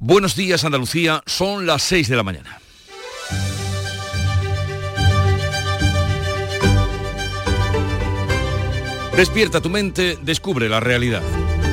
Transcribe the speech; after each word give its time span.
Buenos 0.00 0.36
días 0.36 0.64
Andalucía, 0.64 1.24
son 1.26 1.66
las 1.66 1.82
6 1.82 2.08
de 2.08 2.16
la 2.16 2.22
mañana. 2.22 2.60
Despierta 9.16 9.60
tu 9.60 9.68
mente, 9.68 10.16
descubre 10.22 10.68
la 10.68 10.78
realidad. 10.78 11.22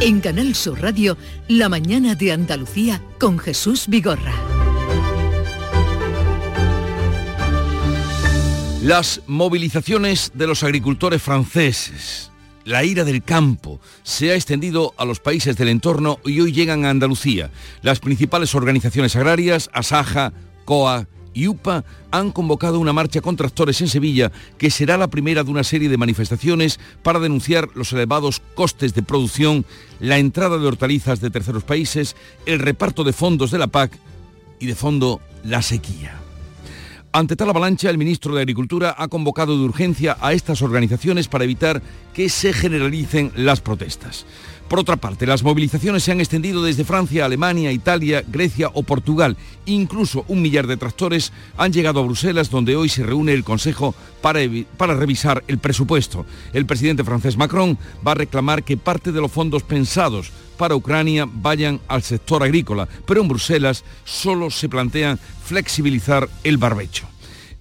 En 0.01 0.21
Canal 0.21 0.55
Sur 0.55 0.81
Radio, 0.81 1.15
La 1.47 1.69
mañana 1.69 2.15
de 2.15 2.31
Andalucía 2.31 2.99
con 3.19 3.37
Jesús 3.37 3.85
Vigorra. 3.87 4.33
Las 8.81 9.21
movilizaciones 9.27 10.31
de 10.33 10.47
los 10.47 10.63
agricultores 10.63 11.21
franceses, 11.21 12.31
la 12.65 12.83
ira 12.83 13.05
del 13.05 13.23
campo, 13.23 13.79
se 14.03 14.31
ha 14.31 14.35
extendido 14.35 14.93
a 14.97 15.05
los 15.05 15.19
países 15.19 15.55
del 15.55 15.69
entorno 15.69 16.19
y 16.25 16.41
hoy 16.41 16.51
llegan 16.51 16.83
a 16.83 16.89
Andalucía. 16.89 17.51
Las 17.81 17.99
principales 17.99 18.53
organizaciones 18.55 19.15
agrarias, 19.15 19.69
Asaja, 19.71 20.33
COA, 20.65 21.07
y 21.35 21.47
UPA 21.47 21.83
han 22.11 22.31
convocado 22.31 22.79
una 22.79 22.93
marcha 22.93 23.21
con 23.21 23.35
tractores 23.35 23.81
en 23.81 23.89
Sevilla 23.89 24.31
que 24.57 24.71
será 24.71 24.97
la 24.97 25.09
primera 25.09 25.43
de 25.43 25.51
una 25.51 25.63
serie 25.63 25.89
de 25.89 25.97
manifestaciones 25.97 26.79
para 27.03 27.19
denunciar 27.19 27.69
los 27.75 27.91
elevados 27.93 28.41
costes 28.55 28.95
de 28.95 29.03
producción, 29.03 29.65
la 29.99 30.17
entrada 30.17 30.57
de 30.57 30.65
hortalizas 30.65 31.19
de 31.19 31.29
terceros 31.29 31.63
países, 31.63 32.15
el 32.45 32.59
reparto 32.59 33.03
de 33.03 33.13
fondos 33.13 33.51
de 33.51 33.59
la 33.59 33.67
PAC 33.67 33.99
y 34.59 34.65
de 34.65 34.75
fondo 34.75 35.19
la 35.43 35.61
sequía. 35.61 36.24
Ante 37.15 37.37
tal 37.37 37.49
avalancha, 37.49 37.89
el 37.89 37.97
ministro 37.97 38.35
de 38.35 38.41
Agricultura 38.41 38.93
ha 38.97 39.07
convocado 39.07 39.57
de 39.57 39.63
urgencia 39.63 40.17
a 40.19 40.33
estas 40.33 40.61
organizaciones 40.61 41.29
para 41.29 41.45
evitar 41.45 41.81
que 42.13 42.27
se 42.27 42.51
generalicen 42.51 43.31
las 43.37 43.61
protestas. 43.61 44.25
Por 44.67 44.79
otra 44.79 44.95
parte, 44.95 45.27
las 45.27 45.43
movilizaciones 45.43 46.03
se 46.03 46.11
han 46.11 46.19
extendido 46.19 46.63
desde 46.63 46.85
Francia, 46.85 47.25
Alemania, 47.25 47.71
Italia, 47.71 48.23
Grecia 48.27 48.71
o 48.73 48.81
Portugal. 48.81 49.37
Incluso 49.67 50.25
un 50.27 50.41
millar 50.41 50.65
de 50.65 50.75
tractores 50.75 51.31
han 51.55 51.71
llegado 51.71 51.99
a 51.99 52.03
Bruselas, 52.03 52.49
donde 52.49 52.75
hoy 52.75 52.89
se 52.89 53.03
reúne 53.03 53.33
el 53.33 53.43
Consejo 53.43 53.93
para, 54.21 54.39
para, 54.75 54.95
revisar 54.95 55.43
el 55.47 55.59
presupuesto. 55.59 56.25
El 56.51 56.65
presidente 56.65 57.03
francés 57.03 57.37
Macron 57.37 57.77
va 58.05 58.13
a 58.13 58.15
reclamar 58.15 58.63
que 58.63 58.75
parte 58.75 59.11
de 59.11 59.21
los 59.21 59.31
fondos 59.31 59.61
pensados 59.61 60.31
para 60.57 60.75
Ucrania 60.75 61.27
vayan 61.31 61.79
al 61.87 62.01
sector 62.01 62.41
agrícola, 62.41 62.87
pero 63.05 63.21
en 63.21 63.27
Bruselas 63.27 63.83
solo 64.03 64.49
se 64.49 64.67
plantean 64.67 65.19
flexibilizar 65.43 66.27
el 66.43 66.57
barbecho. 66.57 67.07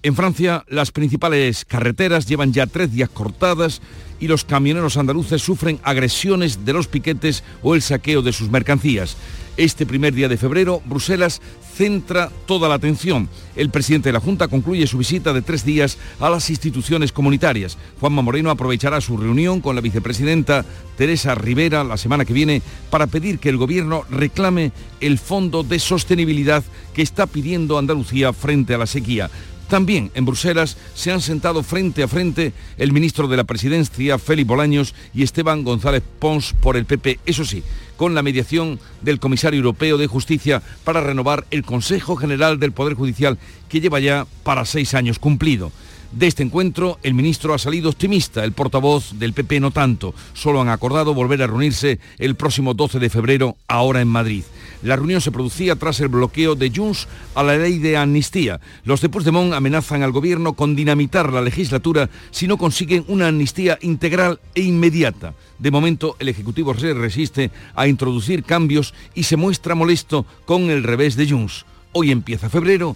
En 0.05 0.15
Francia, 0.15 0.63
las 0.67 0.91
principales 0.91 1.65
carreteras 1.65 2.27
llevan 2.27 2.53
ya 2.53 2.67
tres 2.67 2.91
días 2.91 3.09
cortadas 3.09 3.81
y 4.19 4.27
los 4.27 4.45
camioneros 4.45 4.97
andaluces 4.97 5.41
sufren 5.41 5.79
agresiones 5.83 6.65
de 6.65 6.73
los 6.73 6.87
piquetes 6.87 7.43
o 7.61 7.75
el 7.75 7.81
saqueo 7.81 8.21
de 8.21 8.33
sus 8.33 8.49
mercancías. 8.49 9.17
Este 9.57 9.85
primer 9.85 10.13
día 10.13 10.27
de 10.27 10.35
febrero, 10.35 10.81
Bruselas 10.85 11.41
centra 11.75 12.29
toda 12.45 12.67
la 12.67 12.75
atención. 12.75 13.29
El 13.55 13.69
presidente 13.69 14.09
de 14.09 14.13
la 14.13 14.19
Junta 14.19 14.49
concluye 14.49 14.85
su 14.85 14.97
visita 14.97 15.31
de 15.31 15.41
tres 15.41 15.63
días 15.63 15.97
a 16.19 16.29
las 16.29 16.49
instituciones 16.49 17.13
comunitarias. 17.13 17.77
Juanma 18.01 18.21
Moreno 18.21 18.49
aprovechará 18.49 18.99
su 18.99 19.15
reunión 19.15 19.61
con 19.61 19.75
la 19.75 19.81
vicepresidenta 19.81 20.65
Teresa 20.97 21.35
Rivera 21.35 21.85
la 21.85 21.95
semana 21.95 22.25
que 22.25 22.33
viene 22.33 22.61
para 22.89 23.07
pedir 23.07 23.39
que 23.39 23.49
el 23.49 23.57
gobierno 23.57 24.03
reclame 24.09 24.73
el 24.99 25.17
fondo 25.17 25.63
de 25.63 25.79
sostenibilidad 25.79 26.63
que 26.93 27.01
está 27.01 27.25
pidiendo 27.25 27.77
Andalucía 27.77 28.33
frente 28.33 28.73
a 28.73 28.77
la 28.77 28.87
sequía. 28.87 29.29
También 29.69 30.11
en 30.13 30.25
Bruselas 30.25 30.77
se 30.93 31.11
han 31.11 31.21
sentado 31.21 31.63
frente 31.63 32.03
a 32.03 32.07
frente 32.07 32.53
el 32.77 32.91
ministro 32.91 33.27
de 33.27 33.37
la 33.37 33.45
Presidencia, 33.45 34.19
Félix 34.19 34.47
Bolaños, 34.47 34.93
y 35.13 35.23
Esteban 35.23 35.63
González 35.63 36.03
Pons 36.19 36.53
por 36.61 36.77
el 36.77 36.85
PP, 36.85 37.19
eso 37.25 37.45
sí, 37.45 37.63
con 37.97 38.13
la 38.13 38.21
mediación 38.21 38.79
del 39.01 39.19
comisario 39.19 39.57
europeo 39.57 39.97
de 39.97 40.07
Justicia 40.07 40.61
para 40.83 41.01
renovar 41.01 41.45
el 41.49 41.63
Consejo 41.63 42.15
General 42.15 42.59
del 42.59 42.73
Poder 42.73 42.93
Judicial 42.93 43.37
que 43.67 43.81
lleva 43.81 43.99
ya 43.99 44.27
para 44.43 44.65
seis 44.65 44.93
años 44.93 45.17
cumplido. 45.19 45.71
De 46.11 46.27
este 46.27 46.43
encuentro, 46.43 46.97
el 47.03 47.13
ministro 47.13 47.53
ha 47.53 47.59
salido 47.59 47.89
optimista, 47.89 48.45
el 48.45 48.53
portavoz 48.53 49.19
del 49.19 49.33
PP 49.33 49.59
no 49.59 49.71
tanto. 49.71 50.13
Solo 50.33 50.61
han 50.61 50.69
acordado 50.69 51.13
volver 51.13 51.41
a 51.41 51.47
reunirse 51.47 51.99
el 52.19 52.35
próximo 52.35 52.73
12 52.73 52.99
de 52.99 53.09
febrero, 53.09 53.57
ahora 53.67 53.99
en 53.99 54.07
Madrid. 54.07 54.43
La 54.85 54.95
reunión 54.95 55.19
se 55.19 55.31
producía 55.31 55.75
tras 55.75 55.99
el 55.99 56.09
bloqueo 56.09 56.53
de 56.53 56.71
Junts 56.73 57.07
a 57.33 57.41
la 57.41 57.57
ley 57.57 57.79
de 57.79 57.97
amnistía. 57.97 58.61
Los 58.83 59.01
de 59.01 59.09
Puigdemont 59.09 59.51
amenazan 59.53 60.03
al 60.03 60.11
gobierno 60.11 60.53
con 60.53 60.75
dinamitar 60.75 61.33
la 61.33 61.41
legislatura 61.41 62.07
si 62.29 62.45
no 62.45 62.59
consiguen 62.59 63.03
una 63.07 63.29
amnistía 63.29 63.79
integral 63.81 64.39
e 64.53 64.61
inmediata. 64.61 65.33
De 65.57 65.71
momento, 65.71 66.15
el 66.19 66.29
Ejecutivo 66.29 66.77
se 66.77 66.93
resiste 66.93 67.49
a 67.73 67.87
introducir 67.87 68.43
cambios 68.43 68.93
y 69.15 69.23
se 69.23 69.37
muestra 69.37 69.73
molesto 69.73 70.27
con 70.45 70.69
el 70.69 70.83
revés 70.83 71.15
de 71.15 71.27
Junts. 71.27 71.65
Hoy 71.91 72.11
empieza 72.11 72.47
febrero 72.47 72.95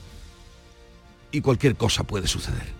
y 1.31 1.41
cualquier 1.41 1.75
cosa 1.75 2.03
puede 2.03 2.27
suceder. 2.27 2.71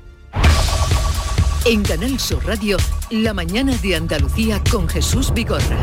En 1.66 1.82
Canal 1.82 2.20
Sur 2.20 2.46
Radio, 2.46 2.78
la 3.10 3.34
mañana 3.34 3.76
de 3.78 3.96
Andalucía 3.96 4.62
con 4.70 4.88
Jesús 4.88 5.34
Vigorra. 5.34 5.80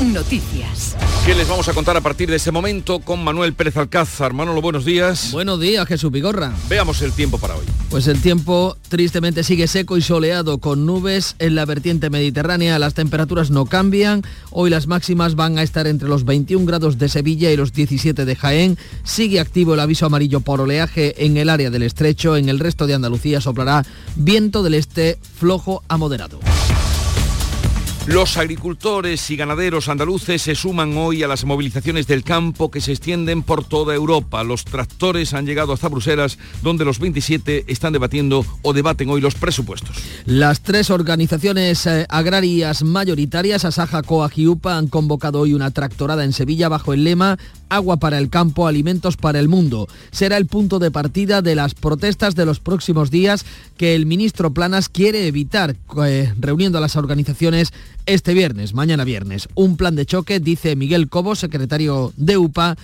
Noticias. 0.00 0.96
¿Qué 1.26 1.34
les 1.34 1.46
vamos 1.46 1.68
a 1.68 1.74
contar 1.74 1.94
a 1.94 2.00
partir 2.00 2.30
de 2.30 2.36
ese 2.36 2.50
momento 2.50 3.00
con 3.00 3.22
Manuel 3.22 3.52
Pérez 3.52 3.76
Alcázar? 3.76 4.32
Manolo, 4.32 4.62
buenos 4.62 4.86
días. 4.86 5.30
Buenos 5.30 5.60
días, 5.60 5.86
Jesús 5.86 6.10
Vigorra. 6.10 6.54
Veamos 6.70 7.02
el 7.02 7.12
tiempo 7.12 7.36
para 7.36 7.54
hoy. 7.54 7.66
Pues 7.90 8.06
el 8.06 8.22
tiempo 8.22 8.78
tristemente 8.88 9.44
sigue 9.44 9.66
seco 9.66 9.98
y 9.98 10.02
soleado 10.02 10.56
con 10.56 10.86
nubes 10.86 11.36
en 11.38 11.54
la 11.54 11.66
vertiente 11.66 12.08
mediterránea. 12.08 12.78
Las 12.78 12.94
temperaturas 12.94 13.50
no 13.50 13.66
cambian. 13.66 14.22
Hoy 14.50 14.70
las 14.70 14.86
máximas 14.86 15.34
van 15.34 15.58
a 15.58 15.62
estar 15.62 15.86
entre 15.86 16.08
los 16.08 16.24
21 16.24 16.64
grados 16.64 16.96
de 16.96 17.10
Sevilla 17.10 17.50
y 17.50 17.56
los 17.58 17.74
17 17.74 18.24
de 18.24 18.36
Jaén. 18.36 18.78
Sigue 19.04 19.38
activo 19.38 19.74
el 19.74 19.80
aviso 19.80 20.06
amarillo 20.06 20.40
por 20.40 20.62
oleaje 20.62 21.26
en 21.26 21.36
el 21.36 21.50
área 21.50 21.68
del 21.68 21.82
estrecho. 21.82 22.36
En 22.36 22.48
el 22.48 22.58
resto 22.58 22.86
de 22.86 22.94
Andalucía 22.94 23.42
soplará 23.42 23.84
viento 24.16 24.62
del 24.62 24.74
este 24.74 25.18
flojo 25.36 25.82
a 25.88 25.98
moderado. 25.98 26.40
Los 28.06 28.38
agricultores 28.38 29.30
y 29.30 29.36
ganaderos 29.36 29.88
andaluces 29.88 30.40
se 30.42 30.54
suman 30.54 30.96
hoy 30.96 31.22
a 31.22 31.28
las 31.28 31.44
movilizaciones 31.44 32.06
del 32.06 32.24
campo 32.24 32.70
que 32.70 32.80
se 32.80 32.92
extienden 32.92 33.42
por 33.42 33.62
toda 33.62 33.94
Europa. 33.94 34.42
Los 34.42 34.64
tractores 34.64 35.34
han 35.34 35.46
llegado 35.46 35.72
hasta 35.74 35.88
Bruselas, 35.88 36.38
donde 36.62 36.84
los 36.84 36.98
27 36.98 37.66
están 37.68 37.92
debatiendo 37.92 38.44
o 38.62 38.72
debaten 38.72 39.10
hoy 39.10 39.20
los 39.20 39.34
presupuestos. 39.34 39.96
Las 40.24 40.62
tres 40.62 40.90
organizaciones 40.90 41.86
eh, 41.86 42.06
agrarias 42.08 42.82
mayoritarias, 42.82 43.64
Asaja, 43.64 44.02
Coag 44.02 44.32
y 44.36 44.46
UPA, 44.46 44.78
han 44.78 44.88
convocado 44.88 45.40
hoy 45.40 45.52
una 45.52 45.70
tractorada 45.70 46.24
en 46.24 46.32
Sevilla 46.32 46.68
bajo 46.68 46.94
el 46.94 47.04
lema 47.04 47.38
Agua 47.70 47.96
para 47.96 48.18
el 48.18 48.28
campo, 48.28 48.66
alimentos 48.66 49.16
para 49.16 49.38
el 49.38 49.48
mundo. 49.48 49.88
Será 50.10 50.36
el 50.36 50.46
punto 50.46 50.78
de 50.78 50.90
partida 50.90 51.40
de 51.40 51.54
las 51.54 51.74
protestas 51.74 52.34
de 52.34 52.44
los 52.44 52.60
próximos 52.60 53.10
días 53.10 53.46
que 53.78 53.94
el 53.94 54.04
ministro 54.04 54.52
Planas 54.52 54.88
quiere 54.88 55.26
evitar, 55.26 55.76
eh, 56.04 56.34
reuniendo 56.38 56.76
a 56.76 56.80
las 56.82 56.96
organizaciones 56.96 57.72
este 58.06 58.34
viernes, 58.34 58.74
mañana 58.74 59.04
viernes. 59.04 59.48
Un 59.54 59.76
plan 59.76 59.96
de 59.96 60.04
choque, 60.04 60.40
dice 60.40 60.76
Miguel 60.76 61.08
Cobo, 61.08 61.34
secretario 61.34 62.12
de 62.16 62.36
UPA, 62.36 62.76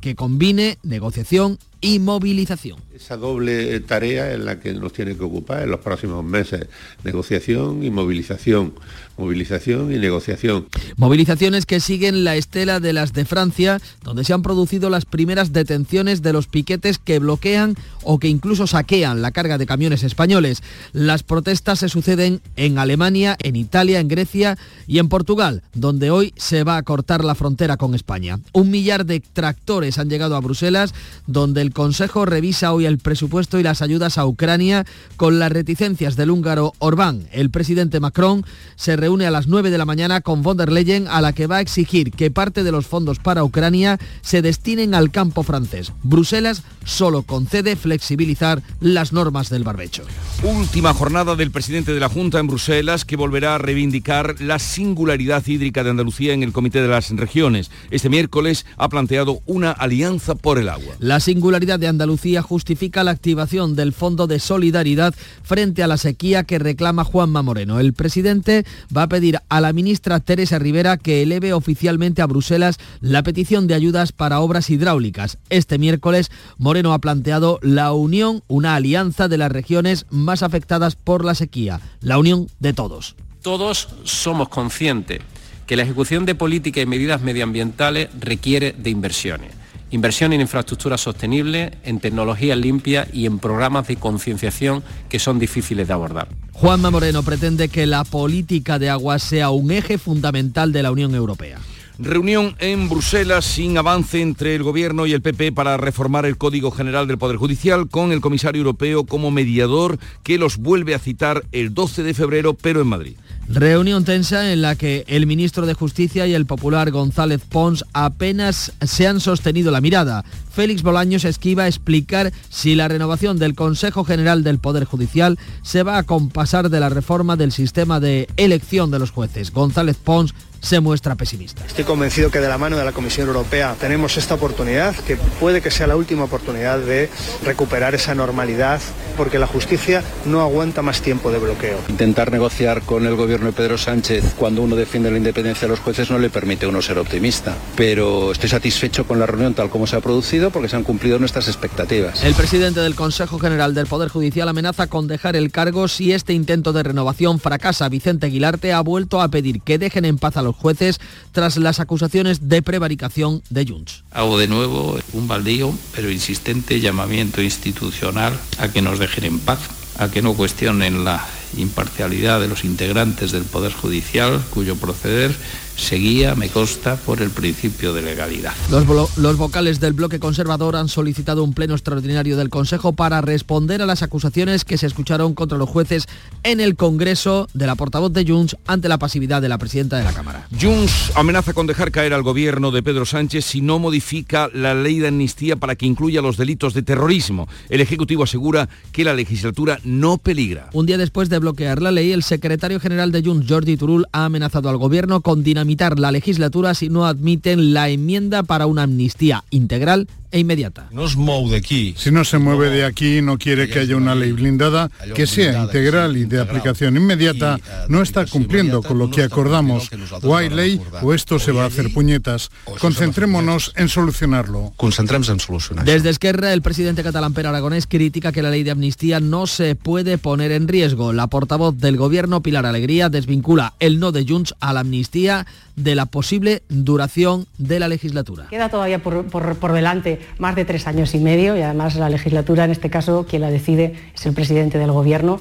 que 0.00 0.14
combine 0.14 0.78
negociación 0.82 1.58
y 1.82 1.98
movilización. 1.98 2.78
Esa 2.94 3.16
doble 3.16 3.78
tarea 3.80 4.32
en 4.32 4.46
la 4.46 4.60
que 4.60 4.72
nos 4.72 4.92
tiene 4.92 5.16
que 5.16 5.24
ocupar 5.24 5.64
en 5.64 5.70
los 5.70 5.80
próximos 5.80 6.24
meses, 6.24 6.68
negociación 7.02 7.82
y 7.82 7.90
movilización, 7.90 8.72
movilización 9.18 9.92
y 9.92 9.98
negociación. 9.98 10.68
Movilizaciones 10.96 11.66
que 11.66 11.80
siguen 11.80 12.24
la 12.24 12.36
estela 12.36 12.80
de 12.80 12.92
las 12.92 13.12
de 13.12 13.24
Francia, 13.24 13.80
donde 14.04 14.24
se 14.24 14.32
han 14.32 14.42
producido 14.42 14.90
las 14.90 15.04
primeras 15.04 15.52
detenciones 15.52 16.22
de 16.22 16.32
los 16.32 16.46
piquetes 16.46 16.98
que 16.98 17.18
bloquean 17.18 17.74
o 18.04 18.18
que 18.18 18.28
incluso 18.28 18.66
saquean 18.66 19.20
la 19.20 19.32
carga 19.32 19.58
de 19.58 19.66
camiones 19.66 20.04
españoles. 20.04 20.62
Las 20.92 21.24
protestas 21.24 21.80
se 21.80 21.88
suceden 21.88 22.40
en 22.56 22.78
Alemania, 22.78 23.36
en 23.40 23.56
Italia, 23.56 24.00
en 24.00 24.08
Grecia 24.08 24.56
y 24.86 24.98
en 24.98 25.08
Portugal, 25.08 25.62
donde 25.74 26.10
hoy 26.10 26.32
se 26.36 26.62
va 26.62 26.76
a 26.76 26.82
cortar 26.82 27.24
la 27.24 27.34
frontera 27.34 27.76
con 27.76 27.94
España. 27.94 28.38
Un 28.52 28.70
millar 28.70 29.04
de 29.04 29.20
tractores 29.20 29.98
han 29.98 30.08
llegado 30.08 30.36
a 30.36 30.40
Bruselas, 30.40 30.94
donde 31.26 31.60
el 31.60 31.71
Consejo 31.72 32.24
revisa 32.24 32.72
hoy 32.72 32.86
el 32.86 32.98
presupuesto 32.98 33.58
y 33.58 33.62
las 33.62 33.82
ayudas 33.82 34.18
a 34.18 34.26
Ucrania 34.26 34.84
con 35.16 35.38
las 35.38 35.52
reticencias 35.52 36.16
del 36.16 36.30
húngaro 36.30 36.72
Orbán. 36.78 37.26
El 37.32 37.50
presidente 37.50 38.00
Macron 38.00 38.44
se 38.76 38.96
reúne 38.96 39.26
a 39.26 39.30
las 39.30 39.46
9 39.46 39.70
de 39.70 39.78
la 39.78 39.84
mañana 39.84 40.20
con 40.20 40.42
von 40.42 40.56
der 40.56 40.72
Leyen 40.72 41.08
a 41.08 41.20
la 41.20 41.32
que 41.32 41.46
va 41.46 41.56
a 41.56 41.60
exigir 41.60 42.12
que 42.12 42.30
parte 42.30 42.62
de 42.64 42.72
los 42.72 42.86
fondos 42.86 43.18
para 43.18 43.44
Ucrania 43.44 43.98
se 44.20 44.42
destinen 44.42 44.94
al 44.94 45.10
campo 45.10 45.42
francés. 45.42 45.92
Bruselas 46.02 46.62
solo 46.84 47.22
concede 47.22 47.76
flexibilizar 47.76 48.62
las 48.80 49.12
normas 49.12 49.48
del 49.48 49.64
barbecho. 49.64 50.04
Última 50.42 50.92
jornada 50.92 51.36
del 51.36 51.50
presidente 51.50 51.94
de 51.94 52.00
la 52.00 52.08
Junta 52.08 52.38
en 52.38 52.48
Bruselas 52.48 53.04
que 53.04 53.16
volverá 53.16 53.54
a 53.54 53.58
reivindicar 53.58 54.40
la 54.40 54.58
singularidad 54.58 55.46
hídrica 55.46 55.84
de 55.84 55.90
Andalucía 55.90 56.32
en 56.32 56.42
el 56.42 56.52
Comité 56.52 56.82
de 56.82 56.88
las 56.88 57.10
Regiones. 57.10 57.70
Este 57.90 58.08
miércoles 58.08 58.66
ha 58.76 58.88
planteado 58.88 59.40
una 59.46 59.70
alianza 59.70 60.34
por 60.34 60.58
el 60.58 60.68
agua. 60.68 60.94
La 60.98 61.20
singularidad 61.20 61.61
Generalidad 61.62 61.78
de 61.78 61.86
Andalucía 61.86 62.42
justifica 62.42 63.04
la 63.04 63.12
activación 63.12 63.76
del 63.76 63.92
Fondo 63.92 64.26
de 64.26 64.40
Solidaridad 64.40 65.14
frente 65.44 65.84
a 65.84 65.86
la 65.86 65.96
sequía 65.96 66.42
que 66.42 66.58
reclama 66.58 67.04
Juanma 67.04 67.42
Moreno. 67.42 67.78
El 67.78 67.92
presidente 67.92 68.64
va 68.94 69.04
a 69.04 69.08
pedir 69.08 69.38
a 69.48 69.60
la 69.60 69.72
ministra 69.72 70.18
Teresa 70.18 70.58
Rivera 70.58 70.96
que 70.96 71.22
eleve 71.22 71.52
oficialmente 71.52 72.20
a 72.20 72.26
Bruselas 72.26 72.78
la 73.00 73.22
petición 73.22 73.68
de 73.68 73.74
ayudas 73.74 74.10
para 74.10 74.40
obras 74.40 74.70
hidráulicas. 74.70 75.38
Este 75.50 75.78
miércoles 75.78 76.32
Moreno 76.58 76.94
ha 76.94 76.98
planteado 76.98 77.60
la 77.62 77.92
unión, 77.92 78.42
una 78.48 78.74
alianza 78.74 79.28
de 79.28 79.38
las 79.38 79.52
regiones 79.52 80.06
más 80.10 80.42
afectadas 80.42 80.96
por 80.96 81.24
la 81.24 81.36
sequía, 81.36 81.80
la 82.00 82.18
unión 82.18 82.48
de 82.58 82.72
todos. 82.72 83.14
Todos 83.40 83.88
somos 84.02 84.48
conscientes 84.48 85.20
que 85.68 85.76
la 85.76 85.84
ejecución 85.84 86.26
de 86.26 86.34
políticas 86.34 86.82
y 86.82 86.86
medidas 86.86 87.22
medioambientales 87.22 88.08
requiere 88.18 88.74
de 88.76 88.90
inversiones. 88.90 89.61
Inversión 89.92 90.32
en 90.32 90.40
infraestructuras 90.40 91.02
sostenibles, 91.02 91.70
en 91.84 92.00
tecnologías 92.00 92.56
limpias 92.56 93.06
y 93.12 93.26
en 93.26 93.38
programas 93.38 93.86
de 93.88 93.96
concienciación 93.96 94.82
que 95.10 95.18
son 95.18 95.38
difíciles 95.38 95.86
de 95.86 95.92
abordar. 95.92 96.28
Juanma 96.52 96.90
Moreno 96.90 97.22
pretende 97.22 97.68
que 97.68 97.86
la 97.86 98.04
política 98.04 98.78
de 98.78 98.88
agua 98.88 99.18
sea 99.18 99.50
un 99.50 99.70
eje 99.70 99.98
fundamental 99.98 100.72
de 100.72 100.82
la 100.82 100.90
Unión 100.92 101.14
Europea. 101.14 101.58
Reunión 102.04 102.56
en 102.58 102.88
Bruselas 102.88 103.44
sin 103.44 103.78
avance 103.78 104.20
entre 104.20 104.56
el 104.56 104.64
Gobierno 104.64 105.06
y 105.06 105.12
el 105.12 105.22
PP 105.22 105.52
para 105.52 105.76
reformar 105.76 106.26
el 106.26 106.36
Código 106.36 106.72
General 106.72 107.06
del 107.06 107.16
Poder 107.16 107.36
Judicial 107.36 107.88
con 107.88 108.10
el 108.10 108.20
comisario 108.20 108.58
europeo 108.58 109.04
como 109.04 109.30
mediador 109.30 109.98
que 110.24 110.36
los 110.36 110.56
vuelve 110.56 110.96
a 110.96 110.98
citar 110.98 111.44
el 111.52 111.74
12 111.74 112.02
de 112.02 112.14
febrero 112.14 112.54
pero 112.54 112.80
en 112.80 112.88
Madrid. 112.88 113.14
Reunión 113.46 114.04
tensa 114.04 114.52
en 114.52 114.62
la 114.62 114.74
que 114.74 115.04
el 115.06 115.26
ministro 115.26 115.64
de 115.64 115.74
Justicia 115.74 116.26
y 116.26 116.34
el 116.34 116.46
popular 116.46 116.90
González 116.90 117.42
Pons 117.48 117.84
apenas 117.92 118.72
se 118.80 119.06
han 119.06 119.20
sostenido 119.20 119.70
la 119.70 119.80
mirada. 119.80 120.24
Félix 120.52 120.82
Bolaños 120.82 121.24
esquiva 121.24 121.68
explicar 121.68 122.32
si 122.48 122.74
la 122.74 122.88
renovación 122.88 123.38
del 123.38 123.54
Consejo 123.54 124.04
General 124.04 124.42
del 124.42 124.58
Poder 124.58 124.84
Judicial 124.86 125.38
se 125.62 125.82
va 125.82 125.98
a 125.98 126.02
compasar 126.02 126.68
de 126.68 126.80
la 126.80 126.88
reforma 126.88 127.36
del 127.36 127.52
sistema 127.52 128.00
de 128.00 128.28
elección 128.36 128.90
de 128.90 128.98
los 128.98 129.10
jueces. 129.10 129.52
González 129.52 129.96
Pons 130.02 130.34
se 130.62 130.80
muestra 130.80 131.16
pesimista. 131.16 131.64
Estoy 131.66 131.84
convencido 131.84 132.30
que 132.30 132.38
de 132.38 132.48
la 132.48 132.56
mano 132.56 132.76
de 132.78 132.84
la 132.84 132.92
Comisión 132.92 133.26
Europea 133.26 133.76
tenemos 133.78 134.16
esta 134.16 134.34
oportunidad, 134.34 134.94
que 134.94 135.16
puede 135.16 135.60
que 135.60 135.70
sea 135.70 135.86
la 135.86 135.96
última 135.96 136.24
oportunidad 136.24 136.78
de 136.78 137.10
recuperar 137.44 137.94
esa 137.94 138.14
normalidad, 138.14 138.80
porque 139.16 139.38
la 139.38 139.46
justicia 139.46 140.02
no 140.24 140.40
aguanta 140.40 140.80
más 140.80 141.02
tiempo 141.02 141.30
de 141.30 141.38
bloqueo. 141.38 141.78
Intentar 141.88 142.30
negociar 142.30 142.82
con 142.82 143.06
el 143.06 143.16
gobierno 143.16 143.46
de 143.46 143.52
Pedro 143.52 143.76
Sánchez 143.76 144.34
cuando 144.38 144.62
uno 144.62 144.76
defiende 144.76 145.10
la 145.10 145.18
independencia 145.18 145.66
de 145.66 145.72
los 145.72 145.80
jueces 145.80 146.10
no 146.10 146.18
le 146.18 146.30
permite 146.30 146.66
a 146.66 146.68
uno 146.68 146.80
ser 146.80 146.98
optimista, 146.98 147.56
pero 147.76 148.32
estoy 148.32 148.48
satisfecho 148.48 149.06
con 149.06 149.18
la 149.18 149.26
reunión 149.26 149.54
tal 149.54 149.68
como 149.68 149.86
se 149.86 149.96
ha 149.96 150.00
producido 150.00 150.50
porque 150.50 150.68
se 150.68 150.76
han 150.76 150.84
cumplido 150.84 151.18
nuestras 151.18 151.48
expectativas. 151.48 152.22
El 152.22 152.34
presidente 152.34 152.80
del 152.80 152.94
Consejo 152.94 153.38
General 153.38 153.74
del 153.74 153.86
Poder 153.86 154.08
Judicial 154.08 154.48
amenaza 154.48 154.86
con 154.86 155.08
dejar 155.08 155.34
el 155.34 155.50
cargo 155.50 155.88
si 155.88 156.12
este 156.12 156.32
intento 156.32 156.72
de 156.72 156.84
renovación 156.84 157.40
fracasa. 157.40 157.88
Vicente 157.88 158.26
Aguilarte 158.26 158.72
ha 158.72 158.80
vuelto 158.80 159.20
a 159.20 159.28
pedir 159.28 159.60
que 159.60 159.78
dejen 159.78 160.04
en 160.04 160.18
paz 160.18 160.36
a 160.36 160.42
los 160.42 160.51
jueces 160.52 161.00
tras 161.32 161.56
las 161.56 161.80
acusaciones 161.80 162.48
de 162.48 162.62
prevaricación 162.62 163.42
de 163.50 163.66
Junts. 163.66 164.04
Hago 164.10 164.38
de 164.38 164.48
nuevo 164.48 164.98
un 165.12 165.28
baldío 165.28 165.72
pero 165.94 166.10
insistente 166.10 166.80
llamamiento 166.80 167.42
institucional 167.42 168.38
a 168.58 168.68
que 168.68 168.82
nos 168.82 168.98
dejen 168.98 169.24
en 169.24 169.38
paz, 169.38 169.60
a 169.98 170.10
que 170.10 170.22
no 170.22 170.34
cuestionen 170.34 171.04
la 171.04 171.26
imparcialidad 171.56 172.40
de 172.40 172.48
los 172.48 172.64
integrantes 172.64 173.32
del 173.32 173.44
Poder 173.44 173.72
Judicial, 173.72 174.40
cuyo 174.50 174.76
proceder 174.76 175.34
seguía, 175.76 176.34
me 176.34 176.48
consta, 176.48 176.96
por 176.96 177.22
el 177.22 177.30
principio 177.30 177.92
de 177.92 178.02
legalidad. 178.02 178.52
Los, 178.70 179.16
los, 179.16 179.36
vocales 179.36 179.80
del 179.80 179.92
bloque 179.92 180.20
conservador 180.20 180.76
han 180.76 180.88
solicitado 180.88 181.42
un 181.42 181.54
pleno 181.54 181.74
extraordinario 181.74 182.36
del 182.36 182.50
Consejo 182.50 182.92
para 182.92 183.20
responder 183.20 183.82
a 183.82 183.86
las 183.86 184.02
acusaciones 184.02 184.64
que 184.64 184.78
se 184.78 184.86
escucharon 184.86 185.34
contra 185.34 185.58
los 185.58 185.68
jueces 185.68 186.06
en 186.42 186.60
el 186.60 186.76
Congreso 186.76 187.48
de 187.54 187.66
la 187.66 187.74
portavoz 187.74 188.12
de 188.12 188.24
Junts 188.26 188.56
ante 188.66 188.88
la 188.88 188.98
pasividad 188.98 189.42
de 189.42 189.48
la 189.48 189.58
presidenta 189.58 189.96
de 189.96 190.04
la 190.04 190.12
Cámara. 190.12 190.46
Junts 190.60 191.12
amenaza 191.14 191.52
con 191.52 191.66
dejar 191.66 191.90
caer 191.90 192.12
al 192.12 192.22
gobierno 192.22 192.70
de 192.70 192.82
Pedro 192.82 193.06
Sánchez 193.06 193.44
si 193.44 193.60
no 193.60 193.78
modifica 193.78 194.48
la 194.52 194.74
ley 194.74 194.98
de 194.98 195.08
amnistía 195.08 195.56
para 195.56 195.74
que 195.74 195.86
incluya 195.86 196.22
los 196.22 196.36
delitos 196.36 196.74
de 196.74 196.82
terrorismo. 196.82 197.48
El 197.68 197.80
Ejecutivo 197.80 198.24
asegura 198.24 198.68
que 198.92 199.04
la 199.04 199.14
legislatura 199.14 199.80
no 199.84 200.18
peligra. 200.18 200.68
Un 200.72 200.86
día 200.86 200.98
después 200.98 201.28
de 201.28 201.36
bloquear 201.42 201.82
la 201.82 201.90
ley, 201.90 202.12
el 202.12 202.22
secretario 202.22 202.80
general 202.80 203.12
de 203.12 203.22
Junts, 203.22 203.46
Jordi 203.46 203.76
Turul, 203.76 204.06
ha 204.12 204.24
amenazado 204.24 204.70
al 204.70 204.78
gobierno 204.78 205.20
con 205.20 205.42
dinamitar 205.42 205.98
la 205.98 206.10
legislatura 206.10 206.72
si 206.74 206.88
no 206.88 207.04
admiten 207.04 207.74
la 207.74 207.90
enmienda 207.90 208.42
para 208.42 208.66
una 208.66 208.84
amnistía 208.84 209.44
integral 209.50 210.08
e 210.32 210.40
inmediata. 210.40 210.88
No 210.90 211.04
es 211.04 211.14
mou 211.14 211.48
de 211.48 211.56
aquí. 211.56 211.94
Si 211.96 212.10
no 212.10 212.24
se 212.24 212.38
mueve 212.38 212.70
de 212.70 212.84
aquí 212.84 213.18
y 213.18 213.22
no 213.22 213.38
quiere 213.38 213.68
que 213.68 213.80
haya 213.80 213.96
una 213.96 214.14
ley 214.14 214.32
blindada 214.32 214.90
que 215.14 215.26
sea 215.26 215.62
integral 215.62 216.16
y 216.16 216.24
de 216.24 216.40
aplicación 216.40 216.96
inmediata, 216.96 217.60
no 217.88 218.02
está 218.02 218.26
cumpliendo 218.26 218.82
con 218.82 218.98
lo 218.98 219.10
que 219.10 219.22
acordamos. 219.22 219.90
O 220.22 220.34
hay 220.34 220.48
ley 220.48 220.80
o 221.02 221.12
esto 221.12 221.38
se 221.38 221.52
va 221.52 221.64
a 221.64 221.66
hacer 221.66 221.92
puñetas. 221.92 222.50
Concentrémonos 222.80 223.72
en 223.76 223.88
solucionarlo. 223.88 224.72
Concentremos 224.76 225.28
en 225.28 225.38
solucionar. 225.38 225.84
Desde 225.84 226.08
Esquerra, 226.08 226.52
el 226.52 226.62
presidente 226.62 227.02
catalán 227.02 227.34
Per 227.34 227.46
Aragonés 227.46 227.86
critica 227.86 228.32
que 228.32 228.42
la 228.42 228.50
ley 228.50 228.62
de 228.62 228.70
amnistía 228.70 229.20
no 229.20 229.46
se 229.46 229.74
puede 229.74 230.16
poner 230.16 230.52
en 230.52 230.66
riesgo. 230.66 231.12
La 231.12 231.26
portavoz 231.26 231.76
del 231.76 231.96
gobierno, 231.96 232.42
Pilar 232.42 232.64
Alegría, 232.64 233.10
desvincula 233.10 233.74
el 233.80 234.00
no 234.00 234.12
de 234.12 234.24
Junts 234.26 234.54
a 234.60 234.72
la 234.72 234.80
amnistía 234.80 235.46
de 235.76 235.94
la 235.94 236.06
posible 236.06 236.62
duración 236.68 237.46
de 237.58 237.80
la 237.80 237.88
legislatura. 237.88 238.46
Queda 238.50 238.68
todavía 238.68 239.02
por, 239.02 239.26
por, 239.26 239.56
por 239.56 239.72
delante 239.72 240.20
más 240.38 240.54
de 240.56 240.64
tres 240.64 240.86
años 240.86 241.14
y 241.14 241.18
medio 241.18 241.56
y 241.56 241.62
además 241.62 241.96
la 241.96 242.08
legislatura, 242.08 242.64
en 242.64 242.70
este 242.70 242.90
caso, 242.90 243.26
quien 243.28 243.42
la 243.42 243.50
decide 243.50 243.94
es 244.14 244.26
el 244.26 244.34
presidente 244.34 244.78
del 244.78 244.92
Gobierno. 244.92 245.40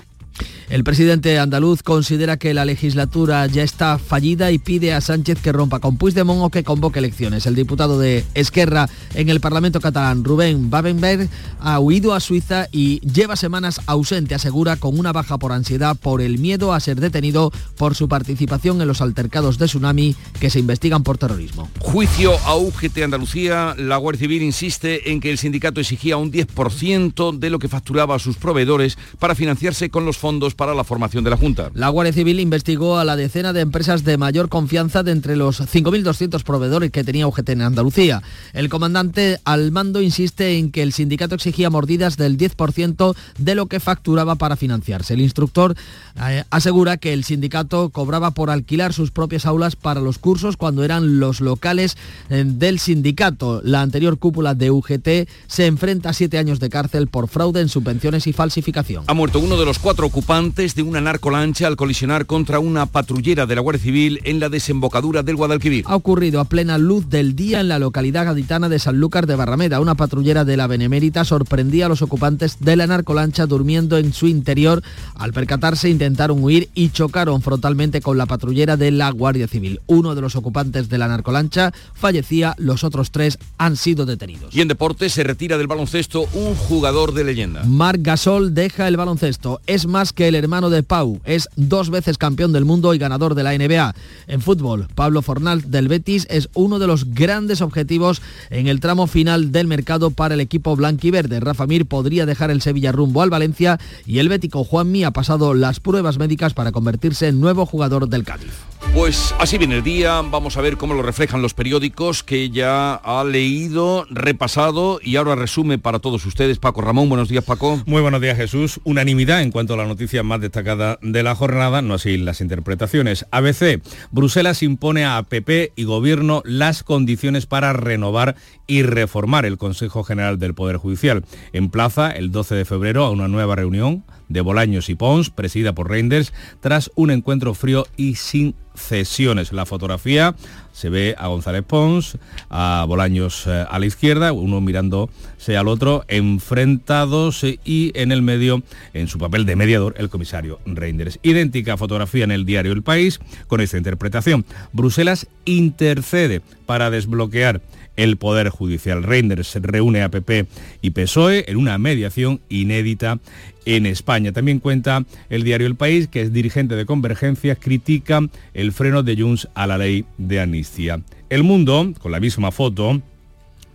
El 0.69 0.85
presidente 0.85 1.37
andaluz 1.37 1.83
considera 1.83 2.37
que 2.37 2.53
la 2.53 2.63
legislatura 2.63 3.45
ya 3.47 3.61
está 3.61 3.97
fallida 3.97 4.51
y 4.51 4.57
pide 4.57 4.93
a 4.93 5.01
Sánchez 5.01 5.39
que 5.41 5.51
rompa 5.51 5.79
con 5.79 5.97
Puigdemont 5.97 6.43
o 6.43 6.49
que 6.49 6.63
convoque 6.63 6.99
elecciones. 6.99 7.45
El 7.45 7.55
diputado 7.55 7.99
de 7.99 8.23
Esquerra 8.35 8.87
en 9.13 9.27
el 9.27 9.41
Parlamento 9.41 9.81
catalán, 9.81 10.23
Rubén 10.23 10.69
Babenberg, 10.69 11.27
ha 11.59 11.79
huido 11.79 12.13
a 12.13 12.21
Suiza 12.21 12.67
y 12.71 13.01
lleva 13.01 13.35
semanas 13.35 13.81
ausente, 13.85 14.33
asegura, 14.33 14.77
con 14.77 14.97
una 14.97 15.11
baja 15.11 15.37
por 15.37 15.51
ansiedad 15.51 15.97
por 15.97 16.21
el 16.21 16.39
miedo 16.39 16.73
a 16.73 16.79
ser 16.79 17.01
detenido 17.01 17.51
por 17.75 17.95
su 17.95 18.07
participación 18.07 18.81
en 18.81 18.87
los 18.87 19.01
altercados 19.01 19.57
de 19.57 19.65
Tsunami 19.65 20.15
que 20.39 20.49
se 20.49 20.59
investigan 20.59 21.03
por 21.03 21.17
terrorismo. 21.17 21.69
Juicio 21.79 22.37
a 22.45 22.55
UGT 22.55 22.99
Andalucía. 23.03 23.75
La 23.77 23.97
Guardia 23.97 24.21
Civil 24.21 24.41
insiste 24.43 25.11
en 25.11 25.19
que 25.19 25.31
el 25.31 25.37
sindicato 25.37 25.81
exigía 25.81 26.15
un 26.15 26.31
10% 26.31 27.37
de 27.37 27.49
lo 27.49 27.59
que 27.59 27.67
facturaba 27.67 28.15
a 28.15 28.19
sus 28.19 28.37
proveedores 28.37 28.97
para 29.19 29.35
financiarse 29.35 29.89
con 29.89 30.05
los 30.05 30.17
fondos 30.21 30.53
para 30.53 30.75
la 30.75 30.83
formación 30.83 31.23
de 31.23 31.31
la 31.31 31.37
Junta. 31.37 31.71
La 31.73 31.89
Guardia 31.89 32.13
Civil 32.13 32.39
investigó 32.39 32.99
a 32.99 33.03
la 33.03 33.15
decena 33.15 33.53
de 33.53 33.61
empresas 33.61 34.03
de 34.03 34.17
mayor 34.17 34.49
confianza 34.49 35.01
de 35.01 35.11
entre 35.11 35.35
los 35.35 35.59
5.200 35.59 36.43
proveedores 36.43 36.91
que 36.91 37.03
tenía 37.03 37.25
UGT 37.25 37.49
en 37.49 37.63
Andalucía. 37.63 38.21
El 38.53 38.69
comandante 38.69 39.39
al 39.45 39.71
mando 39.71 39.99
insiste 39.99 40.57
en 40.59 40.71
que 40.71 40.83
el 40.83 40.93
sindicato 40.93 41.33
exigía 41.33 41.71
mordidas 41.71 42.17
del 42.17 42.37
10% 42.37 43.15
de 43.39 43.55
lo 43.55 43.65
que 43.65 43.79
facturaba 43.79 44.35
para 44.35 44.55
financiarse. 44.55 45.15
El 45.15 45.21
instructor 45.21 45.75
eh, 46.23 46.43
asegura 46.51 46.97
que 46.97 47.13
el 47.13 47.23
sindicato 47.23 47.89
cobraba 47.89 48.31
por 48.31 48.51
alquilar 48.51 48.93
sus 48.93 49.09
propias 49.09 49.47
aulas 49.47 49.75
para 49.75 50.01
los 50.01 50.19
cursos 50.19 50.55
cuando 50.55 50.83
eran 50.83 51.19
los 51.19 51.41
locales 51.41 51.97
eh, 52.29 52.43
del 52.45 52.77
sindicato. 52.77 53.61
La 53.63 53.81
anterior 53.81 54.19
cúpula 54.19 54.53
de 54.53 54.69
UGT 54.69 55.27
se 55.47 55.65
enfrenta 55.65 56.09
a 56.09 56.13
siete 56.13 56.37
años 56.37 56.59
de 56.59 56.69
cárcel 56.69 57.07
por 57.07 57.27
fraude 57.27 57.61
en 57.61 57.69
subvenciones 57.69 58.27
y 58.27 58.33
falsificación. 58.33 59.05
Ha 59.07 59.13
muerto 59.15 59.39
uno 59.39 59.57
de 59.57 59.65
los 59.65 59.79
cuatro 59.79 60.10
ocupantes 60.11 60.75
de 60.75 60.83
una 60.83 60.99
narcolancha 60.99 61.67
al 61.67 61.77
colisionar 61.77 62.25
contra 62.25 62.59
una 62.59 62.85
patrullera 62.85 63.45
de 63.45 63.55
la 63.55 63.61
Guardia 63.61 63.81
Civil 63.81 64.19
en 64.25 64.41
la 64.41 64.49
desembocadura 64.49 65.23
del 65.23 65.37
Guadalquivir. 65.37 65.85
Ha 65.87 65.95
ocurrido 65.95 66.41
a 66.41 66.43
plena 66.43 66.77
luz 66.77 67.07
del 67.07 67.33
día 67.33 67.61
en 67.61 67.69
la 67.69 67.79
localidad 67.79 68.25
gaditana 68.25 68.67
de 68.67 68.77
Sanlúcar 68.77 69.25
de 69.25 69.37
Barrameda. 69.37 69.79
Una 69.79 69.95
patrullera 69.95 70.43
de 70.43 70.57
la 70.57 70.67
Benemérita 70.67 71.23
sorprendía 71.23 71.85
a 71.85 71.89
los 71.89 72.01
ocupantes 72.01 72.57
de 72.59 72.75
la 72.75 72.87
narcolancha 72.87 73.45
durmiendo 73.45 73.97
en 73.97 74.11
su 74.11 74.27
interior. 74.27 74.83
Al 75.15 75.31
percatarse 75.31 75.89
intentaron 75.89 76.43
huir 76.43 76.69
y 76.73 76.89
chocaron 76.89 77.41
frontalmente 77.41 78.01
con 78.01 78.17
la 78.17 78.25
patrullera 78.25 78.75
de 78.75 78.91
la 78.91 79.11
Guardia 79.11 79.47
Civil. 79.47 79.79
Uno 79.87 80.13
de 80.13 80.19
los 80.19 80.35
ocupantes 80.35 80.89
de 80.89 80.97
la 80.97 81.07
narcolancha 81.07 81.71
fallecía, 81.93 82.53
los 82.57 82.83
otros 82.83 83.11
tres 83.11 83.39
han 83.57 83.77
sido 83.77 84.05
detenidos. 84.05 84.53
Y 84.53 84.59
en 84.59 84.67
deporte 84.67 85.09
se 85.09 85.23
retira 85.23 85.57
del 85.57 85.67
baloncesto 85.67 86.25
un 86.33 86.53
jugador 86.55 87.13
de 87.13 87.23
leyenda. 87.23 87.63
Marc 87.63 88.01
Gasol 88.01 88.53
deja 88.53 88.89
el 88.89 88.97
baloncesto. 88.97 89.61
Es 89.67 89.87
más 90.01 90.13
que 90.13 90.27
el 90.27 90.33
hermano 90.33 90.71
de 90.71 90.81
Pau. 90.81 91.21
Es 91.25 91.47
dos 91.55 91.91
veces 91.91 92.17
campeón 92.17 92.53
del 92.53 92.65
mundo 92.65 92.95
y 92.95 92.97
ganador 92.97 93.35
de 93.35 93.43
la 93.43 93.55
NBA. 93.55 93.93
En 94.25 94.41
fútbol, 94.41 94.87
Pablo 94.95 95.21
Fornal 95.21 95.69
del 95.69 95.89
Betis 95.89 96.25
es 96.31 96.49
uno 96.55 96.79
de 96.79 96.87
los 96.87 97.13
grandes 97.13 97.61
objetivos 97.61 98.19
en 98.49 98.65
el 98.65 98.79
tramo 98.79 99.05
final 99.05 99.51
del 99.51 99.67
mercado 99.67 100.09
para 100.09 100.33
el 100.33 100.39
equipo 100.39 100.75
blanquiverde. 100.75 101.39
Rafa 101.39 101.67
Mir 101.67 101.85
podría 101.85 102.25
dejar 102.25 102.49
el 102.49 102.63
Sevilla 102.63 102.91
rumbo 102.91 103.21
al 103.21 103.29
Valencia 103.29 103.79
y 104.07 104.17
el 104.17 104.29
bético 104.29 104.63
Juanmi 104.63 105.03
ha 105.03 105.11
pasado 105.11 105.53
las 105.53 105.79
pruebas 105.79 106.17
médicas 106.17 106.55
para 106.55 106.71
convertirse 106.71 107.27
en 107.27 107.39
nuevo 107.39 107.67
jugador 107.67 108.09
del 108.09 108.23
Cádiz. 108.23 108.70
Pues 108.93 109.33
así 109.39 109.57
viene 109.57 109.77
el 109.77 109.83
día, 109.83 110.21
vamos 110.21 110.57
a 110.57 110.61
ver 110.61 110.75
cómo 110.75 110.93
lo 110.93 111.01
reflejan 111.01 111.41
los 111.41 111.53
periódicos 111.53 112.23
que 112.23 112.49
ya 112.49 112.95
ha 112.95 113.23
leído, 113.23 114.05
repasado 114.09 114.99
y 115.01 115.15
ahora 115.15 115.35
resume 115.35 115.77
para 115.77 115.99
todos 115.99 116.25
ustedes. 116.25 116.59
Paco 116.59 116.81
Ramón, 116.81 117.07
buenos 117.07 117.29
días 117.29 117.45
Paco. 117.45 117.81
Muy 117.85 118.01
buenos 118.01 118.19
días 118.19 118.35
Jesús. 118.35 118.81
Unanimidad 118.83 119.41
en 119.41 119.51
cuanto 119.51 119.75
a 119.75 119.77
la 119.77 119.87
noticia 119.87 120.23
más 120.23 120.41
destacada 120.41 120.99
de 121.01 121.23
la 121.23 121.35
jornada, 121.35 121.81
no 121.81 121.93
así 121.93 122.17
las 122.17 122.41
interpretaciones. 122.41 123.25
ABC, 123.31 123.81
Bruselas 124.11 124.61
impone 124.61 125.05
a 125.05 125.17
APP 125.17 125.71
y 125.75 125.85
Gobierno 125.85 126.41
las 126.43 126.83
condiciones 126.83 127.45
para 127.45 127.71
renovar 127.71 128.35
y 128.67 128.83
reformar 128.83 129.45
el 129.45 129.57
Consejo 129.57 130.03
General 130.03 130.37
del 130.37 130.53
Poder 130.53 130.75
Judicial. 130.75 131.23
Emplaza 131.53 132.11
el 132.11 132.31
12 132.31 132.55
de 132.55 132.65
febrero 132.65 133.05
a 133.05 133.11
una 133.11 133.29
nueva 133.29 133.55
reunión 133.55 134.03
de 134.31 134.41
Bolaños 134.41 134.89
y 134.89 134.95
Pons, 134.95 135.29
presidida 135.29 135.73
por 135.73 135.89
Reinders, 135.89 136.33
tras 136.59 136.91
un 136.95 137.11
encuentro 137.11 137.53
frío 137.53 137.85
y 137.97 138.15
sin 138.15 138.55
cesiones. 138.75 139.51
La 139.51 139.65
fotografía 139.65 140.35
se 140.71 140.89
ve 140.89 141.15
a 141.17 141.27
González 141.27 141.63
Pons, 141.63 142.17
a 142.49 142.85
Bolaños 142.87 143.45
eh, 143.47 143.65
a 143.69 143.79
la 143.79 143.85
izquierda, 143.85 144.31
uno 144.31 144.61
mirándose 144.61 145.57
al 145.57 145.67
otro, 145.67 146.05
enfrentados 146.07 147.43
eh, 147.43 147.59
y 147.65 147.91
en 147.95 148.11
el 148.11 148.21
medio, 148.21 148.63
en 148.93 149.07
su 149.07 149.19
papel 149.19 149.45
de 149.45 149.55
mediador, 149.55 149.95
el 149.97 150.09
comisario 150.09 150.59
Reinders. 150.65 151.19
Idéntica 151.23 151.77
fotografía 151.77 152.23
en 152.23 152.31
el 152.31 152.45
diario 152.45 152.71
El 152.71 152.83
País 152.83 153.19
con 153.47 153.61
esta 153.61 153.77
interpretación. 153.77 154.45
Bruselas 154.71 155.27
intercede 155.45 156.41
para 156.65 156.89
desbloquear 156.89 157.61
el 157.95 158.17
Poder 158.17 158.49
Judicial. 158.49 159.03
Reinders 159.03 159.55
reúne 159.61 160.03
a 160.03 160.09
PP 160.09 160.47
y 160.81 160.91
PSOE 160.91 161.45
en 161.47 161.57
una 161.57 161.77
mediación 161.77 162.41
inédita 162.49 163.19
en 163.65 163.85
España. 163.85 164.31
También 164.31 164.59
cuenta 164.59 165.05
el 165.29 165.43
diario 165.43 165.67
El 165.67 165.75
País, 165.75 166.07
que 166.07 166.21
es 166.21 166.33
dirigente 166.33 166.75
de 166.75 166.85
Convergencia, 166.85 167.55
critica 167.55 168.21
el 168.53 168.71
freno 168.71 169.03
de 169.03 169.15
Junts 169.15 169.47
a 169.53 169.67
la 169.67 169.77
ley 169.77 170.05
de 170.17 170.39
amnistía. 170.39 171.01
El 171.29 171.43
Mundo, 171.43 171.93
con 171.99 172.11
la 172.11 172.19
misma 172.19 172.51
foto, 172.51 173.01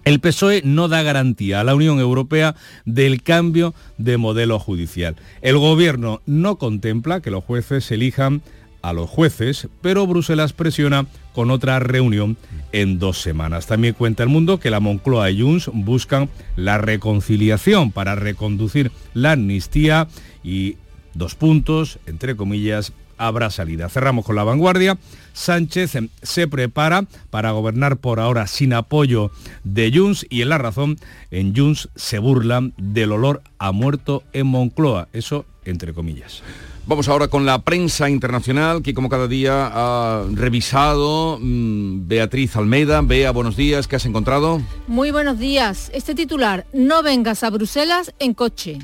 el 0.06 0.20
PSOE 0.20 0.62
no 0.64 0.86
da 0.86 1.02
garantía 1.02 1.60
a 1.60 1.64
la 1.64 1.74
Unión 1.74 1.98
Europea 1.98 2.54
del 2.84 3.24
cambio 3.24 3.74
de 3.98 4.16
modelo 4.18 4.60
judicial. 4.60 5.16
El 5.42 5.58
gobierno 5.58 6.22
no 6.26 6.58
contempla 6.58 7.20
que 7.20 7.32
los 7.32 7.42
jueces 7.42 7.90
elijan 7.90 8.40
a 8.82 8.92
los 8.92 9.10
jueces, 9.10 9.68
pero 9.82 10.06
Bruselas 10.06 10.52
presiona 10.52 11.06
con 11.34 11.50
otra 11.50 11.78
reunión 11.78 12.36
en 12.72 12.98
dos 12.98 13.20
semanas. 13.20 13.66
También 13.66 13.94
cuenta 13.94 14.22
el 14.22 14.28
mundo 14.28 14.58
que 14.58 14.70
la 14.70 14.80
Moncloa 14.80 15.30
y 15.30 15.40
Junts 15.40 15.70
buscan 15.72 16.28
la 16.56 16.78
reconciliación 16.78 17.92
para 17.92 18.14
reconducir 18.14 18.90
la 19.14 19.32
amnistía 19.32 20.08
y 20.42 20.76
dos 21.14 21.34
puntos, 21.34 21.98
entre 22.06 22.36
comillas, 22.36 22.92
habrá 23.18 23.50
salida. 23.50 23.88
Cerramos 23.88 24.24
con 24.24 24.36
la 24.36 24.44
vanguardia. 24.44 24.98
Sánchez 25.32 25.98
se 26.22 26.48
prepara 26.48 27.06
para 27.30 27.50
gobernar 27.50 27.98
por 27.98 28.20
ahora 28.20 28.46
sin 28.46 28.72
apoyo 28.72 29.30
de 29.64 29.92
Junts 29.94 30.26
y 30.30 30.42
en 30.42 30.48
la 30.48 30.58
razón 30.58 30.98
en 31.30 31.54
Junts 31.54 31.88
se 31.94 32.18
burlan 32.18 32.72
del 32.76 33.12
olor 33.12 33.42
a 33.58 33.72
muerto 33.72 34.22
en 34.32 34.46
Moncloa. 34.46 35.08
Eso 35.12 35.44
entre 35.64 35.92
comillas. 35.92 36.42
Vamos 36.88 37.08
ahora 37.08 37.26
con 37.26 37.44
la 37.44 37.62
prensa 37.62 38.08
internacional 38.08 38.80
que 38.80 38.94
como 38.94 39.08
cada 39.08 39.26
día 39.26 39.68
ha 39.74 40.24
revisado 40.32 41.36
mm, 41.40 42.06
Beatriz 42.06 42.54
Almeida. 42.54 43.02
Bea, 43.02 43.32
buenos 43.32 43.56
días, 43.56 43.88
¿qué 43.88 43.96
has 43.96 44.06
encontrado? 44.06 44.62
Muy 44.86 45.10
buenos 45.10 45.36
días. 45.36 45.90
Este 45.92 46.14
titular, 46.14 46.64
no 46.72 47.02
vengas 47.02 47.42
a 47.42 47.50
Bruselas 47.50 48.14
en 48.20 48.34
coche. 48.34 48.78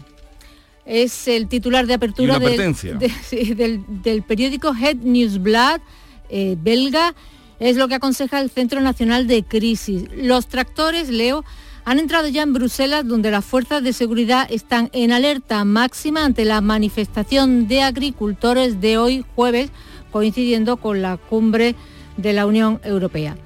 Es 0.84 1.28
el 1.28 1.46
titular 1.46 1.86
de 1.86 1.94
apertura 1.94 2.38
del, 2.40 3.84
del, 3.86 4.22
periódico 4.24 4.74
Head 4.74 4.96
Newsblad 4.96 5.80
eh, 6.28 6.56
belga. 6.60 7.14
Es 7.60 7.76
lo 7.76 7.86
que 7.86 7.94
aconseja 7.94 8.40
el 8.40 8.50
Centro 8.50 8.80
Nacional 8.80 9.28
de 9.28 9.44
Crisis. 9.44 10.06
Los 10.16 10.48
tractores, 10.48 11.08
Leo, 11.08 11.44
han 11.84 11.98
entrado 11.98 12.28
ya 12.28 12.42
en 12.42 12.52
Bruselas, 12.52 13.06
donde 13.06 13.30
las 13.30 13.44
fuerzas 13.44 13.82
de 13.82 13.92
seguridad 13.92 14.46
están 14.50 14.88
en 14.92 15.12
alerta 15.12 15.64
máxima 15.64 16.24
ante 16.24 16.44
la 16.44 16.60
manifestación 16.60 17.66
de 17.66 17.82
agricultores 17.82 18.80
de 18.80 18.98
hoy 18.98 19.24
jueves, 19.34 19.70
coincidiendo 20.12 20.76
con 20.76 21.02
la 21.02 21.16
cumbre 21.16 21.74
de 22.16 22.32
la 22.32 22.46
Unión 22.46 22.80
Europea. 22.84 23.36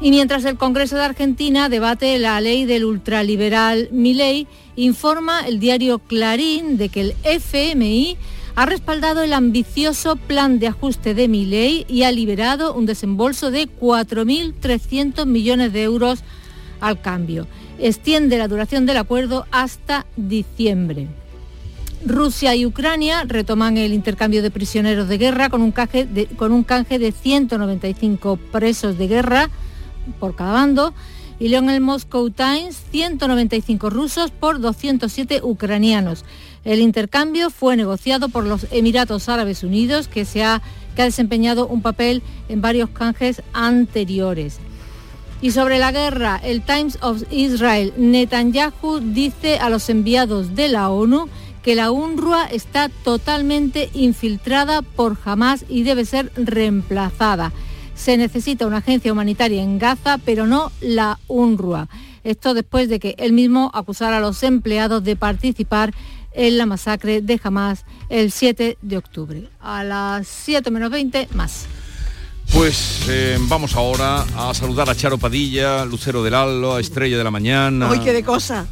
Y 0.00 0.10
mientras 0.10 0.44
el 0.44 0.58
Congreso 0.58 0.96
de 0.96 1.04
Argentina 1.04 1.68
debate 1.68 2.18
la 2.18 2.40
ley 2.40 2.66
del 2.66 2.84
ultraliberal 2.84 3.88
Milei, 3.90 4.46
informa 4.76 5.46
el 5.46 5.58
diario 5.58 5.98
Clarín 5.98 6.76
de 6.76 6.88
que 6.88 7.00
el 7.00 7.14
FMI 7.24 8.16
ha 8.54 8.66
respaldado 8.66 9.22
el 9.22 9.32
ambicioso 9.32 10.16
plan 10.16 10.58
de 10.58 10.68
ajuste 10.68 11.14
de 11.14 11.26
Milei 11.26 11.84
y 11.88 12.02
ha 12.02 12.12
liberado 12.12 12.74
un 12.74 12.86
desembolso 12.86 13.50
de 13.50 13.68
4.300 13.68 15.26
millones 15.26 15.72
de 15.72 15.82
euros 15.84 16.22
al 16.80 17.00
cambio 17.00 17.48
extiende 17.78 18.38
la 18.38 18.48
duración 18.48 18.86
del 18.86 18.96
acuerdo 18.96 19.46
hasta 19.50 20.06
diciembre. 20.16 21.08
Rusia 22.04 22.54
y 22.54 22.64
Ucrania 22.64 23.24
retoman 23.24 23.76
el 23.76 23.92
intercambio 23.92 24.42
de 24.42 24.50
prisioneros 24.50 25.08
de 25.08 25.18
guerra 25.18 25.48
con 25.48 25.62
un, 25.62 25.72
canje 25.72 26.04
de, 26.04 26.26
con 26.26 26.52
un 26.52 26.62
canje 26.62 26.98
de 26.98 27.12
195 27.12 28.38
presos 28.52 28.98
de 28.98 29.08
guerra 29.08 29.50
por 30.20 30.36
cada 30.36 30.52
bando 30.52 30.94
y 31.40 31.48
leo 31.48 31.60
en 31.60 31.70
el 31.70 31.80
Moscow 31.80 32.30
Times 32.30 32.76
195 32.90 33.90
rusos 33.90 34.30
por 34.30 34.60
207 34.60 35.40
ucranianos. 35.42 36.24
El 36.64 36.80
intercambio 36.80 37.50
fue 37.50 37.76
negociado 37.76 38.28
por 38.28 38.44
los 38.44 38.66
Emiratos 38.70 39.28
Árabes 39.28 39.62
Unidos, 39.62 40.08
que, 40.08 40.24
se 40.24 40.42
ha, 40.42 40.62
que 40.96 41.02
ha 41.02 41.04
desempeñado 41.04 41.66
un 41.66 41.82
papel 41.82 42.22
en 42.48 42.60
varios 42.60 42.90
canjes 42.90 43.42
anteriores. 43.52 44.58
Y 45.40 45.52
sobre 45.52 45.78
la 45.78 45.92
guerra, 45.92 46.40
el 46.42 46.62
Times 46.62 46.98
of 47.00 47.22
Israel, 47.30 47.92
Netanyahu 47.96 48.98
dice 49.00 49.58
a 49.58 49.70
los 49.70 49.88
enviados 49.88 50.56
de 50.56 50.68
la 50.68 50.90
ONU 50.90 51.28
que 51.62 51.76
la 51.76 51.92
UNRWA 51.92 52.46
está 52.46 52.88
totalmente 52.88 53.88
infiltrada 53.94 54.82
por 54.82 55.16
Hamas 55.24 55.64
y 55.68 55.84
debe 55.84 56.04
ser 56.04 56.32
reemplazada. 56.34 57.52
Se 57.94 58.16
necesita 58.16 58.66
una 58.66 58.78
agencia 58.78 59.12
humanitaria 59.12 59.62
en 59.62 59.78
Gaza, 59.78 60.18
pero 60.18 60.46
no 60.46 60.72
la 60.80 61.20
UNRWA. 61.28 61.88
Esto 62.24 62.52
después 62.52 62.88
de 62.88 62.98
que 62.98 63.14
él 63.18 63.32
mismo 63.32 63.70
acusara 63.74 64.16
a 64.16 64.20
los 64.20 64.42
empleados 64.42 65.04
de 65.04 65.14
participar 65.14 65.94
en 66.32 66.58
la 66.58 66.66
masacre 66.66 67.22
de 67.22 67.40
Hamas 67.42 67.84
el 68.08 68.32
7 68.32 68.78
de 68.82 68.96
octubre. 68.96 69.48
A 69.60 69.84
las 69.84 70.26
7 70.26 70.70
menos 70.72 70.90
20 70.90 71.28
más. 71.34 71.66
Pues 72.52 73.06
eh, 73.08 73.36
vamos 73.42 73.74
ahora 73.76 74.24
a 74.36 74.52
saludar 74.54 74.88
a 74.90 74.94
Charo 74.94 75.18
Padilla, 75.18 75.84
Lucero 75.84 76.22
del 76.22 76.34
Allo, 76.34 76.78
Estrella 76.78 77.16
de 77.18 77.24
la 77.24 77.30
Mañana. 77.30 77.90
¡Ay, 77.90 78.00
qué 78.00 78.12
de 78.12 78.24
cosa! 78.24 78.66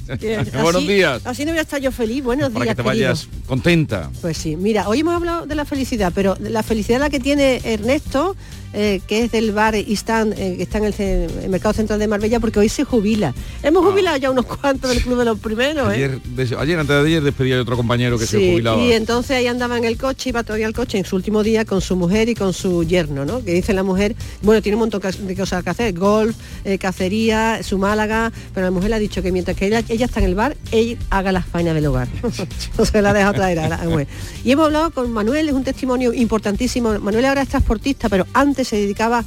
Buenos 0.62 0.86
días. 0.86 1.22
Así 1.24 1.44
no 1.44 1.52
voy 1.52 1.58
a 1.58 1.62
estar 1.62 1.80
yo 1.80 1.92
feliz. 1.92 2.22
Buenos 2.22 2.48
días. 2.50 2.58
Para 2.58 2.70
que 2.70 2.74
te 2.74 2.82
vayas 2.82 3.28
contenta. 3.46 4.10
Pues 4.20 4.36
sí, 4.36 4.56
mira, 4.56 4.88
hoy 4.88 5.00
hemos 5.00 5.14
hablado 5.14 5.46
de 5.46 5.54
la 5.54 5.64
felicidad, 5.64 6.12
pero 6.14 6.36
la 6.40 6.62
felicidad 6.62 7.00
la 7.00 7.10
que 7.10 7.20
tiene 7.20 7.60
Ernesto 7.64 8.36
eh, 8.74 9.02
que 9.06 9.24
es 9.24 9.32
del 9.32 9.52
bar 9.52 9.74
Istan, 9.74 10.32
eh, 10.32 10.54
que 10.56 10.62
está 10.62 10.78
en 10.78 10.84
el, 10.84 11.50
Mercado 11.50 11.74
Central 11.74 11.98
de 11.98 12.08
Marbella, 12.08 12.40
porque 12.40 12.58
hoy 12.58 12.70
se 12.70 12.84
jubila. 12.84 13.34
Hemos 13.62 13.84
ah. 13.84 13.90
jubilado 13.90 14.16
ya 14.16 14.30
unos 14.30 14.46
cuantos 14.46 14.88
del 14.88 15.02
Club 15.02 15.18
de 15.18 15.24
los 15.26 15.38
Primeros. 15.38 15.92
¿eh? 15.92 16.18
Ayer, 16.58 16.78
antes 16.78 17.02
de 17.02 17.06
ayer, 17.06 17.22
despedía 17.22 17.58
a 17.58 17.62
otro 17.62 17.76
compañero 17.76 18.18
que 18.18 18.26
se 18.26 18.38
jubilaba. 18.38 18.82
Y 18.82 18.92
entonces 18.92 19.36
ahí 19.36 19.46
andaba 19.46 19.76
en 19.76 19.84
el 19.84 19.98
coche, 19.98 20.30
iba 20.30 20.42
todavía 20.42 20.66
al 20.66 20.72
coche 20.72 20.96
en 20.96 21.04
su 21.04 21.16
último 21.16 21.42
día 21.42 21.66
con 21.66 21.82
su 21.82 21.96
mujer 21.96 22.30
y 22.30 22.34
con 22.34 22.54
su 22.54 22.82
yerno, 22.84 23.26
¿no? 23.26 23.44
Que 23.44 23.52
dice 23.52 23.74
la 23.74 23.82
mujer, 23.82 24.16
bueno, 24.40 24.62
tiene 24.62 24.76
un 24.76 24.80
montón 24.80 25.02
de 25.02 25.36
cosas 25.36 25.62
que 25.62 25.70
hacer, 25.70 25.92
golf, 25.92 26.34
cacería, 26.80 27.62
su 27.62 27.76
Málaga, 27.76 28.32
pero 28.54 28.66
la 28.66 28.70
mujer 28.70 28.90
le 28.90 28.96
ha 28.96 29.00
dicho 29.00 29.22
que 29.22 29.32
mientras 29.32 29.54
que 29.54 29.66
ella, 29.66 29.81
está 29.88 30.20
en 30.20 30.26
el 30.26 30.34
bar, 30.34 30.56
ella 30.70 30.98
haga 31.10 31.32
las 31.32 31.46
faenas 31.46 31.74
del 31.74 31.86
hogar. 31.86 32.08
no 32.78 32.84
se 32.84 33.02
la 33.02 33.12
deja 33.12 33.32
traer 33.32 33.58
a 33.60 33.68
la 33.68 33.78
mujer. 33.78 34.08
Y 34.44 34.50
hemos 34.52 34.66
hablado 34.66 34.90
con 34.90 35.12
Manuel, 35.12 35.48
es 35.48 35.54
un 35.54 35.64
testimonio 35.64 36.12
importantísimo. 36.12 36.98
Manuel 36.98 37.24
ahora 37.24 37.42
es 37.42 37.48
transportista, 37.48 38.08
pero 38.08 38.26
antes 38.32 38.68
se 38.68 38.76
dedicaba 38.76 39.24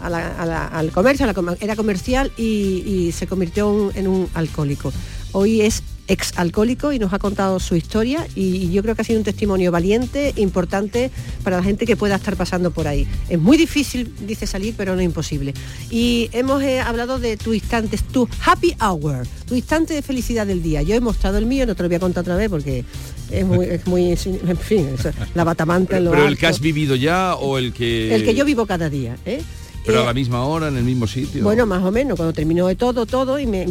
al 0.00 0.90
comercio, 0.92 1.26
era 1.60 1.76
comercial 1.76 2.32
y, 2.36 3.12
se 3.12 3.26
convirtió 3.26 3.90
en 3.94 4.08
un 4.08 4.28
alcohólico. 4.34 4.92
Hoy 5.32 5.60
es 5.60 5.82
ex 6.10 6.32
alcohólico 6.36 6.92
y 6.92 6.98
nos 6.98 7.12
ha 7.12 7.18
contado 7.20 7.60
su 7.60 7.76
historia 7.76 8.26
y, 8.34 8.70
yo 8.70 8.82
creo 8.82 8.94
que 8.94 9.02
ha 9.02 9.04
sido 9.04 9.18
un 9.18 9.24
testimonio 9.24 9.70
valiente, 9.70 10.32
importante 10.36 11.10
para 11.44 11.56
la 11.56 11.62
gente 11.62 11.86
que 11.86 11.96
pueda 11.96 12.16
estar 12.16 12.36
pasando 12.36 12.72
por 12.72 12.88
ahí. 12.88 13.06
Es 13.28 13.38
muy 13.38 13.56
difícil, 13.56 14.12
dice 14.26 14.46
salir, 14.46 14.74
pero 14.76 14.96
no 14.96 15.02
imposible. 15.02 15.54
Y 15.88 16.28
hemos 16.32 16.62
eh, 16.62 16.80
hablado 16.80 17.18
de 17.18 17.36
tu 17.36 17.54
instante, 17.54 17.96
tu 18.12 18.28
happy 18.44 18.74
hour, 18.80 19.26
tu 19.46 19.54
instante 19.54 19.94
de 19.94 20.02
felicidad 20.02 20.46
del 20.46 20.62
día. 20.62 20.82
Yo 20.82 20.94
he 20.94 21.00
mostrado 21.00 21.38
el 21.38 21.46
mío, 21.46 21.64
no 21.66 21.74
te 21.74 21.82
lo 21.82 21.88
voy 21.88 21.96
a 21.96 22.00
contar 22.00 22.22
otra 22.22 22.36
vez 22.36 22.50
porque 22.50 22.84
es 23.30 23.46
muy, 23.86 24.10
en 24.16 24.58
fin, 24.58 24.88
la 25.34 25.44
batamanta. 25.44 25.98
¿Pero 25.98 26.26
el 26.26 26.36
que 26.36 26.46
has 26.46 26.60
vivido 26.60 26.96
ya 26.96 27.36
o 27.36 27.56
el 27.56 27.72
que...? 27.72 28.14
El 28.14 28.24
que 28.24 28.34
yo 28.34 28.44
vivo 28.44 28.66
cada 28.66 28.90
día, 28.90 29.16
¿eh? 29.24 29.42
Pero 29.84 30.02
a 30.02 30.06
la 30.06 30.14
misma 30.14 30.44
hora, 30.44 30.68
en 30.68 30.76
el 30.76 30.84
mismo 30.84 31.06
sitio. 31.06 31.42
Bueno, 31.42 31.66
más 31.66 31.82
o 31.82 31.90
menos, 31.90 32.16
cuando 32.16 32.32
termino 32.32 32.66
de 32.66 32.76
todo, 32.76 33.06
todo, 33.06 33.38
y 33.38 33.46
me, 33.46 33.64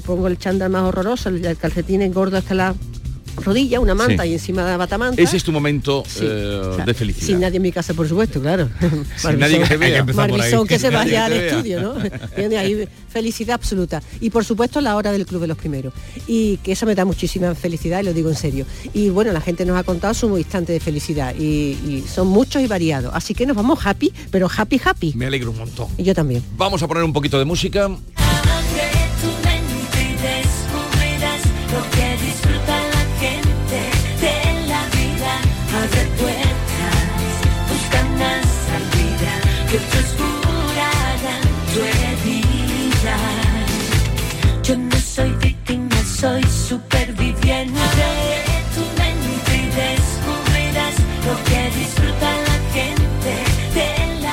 pongo 0.00 0.26
el 0.26 0.38
chándal 0.38 0.70
más 0.70 0.82
horroroso, 0.82 1.28
el, 1.28 1.56
calcetín 1.56 2.02
engordo 2.02 2.36
hasta 2.36 2.54
la 2.54 2.74
rodillas, 3.44 3.80
una 3.80 3.94
manta 3.94 4.26
y 4.26 4.32
encima 4.34 4.64
de 4.64 4.70
la 4.70 4.76
batamanta. 4.76 5.20
Ese 5.20 5.36
es 5.36 5.44
tu 5.44 5.52
momento 5.52 6.04
eh, 6.20 6.76
de 6.84 6.94
felicidad. 6.94 7.26
Sin 7.26 7.40
nadie 7.40 7.56
en 7.56 7.62
mi 7.62 7.72
casa, 7.72 7.94
por 7.94 8.08
supuesto, 8.08 8.40
claro. 8.40 8.68
sin 9.16 9.38
nadie 9.38 9.62
que 9.62 9.76
vea. 9.76 10.04
Que, 10.04 10.66
que 10.66 10.78
se 10.78 10.90
vaya 10.90 11.26
al 11.26 11.32
estudio, 11.32 11.80
¿no? 11.80 11.94
ahí 12.58 12.88
felicidad 13.08 13.54
absoluta. 13.54 14.02
Y 14.20 14.30
por 14.30 14.44
supuesto 14.44 14.80
la 14.80 14.96
hora 14.96 15.12
del 15.12 15.26
Club 15.26 15.40
de 15.42 15.46
los 15.48 15.58
Primeros. 15.58 15.92
Y 16.26 16.58
que 16.58 16.72
eso 16.72 16.86
me 16.86 16.94
da 16.94 17.04
muchísima 17.04 17.54
felicidad 17.54 18.00
y 18.00 18.04
lo 18.04 18.12
digo 18.12 18.28
en 18.28 18.36
serio. 18.36 18.66
Y 18.92 19.10
bueno, 19.10 19.32
la 19.32 19.40
gente 19.40 19.64
nos 19.64 19.76
ha 19.76 19.82
contado 19.82 20.14
su 20.14 20.36
instante 20.38 20.72
de 20.72 20.80
felicidad 20.80 21.34
y, 21.34 22.04
son 22.08 22.28
muchos 22.28 22.62
y 22.62 22.66
variados. 22.66 23.12
Así 23.14 23.34
que 23.34 23.46
nos 23.46 23.56
vamos 23.56 23.84
happy, 23.84 24.12
pero 24.30 24.48
happy, 24.54 24.80
happy. 24.84 25.12
Me 25.14 25.26
alegro 25.26 25.50
un 25.50 25.58
montón. 25.58 25.88
Y 25.96 26.04
yo 26.04 26.14
también. 26.14 26.42
Vamos 26.56 26.82
a 26.82 26.88
poner 26.88 27.02
un 27.02 27.12
poquito 27.12 27.38
de 27.38 27.44
música. 27.44 27.90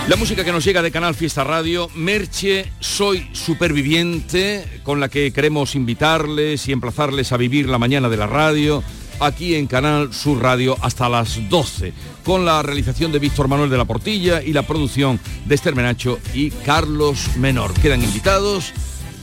La 0.08 0.15
música 0.15 0.46
que 0.46 0.54
nos 0.54 0.63
llega 0.63 0.82
de 0.82 0.92
Canal 0.92 1.15
Fiesta 1.15 1.44
Radio, 1.44 1.89
Merche, 1.96 2.72
Soy 2.80 3.27
Superviviente, 3.34 4.63
con 4.84 5.01
la 5.01 5.10
que 5.10 5.34
queremos 5.34 5.75
invitarles 5.75 6.65
y 6.70 6.72
emplazarles 6.72 7.34
a 7.34 7.38
vivir 7.38 7.68
la 7.68 7.77
mañana 7.77 8.08
de 8.08 8.18
la 8.18 8.27
radio 8.27 8.84
aquí 9.19 9.55
en 9.55 9.67
Canal 9.67 10.13
Sur 10.13 10.41
Radio 10.41 10.77
hasta 10.81 11.10
las 11.10 11.50
12, 11.50 11.93
con 12.24 12.45
la 12.45 12.62
realización 12.62 13.12
de 13.12 13.19
Víctor 13.19 13.48
Manuel 13.48 13.69
de 13.69 13.77
la 13.77 13.86
Portilla 13.86 14.41
y 14.41 14.53
la 14.53 14.63
producción 14.63 15.19
de 15.45 15.55
Esther 15.55 15.75
Menacho 15.75 16.19
y 16.34 16.51
Carlos 16.51 17.36
Menor. 17.38 17.74
Quedan 17.74 18.03
invitados 18.03 18.74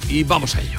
y 0.08 0.24
vamos 0.24 0.56
a 0.56 0.60
ello. 0.60 0.78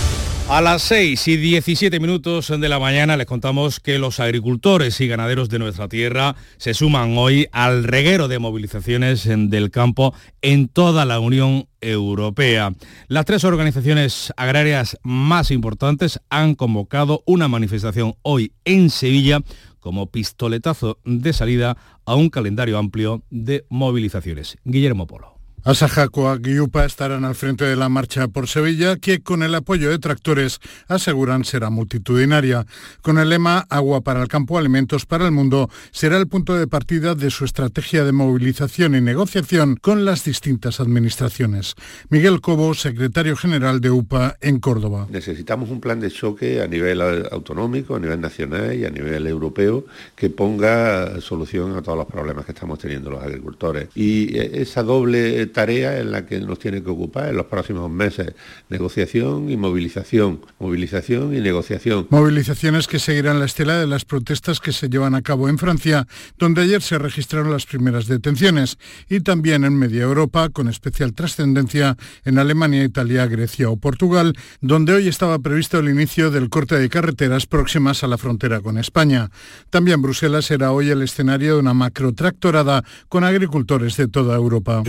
A 0.49 0.59
las 0.59 0.81
6 0.83 1.27
y 1.29 1.37
17 1.37 1.99
minutos 1.99 2.49
de 2.49 2.69
la 2.69 2.77
mañana 2.77 3.15
les 3.15 3.25
contamos 3.25 3.79
que 3.79 3.97
los 3.99 4.19
agricultores 4.19 4.99
y 4.99 5.07
ganaderos 5.07 5.47
de 5.47 5.59
nuestra 5.59 5.87
tierra 5.87 6.35
se 6.57 6.73
suman 6.73 7.17
hoy 7.17 7.47
al 7.53 7.85
reguero 7.85 8.27
de 8.27 8.39
movilizaciones 8.39 9.23
del 9.25 9.71
campo 9.71 10.13
en 10.41 10.67
toda 10.67 11.05
la 11.05 11.19
Unión 11.19 11.67
Europea. 11.79 12.73
Las 13.07 13.25
tres 13.25 13.45
organizaciones 13.45 14.33
agrarias 14.35 14.97
más 15.03 15.51
importantes 15.51 16.19
han 16.29 16.55
convocado 16.55 17.23
una 17.25 17.47
manifestación 17.47 18.15
hoy 18.21 18.51
en 18.65 18.89
Sevilla 18.89 19.39
como 19.79 20.11
pistoletazo 20.11 20.99
de 21.05 21.33
salida 21.33 21.77
a 22.05 22.15
un 22.15 22.29
calendario 22.29 22.77
amplio 22.77 23.23
de 23.29 23.65
movilizaciones. 23.69 24.57
Guillermo 24.63 25.07
Polo. 25.07 25.40
Asajacoa 25.63 26.39
y 26.43 26.59
UPA 26.59 26.85
estarán 26.85 27.23
al 27.23 27.35
frente 27.35 27.65
de 27.65 27.75
la 27.75 27.87
marcha 27.87 28.27
por 28.27 28.47
Sevilla, 28.47 28.95
que 28.95 29.21
con 29.21 29.43
el 29.43 29.53
apoyo 29.53 29.91
de 29.91 29.99
tractores 29.99 30.59
aseguran 30.87 31.45
será 31.45 31.69
multitudinaria. 31.69 32.65
Con 33.03 33.19
el 33.19 33.29
lema 33.29 33.67
Agua 33.69 34.01
para 34.01 34.23
el 34.23 34.27
campo, 34.27 34.57
alimentos 34.57 35.05
para 35.05 35.25
el 35.25 35.31
mundo, 35.31 35.69
será 35.91 36.17
el 36.17 36.27
punto 36.27 36.55
de 36.55 36.65
partida 36.65 37.13
de 37.13 37.29
su 37.29 37.45
estrategia 37.45 38.03
de 38.03 38.11
movilización 38.11 38.95
y 38.95 39.01
negociación 39.01 39.75
con 39.75 40.03
las 40.03 40.23
distintas 40.23 40.79
administraciones. 40.79 41.75
Miguel 42.09 42.41
Cobo, 42.41 42.73
secretario 42.73 43.35
general 43.35 43.81
de 43.81 43.91
UPA 43.91 44.37
en 44.41 44.59
Córdoba. 44.59 45.07
Necesitamos 45.11 45.69
un 45.69 45.79
plan 45.79 45.99
de 45.99 46.09
choque 46.09 46.61
a 46.61 46.67
nivel 46.67 47.01
autonómico, 47.31 47.95
a 47.95 47.99
nivel 47.99 48.19
nacional 48.19 48.73
y 48.73 48.85
a 48.85 48.89
nivel 48.89 49.27
europeo 49.27 49.85
que 50.15 50.31
ponga 50.31 51.21
solución 51.21 51.77
a 51.77 51.83
todos 51.83 51.99
los 51.99 52.07
problemas 52.07 52.45
que 52.45 52.51
estamos 52.51 52.79
teniendo 52.79 53.11
los 53.11 53.21
agricultores. 53.21 53.89
Y 53.93 54.39
esa 54.39 54.81
doble 54.81 55.50
tarea 55.51 55.99
en 55.99 56.11
la 56.11 56.25
que 56.25 56.39
nos 56.39 56.59
tiene 56.59 56.81
que 56.81 56.89
ocupar 56.89 57.29
en 57.29 57.37
los 57.37 57.45
próximos 57.45 57.89
meses. 57.89 58.33
Negociación 58.69 59.49
y 59.49 59.57
movilización. 59.57 60.41
Movilización 60.59 61.35
y 61.35 61.39
negociación. 61.39 62.07
Movilizaciones 62.09 62.87
que 62.87 62.99
seguirán 62.99 63.39
la 63.39 63.45
estela 63.45 63.77
de 63.77 63.87
las 63.87 64.05
protestas 64.05 64.59
que 64.59 64.71
se 64.71 64.89
llevan 64.89 65.15
a 65.15 65.21
cabo 65.21 65.49
en 65.49 65.57
Francia, 65.57 66.07
donde 66.37 66.61
ayer 66.61 66.81
se 66.81 66.97
registraron 66.97 67.51
las 67.51 67.65
primeras 67.65 68.07
detenciones, 68.07 68.77
y 69.09 69.21
también 69.21 69.63
en 69.63 69.77
media 69.77 70.03
Europa, 70.03 70.49
con 70.49 70.67
especial 70.67 71.13
trascendencia 71.13 71.97
en 72.23 72.37
Alemania, 72.37 72.83
Italia, 72.83 73.25
Grecia 73.27 73.69
o 73.69 73.77
Portugal, 73.77 74.35
donde 74.61 74.93
hoy 74.93 75.07
estaba 75.07 75.39
previsto 75.39 75.79
el 75.79 75.89
inicio 75.89 76.31
del 76.31 76.49
corte 76.49 76.77
de 76.77 76.89
carreteras 76.89 77.45
próximas 77.45 78.03
a 78.03 78.07
la 78.07 78.17
frontera 78.17 78.61
con 78.61 78.77
España. 78.77 79.29
También 79.69 80.01
Bruselas 80.01 80.45
será 80.45 80.71
hoy 80.71 80.89
el 80.89 81.01
escenario 81.01 81.55
de 81.55 81.59
una 81.59 81.73
macrotractorada 81.73 82.83
con 83.09 83.23
agricultores 83.23 83.97
de 83.97 84.07
toda 84.07 84.35
Europa. 84.35 84.83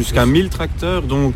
Tracteurs, 0.52 1.02
donc 1.02 1.34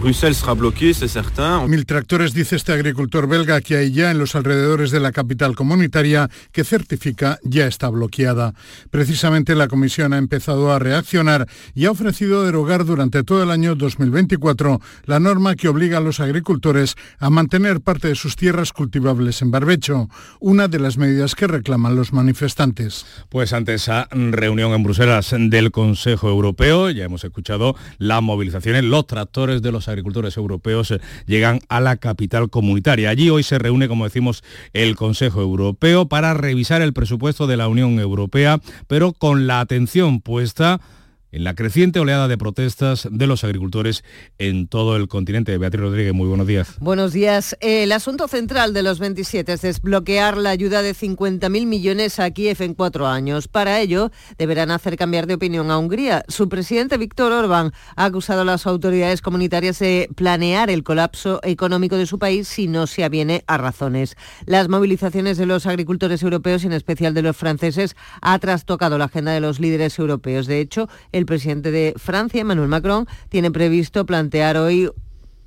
Bruselas 0.00 0.36
será 0.36 0.52
bloqueado, 0.52 1.04
es 1.04 1.12
certain. 1.12 1.68
Mil 1.68 1.84
tractores, 1.84 2.32
dice 2.32 2.56
este 2.56 2.72
agricultor 2.72 3.28
belga, 3.28 3.60
que 3.60 3.76
hay 3.76 3.92
ya 3.92 4.10
en 4.10 4.18
los 4.18 4.34
alrededores 4.34 4.90
de 4.90 5.00
la 5.00 5.12
capital 5.12 5.56
comunitaria, 5.56 6.30
que 6.52 6.64
certifica 6.64 7.38
ya 7.42 7.66
está 7.66 7.88
bloqueada. 7.88 8.54
Precisamente 8.90 9.54
la 9.54 9.68
Comisión 9.68 10.12
ha 10.12 10.18
empezado 10.18 10.72
a 10.72 10.78
reaccionar 10.78 11.48
y 11.74 11.86
ha 11.86 11.90
ofrecido 11.90 12.44
derogar 12.44 12.84
durante 12.84 13.24
todo 13.24 13.42
el 13.42 13.50
año 13.50 13.74
2024 13.74 14.80
la 15.04 15.20
norma 15.20 15.56
que 15.56 15.68
obliga 15.68 15.98
a 15.98 16.00
los 16.02 16.20
agricultores 16.20 16.96
a 17.18 17.30
mantener 17.30 17.80
parte 17.80 18.08
de 18.08 18.14
sus 18.14 18.36
tierras 18.36 18.72
cultivables 18.72 19.42
en 19.42 19.50
barbecho, 19.50 20.08
una 20.40 20.68
de 20.68 20.78
las 20.78 20.96
medidas 20.96 21.34
que 21.34 21.46
reclaman 21.46 21.96
los 21.96 22.12
manifestantes. 22.12 23.06
Pues 23.28 23.52
ante 23.52 23.74
esa 23.74 24.08
reunión 24.10 24.72
en 24.72 24.82
Bruselas 24.82 25.34
del 25.36 25.70
Consejo 25.70 26.28
Europeo, 26.28 26.90
ya 26.90 27.04
hemos 27.04 27.24
escuchado 27.24 27.74
las 27.98 28.22
movilizaciones, 28.22 28.84
los 28.84 29.06
tractores 29.06 29.62
de 29.62 29.67
los 29.72 29.78
los 29.78 29.88
agricultores 29.88 30.36
europeos 30.36 30.90
eh, 30.90 31.00
llegan 31.26 31.60
a 31.68 31.80
la 31.80 31.96
capital 31.96 32.50
comunitaria. 32.50 33.10
Allí 33.10 33.30
hoy 33.30 33.44
se 33.44 33.58
reúne, 33.58 33.86
como 33.86 34.04
decimos, 34.04 34.42
el 34.72 34.96
Consejo 34.96 35.40
Europeo 35.40 36.08
para 36.08 36.34
revisar 36.34 36.82
el 36.82 36.92
presupuesto 36.92 37.46
de 37.46 37.56
la 37.56 37.68
Unión 37.68 38.00
Europea, 38.00 38.60
pero 38.88 39.12
con 39.12 39.46
la 39.46 39.60
atención 39.60 40.20
puesta 40.20 40.80
en 41.30 41.44
la 41.44 41.54
creciente 41.54 42.00
oleada 42.00 42.28
de 42.28 42.38
protestas 42.38 43.08
de 43.10 43.26
los 43.26 43.44
agricultores 43.44 44.04
en 44.38 44.66
todo 44.68 44.96
el 44.96 45.08
continente. 45.08 45.56
Beatriz 45.58 45.82
Rodríguez, 45.82 46.14
muy 46.14 46.28
buenos 46.28 46.46
días. 46.46 46.76
Buenos 46.80 47.12
días. 47.12 47.56
El 47.60 47.92
asunto 47.92 48.28
central 48.28 48.72
de 48.72 48.82
los 48.82 48.98
27 48.98 49.52
es 49.52 49.62
desbloquear 49.62 50.36
la 50.36 50.50
ayuda 50.50 50.82
de 50.82 50.94
50.000 50.94 51.66
millones 51.66 52.18
a 52.18 52.30
Kiev 52.30 52.62
en 52.62 52.74
cuatro 52.74 53.06
años. 53.06 53.48
Para 53.48 53.80
ello, 53.80 54.10
deberán 54.38 54.70
hacer 54.70 54.96
cambiar 54.96 55.26
de 55.26 55.34
opinión 55.34 55.70
a 55.70 55.78
Hungría. 55.78 56.24
Su 56.28 56.48
presidente 56.48 56.96
Víctor 56.96 57.32
Orbán 57.32 57.72
ha 57.96 58.06
acusado 58.06 58.42
a 58.42 58.44
las 58.44 58.66
autoridades 58.66 59.22
comunitarias 59.22 59.78
de 59.78 60.08
planear 60.14 60.70
el 60.70 60.82
colapso 60.82 61.40
económico 61.42 61.96
de 61.96 62.06
su 62.06 62.18
país 62.18 62.48
si 62.48 62.68
no 62.68 62.86
se 62.86 63.04
aviene 63.04 63.44
a 63.46 63.58
razones. 63.58 64.16
Las 64.46 64.68
movilizaciones 64.68 65.36
de 65.36 65.46
los 65.46 65.66
agricultores 65.66 66.22
europeos, 66.22 66.64
en 66.64 66.72
especial 66.72 67.14
de 67.14 67.22
los 67.22 67.36
franceses, 67.36 67.96
ha 68.22 68.38
trastocado 68.38 68.98
la 68.98 69.06
agenda 69.06 69.32
de 69.32 69.40
los 69.40 69.60
líderes 69.60 69.98
europeos. 69.98 70.46
De 70.46 70.60
hecho, 70.60 70.88
presidente 71.26 71.70
de 71.70 71.94
Francia, 71.96 72.40
Emmanuel 72.40 72.68
Macron, 72.68 73.06
tiene 73.28 73.50
previsto 73.50 74.06
plantear 74.06 74.56
hoy 74.56 74.90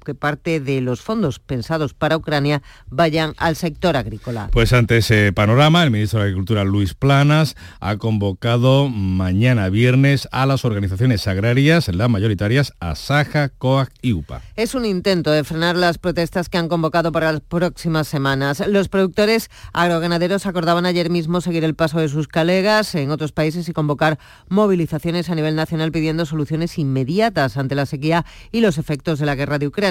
que 0.03 0.15
parte 0.15 0.59
de 0.59 0.81
los 0.81 1.01
fondos 1.01 1.39
pensados 1.39 1.93
para 1.93 2.17
Ucrania 2.17 2.61
vayan 2.89 3.33
al 3.37 3.55
sector 3.55 3.97
agrícola. 3.97 4.49
Pues 4.51 4.73
ante 4.73 4.97
ese 4.97 5.33
panorama, 5.33 5.83
el 5.83 5.91
ministro 5.91 6.19
de 6.19 6.25
Agricultura 6.25 6.63
Luis 6.63 6.93
Planas 6.93 7.55
ha 7.79 7.97
convocado 7.97 8.89
mañana 8.89 9.69
viernes 9.69 10.27
a 10.31 10.45
las 10.45 10.65
organizaciones 10.65 11.27
agrarias, 11.27 11.87
las 11.87 12.09
mayoritarias, 12.09 12.73
Asaja, 12.79 13.49
COAC 13.49 13.91
y 14.01 14.13
UPA. 14.13 14.41
Es 14.55 14.75
un 14.75 14.85
intento 14.85 15.31
de 15.31 15.43
frenar 15.43 15.75
las 15.75 15.97
protestas 15.97 16.49
que 16.49 16.57
han 16.57 16.67
convocado 16.67 17.11
para 17.11 17.31
las 17.31 17.41
próximas 17.41 18.07
semanas. 18.07 18.63
Los 18.67 18.89
productores 18.89 19.49
agroganaderos 19.73 20.45
acordaban 20.45 20.85
ayer 20.85 21.09
mismo 21.09 21.41
seguir 21.41 21.63
el 21.63 21.75
paso 21.75 21.99
de 21.99 22.09
sus 22.09 22.27
colegas 22.27 22.95
en 22.95 23.11
otros 23.11 23.31
países 23.31 23.67
y 23.69 23.73
convocar 23.73 24.19
movilizaciones 24.49 25.29
a 25.29 25.35
nivel 25.35 25.55
nacional 25.55 25.91
pidiendo 25.91 26.25
soluciones 26.25 26.77
inmediatas 26.77 27.57
ante 27.57 27.75
la 27.75 27.85
sequía 27.85 28.25
y 28.51 28.61
los 28.61 28.77
efectos 28.77 29.19
de 29.19 29.25
la 29.25 29.35
guerra 29.35 29.59
de 29.59 29.67
Ucrania. 29.67 29.90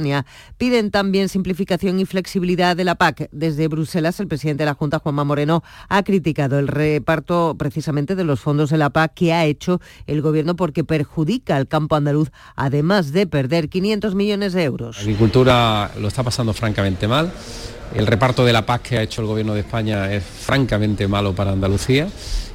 Piden 0.56 0.90
también 0.90 1.28
simplificación 1.28 2.00
y 2.00 2.06
flexibilidad 2.06 2.76
de 2.76 2.84
la 2.84 2.94
PAC. 2.94 3.28
Desde 3.32 3.68
Bruselas, 3.68 4.20
el 4.20 4.28
presidente 4.28 4.62
de 4.62 4.66
la 4.66 4.74
Junta, 4.74 4.98
Juanma 4.98 5.24
Moreno, 5.24 5.62
ha 5.88 6.02
criticado 6.02 6.58
el 6.58 6.68
reparto 6.68 7.56
precisamente 7.58 8.14
de 8.14 8.24
los 8.24 8.40
fondos 8.40 8.70
de 8.70 8.78
la 8.78 8.90
PAC 8.90 9.14
que 9.14 9.32
ha 9.32 9.44
hecho 9.44 9.80
el 10.06 10.22
gobierno 10.22 10.56
porque 10.56 10.84
perjudica 10.84 11.56
al 11.56 11.68
campo 11.68 11.96
andaluz, 11.96 12.30
además 12.56 13.12
de 13.12 13.26
perder 13.26 13.68
500 13.68 14.14
millones 14.14 14.52
de 14.52 14.64
euros. 14.64 14.96
La 14.96 15.02
agricultura 15.02 15.90
lo 16.00 16.08
está 16.08 16.22
pasando 16.22 16.52
francamente 16.52 17.06
mal. 17.08 17.32
El 17.94 18.06
reparto 18.06 18.44
de 18.44 18.52
la 18.52 18.64
PAC 18.64 18.82
que 18.82 18.98
ha 18.98 19.02
hecho 19.02 19.20
el 19.20 19.26
gobierno 19.26 19.54
de 19.54 19.60
España 19.60 20.12
es 20.12 20.22
francamente 20.24 21.08
malo 21.08 21.34
para 21.34 21.52
Andalucía 21.52 22.08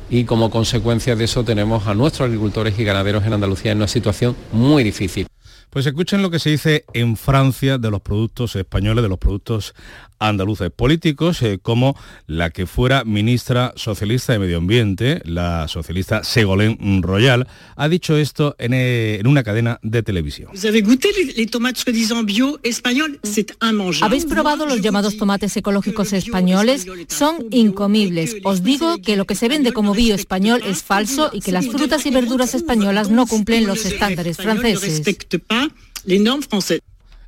y 0.10 0.24
como 0.24 0.50
consecuencia 0.50 1.16
de 1.16 1.26
eso 1.26 1.44
tenemos 1.44 1.88
a 1.88 1.94
nuestros 1.94 2.28
agricultores 2.28 2.78
y 2.80 2.84
ganaderos 2.84 3.26
en 3.26 3.34
Andalucía 3.34 3.72
en 3.72 3.80
una 3.80 3.88
situación 3.88 4.36
muy 4.52 4.84
difícil. 4.84 5.28
Pues 5.76 5.86
escuchen 5.88 6.22
lo 6.22 6.32
que 6.32 6.40
se 6.40 6.52
dice 6.52 6.86
en 6.94 7.18
Francia 7.18 7.78
de 7.78 7.92
los 7.92 8.00
productos 8.00 8.56
españoles, 8.56 9.04
de 9.04 9.10
los 9.10 9.18
productos 9.18 9.76
andaluces 10.20 10.72
políticos, 10.72 11.42
eh, 11.42 11.60
como 11.62 11.96
la 12.28 12.50
que 12.50 12.66
fuera 12.66 13.04
ministra 13.04 13.74
socialista 13.76 14.34
de 14.34 14.40
Medio 14.40 14.58
Ambiente, 14.58 15.22
la 15.26 15.68
socialista 15.68 16.24
Ségolène 16.24 17.02
Royal, 17.02 17.48
ha 17.76 17.90
dicho 17.90 18.18
esto 18.18 18.56
en, 18.58 18.74
eh, 18.74 19.20
en 19.20 19.28
una 19.28 19.44
cadena 19.44 19.80
de 19.82 20.04
televisión. 20.04 20.52
¿Habéis 24.02 24.26
probado 24.26 24.66
los 24.66 24.82
llamados 24.82 25.18
tomates 25.18 25.58
ecológicos 25.58 26.14
españoles? 26.14 26.86
Son 27.08 27.46
incomibles. 27.52 28.38
Os 28.44 28.64
digo 28.64 28.98
que 28.98 29.16
lo 29.16 29.26
que 29.26 29.36
se 29.36 29.48
vende 29.48 29.74
como 29.74 29.94
bio 29.94 30.16
español 30.16 30.62
es 30.66 30.84
falso 30.84 31.30
y 31.34 31.42
que 31.42 31.52
las 31.52 31.68
frutas 31.68 32.06
y 32.06 32.12
verduras 32.12 32.56
españolas 32.56 33.10
no 33.10 33.26
cumplen 33.28 33.68
los 33.68 33.86
estándares 33.86 34.38
franceses. 34.38 35.02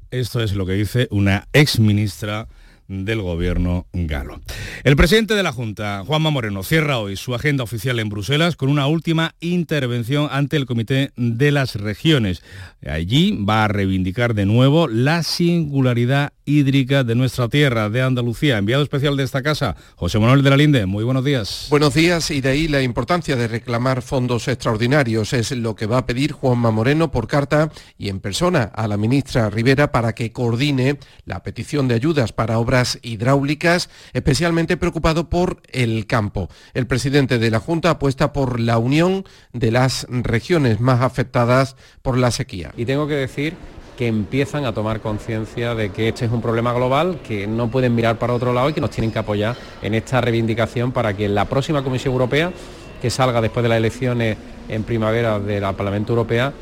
Esto 0.09 0.41
es 0.41 0.53
lo 0.53 0.65
que 0.65 0.73
dice 0.73 1.07
una 1.11 1.47
ex 1.51 1.79
ministra 1.79 2.47
del 2.87 3.21
gobierno 3.21 3.85
galo. 3.93 4.39
El 4.83 4.95
presidente 4.95 5.33
de 5.35 5.43
la 5.43 5.51
Junta, 5.51 6.03
Juanma 6.05 6.29
Moreno, 6.29 6.63
cierra 6.63 6.99
hoy 6.99 7.15
su 7.15 7.35
agenda 7.35 7.63
oficial 7.63 7.99
en 7.99 8.09
Bruselas 8.09 8.55
con 8.55 8.69
una 8.69 8.87
última 8.87 9.35
intervención 9.39 10.27
ante 10.31 10.57
el 10.57 10.65
Comité 10.65 11.11
de 11.15 11.51
las 11.51 11.75
Regiones. 11.75 12.43
Allí 12.85 13.37
va 13.43 13.65
a 13.65 13.67
reivindicar 13.67 14.33
de 14.33 14.45
nuevo 14.45 14.87
la 14.87 15.23
singularidad 15.23 16.33
hídrica 16.47 17.03
de 17.03 17.13
nuestra 17.13 17.49
tierra, 17.49 17.89
de 17.89 18.01
Andalucía. 18.01 18.57
Enviado 18.57 18.81
especial 18.81 19.15
de 19.17 19.23
esta 19.23 19.43
casa, 19.43 19.75
José 19.95 20.17
Manuel 20.17 20.41
de 20.41 20.49
la 20.49 20.57
Linde, 20.57 20.85
muy 20.87 21.03
buenos 21.03 21.23
días. 21.23 21.67
Buenos 21.69 21.93
días 21.93 22.31
y 22.31 22.41
de 22.41 22.49
ahí 22.49 22.67
la 22.67 22.81
importancia 22.81 23.35
de 23.35 23.47
reclamar 23.47 24.01
fondos 24.01 24.47
extraordinarios. 24.47 25.33
Es 25.33 25.51
lo 25.51 25.75
que 25.75 25.85
va 25.85 25.99
a 25.99 26.05
pedir 26.05 26.31
Juanma 26.31 26.71
Moreno 26.71 27.11
por 27.11 27.27
carta 27.27 27.69
y 27.97 28.09
en 28.09 28.21
persona 28.21 28.63
a 28.63 28.87
la 28.87 28.97
ministra 28.97 29.49
Rivera 29.49 29.91
para 29.91 30.15
que 30.15 30.31
coordine 30.31 30.97
la 31.25 31.43
petición 31.43 31.87
de 31.87 31.95
ayudas 31.95 32.31
para 32.31 32.57
obras 32.57 32.97
hidráulicas, 33.01 33.89
especialmente 34.13 34.77
preocupado 34.77 35.29
por 35.29 35.61
el 35.71 36.07
campo. 36.07 36.49
El 36.73 36.87
presidente 36.87 37.39
de 37.39 37.51
la 37.51 37.59
Junta 37.59 37.89
apuesta 37.89 38.31
por 38.31 38.61
la 38.61 38.77
unión 38.77 39.25
de 39.51 39.71
las 39.71 40.07
regiones 40.09 40.79
más 40.79 41.01
afectadas 41.01 41.75
por 42.01 42.17
la 42.17 42.31
sequía. 42.31 42.73
Y 42.77 42.85
tengo 42.85 43.07
que 43.07 43.15
decir 43.15 43.55
que 43.97 44.07
empiezan 44.07 44.63
a 44.65 44.73
tomar 44.73 45.01
conciencia 45.01 45.75
de 45.75 45.89
que 45.89 46.07
este 46.07 46.25
es 46.25 46.31
un 46.31 46.41
problema 46.41 46.71
global, 46.71 47.19
que 47.27 47.47
no 47.47 47.67
pueden 47.69 47.95
mirar 47.95 48.17
para 48.17 48.33
otro 48.33 48.53
lado 48.53 48.69
y 48.69 48.73
que 48.73 48.79
nos 48.79 48.91
tienen 48.91 49.11
que 49.11 49.19
apoyar 49.19 49.55
en 49.81 49.95
esta 49.95 50.21
reivindicación 50.21 50.91
para 50.91 51.17
que 51.17 51.27
la 51.27 51.45
próxima 51.45 51.83
Comisión 51.83 52.13
Europea, 52.13 52.53
que 53.01 53.09
salga 53.09 53.41
después 53.41 53.63
de 53.63 53.69
las 53.69 53.79
elecciones 53.79 54.37
en 54.69 54.83
primavera 54.83 55.39
de 55.39 55.59
la 55.59 55.73
Parlamento 55.73 56.13
Europea, 56.13 56.53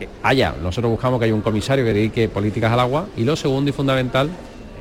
eh, 0.00 0.08
haya. 0.22 0.54
Nosotros 0.62 0.90
buscamos 0.90 1.18
que 1.18 1.26
haya 1.26 1.34
un 1.34 1.42
comisario 1.42 1.84
que 1.84 1.92
dedique 1.92 2.28
políticas 2.28 2.72
al 2.72 2.80
agua 2.80 3.06
y 3.16 3.24
lo 3.24 3.36
segundo 3.36 3.68
y 3.68 3.72
fundamental, 3.72 4.30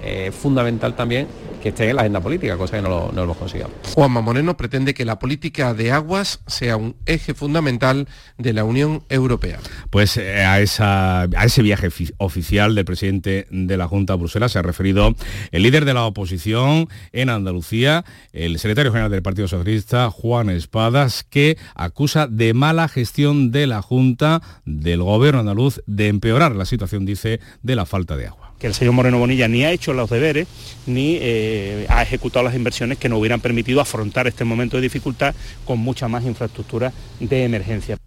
eh, 0.03 0.31
fundamental 0.31 0.95
también 0.95 1.27
que 1.61 1.69
esté 1.69 1.89
en 1.89 1.95
la 1.95 2.03
agenda 2.03 2.21
política, 2.21 2.55
cosa 2.57 2.75
que 2.75 2.81
no 2.81 2.89
lo, 2.89 3.05
no 3.07 3.13
lo 3.13 3.23
hemos 3.23 3.37
conseguido. 3.37 3.69
Juanma 3.93 4.21
Moreno 4.21 4.55
pretende 4.57 4.93
que 4.93 5.05
la 5.05 5.19
política 5.19 5.73
de 5.73 5.91
aguas 5.91 6.39
sea 6.47 6.77
un 6.77 6.95
eje 7.05 7.33
fundamental 7.33 8.07
de 8.37 8.53
la 8.53 8.63
Unión 8.63 9.03
Europea. 9.09 9.59
Pues 9.89 10.17
eh, 10.17 10.43
a, 10.43 10.59
esa, 10.59 11.23
a 11.23 11.45
ese 11.45 11.61
viaje 11.61 11.89
oficial 12.17 12.75
del 12.75 12.85
presidente 12.85 13.47
de 13.49 13.77
la 13.77 13.87
Junta 13.87 14.13
a 14.13 14.15
Bruselas 14.17 14.51
se 14.51 14.59
ha 14.59 14.61
referido 14.61 15.15
el 15.51 15.63
líder 15.63 15.85
de 15.85 15.93
la 15.93 16.05
oposición 16.05 16.87
en 17.11 17.29
Andalucía, 17.29 18.05
el 18.33 18.59
secretario 18.59 18.91
general 18.91 19.11
del 19.11 19.23
Partido 19.23 19.47
Socialista, 19.47 20.11
Juan 20.11 20.49
Espadas, 20.49 21.23
que 21.23 21.57
acusa 21.75 22.27
de 22.27 22.53
mala 22.53 22.87
gestión 22.87 23.51
de 23.51 23.67
la 23.67 23.81
Junta 23.81 24.41
del 24.65 25.01
gobierno 25.01 25.39
andaluz 25.39 25.81
de 25.85 26.07
empeorar 26.07 26.55
la 26.55 26.65
situación, 26.65 27.05
dice, 27.05 27.39
de 27.61 27.75
la 27.75 27.85
falta 27.85 28.15
de 28.15 28.27
agua 28.27 28.46
que 28.59 28.67
el 28.67 28.73
señor 28.73 28.93
Moreno 28.93 29.19
Bonilla 29.19 29.47
ni 29.47 29.63
ha 29.63 29.71
hecho 29.71 29.93
los 29.93 30.09
deberes 30.09 30.47
ni 30.85 31.17
eh, 31.19 31.85
ha 31.89 32.01
ejecutado 32.01 32.43
las 32.43 32.55
inversiones 32.55 32.97
que 32.97 33.09
nos 33.09 33.19
hubieran 33.19 33.39
permitido 33.39 33.81
afrontar 33.81 34.27
este 34.27 34.45
momento 34.45 34.77
de 34.77 34.81
dificultad 34.81 35.35
con 35.65 35.79
mucha 35.79 36.07
más 36.07 36.23
infraestructura 36.25 36.91
de 37.19 37.43
emergencia. 37.43 37.97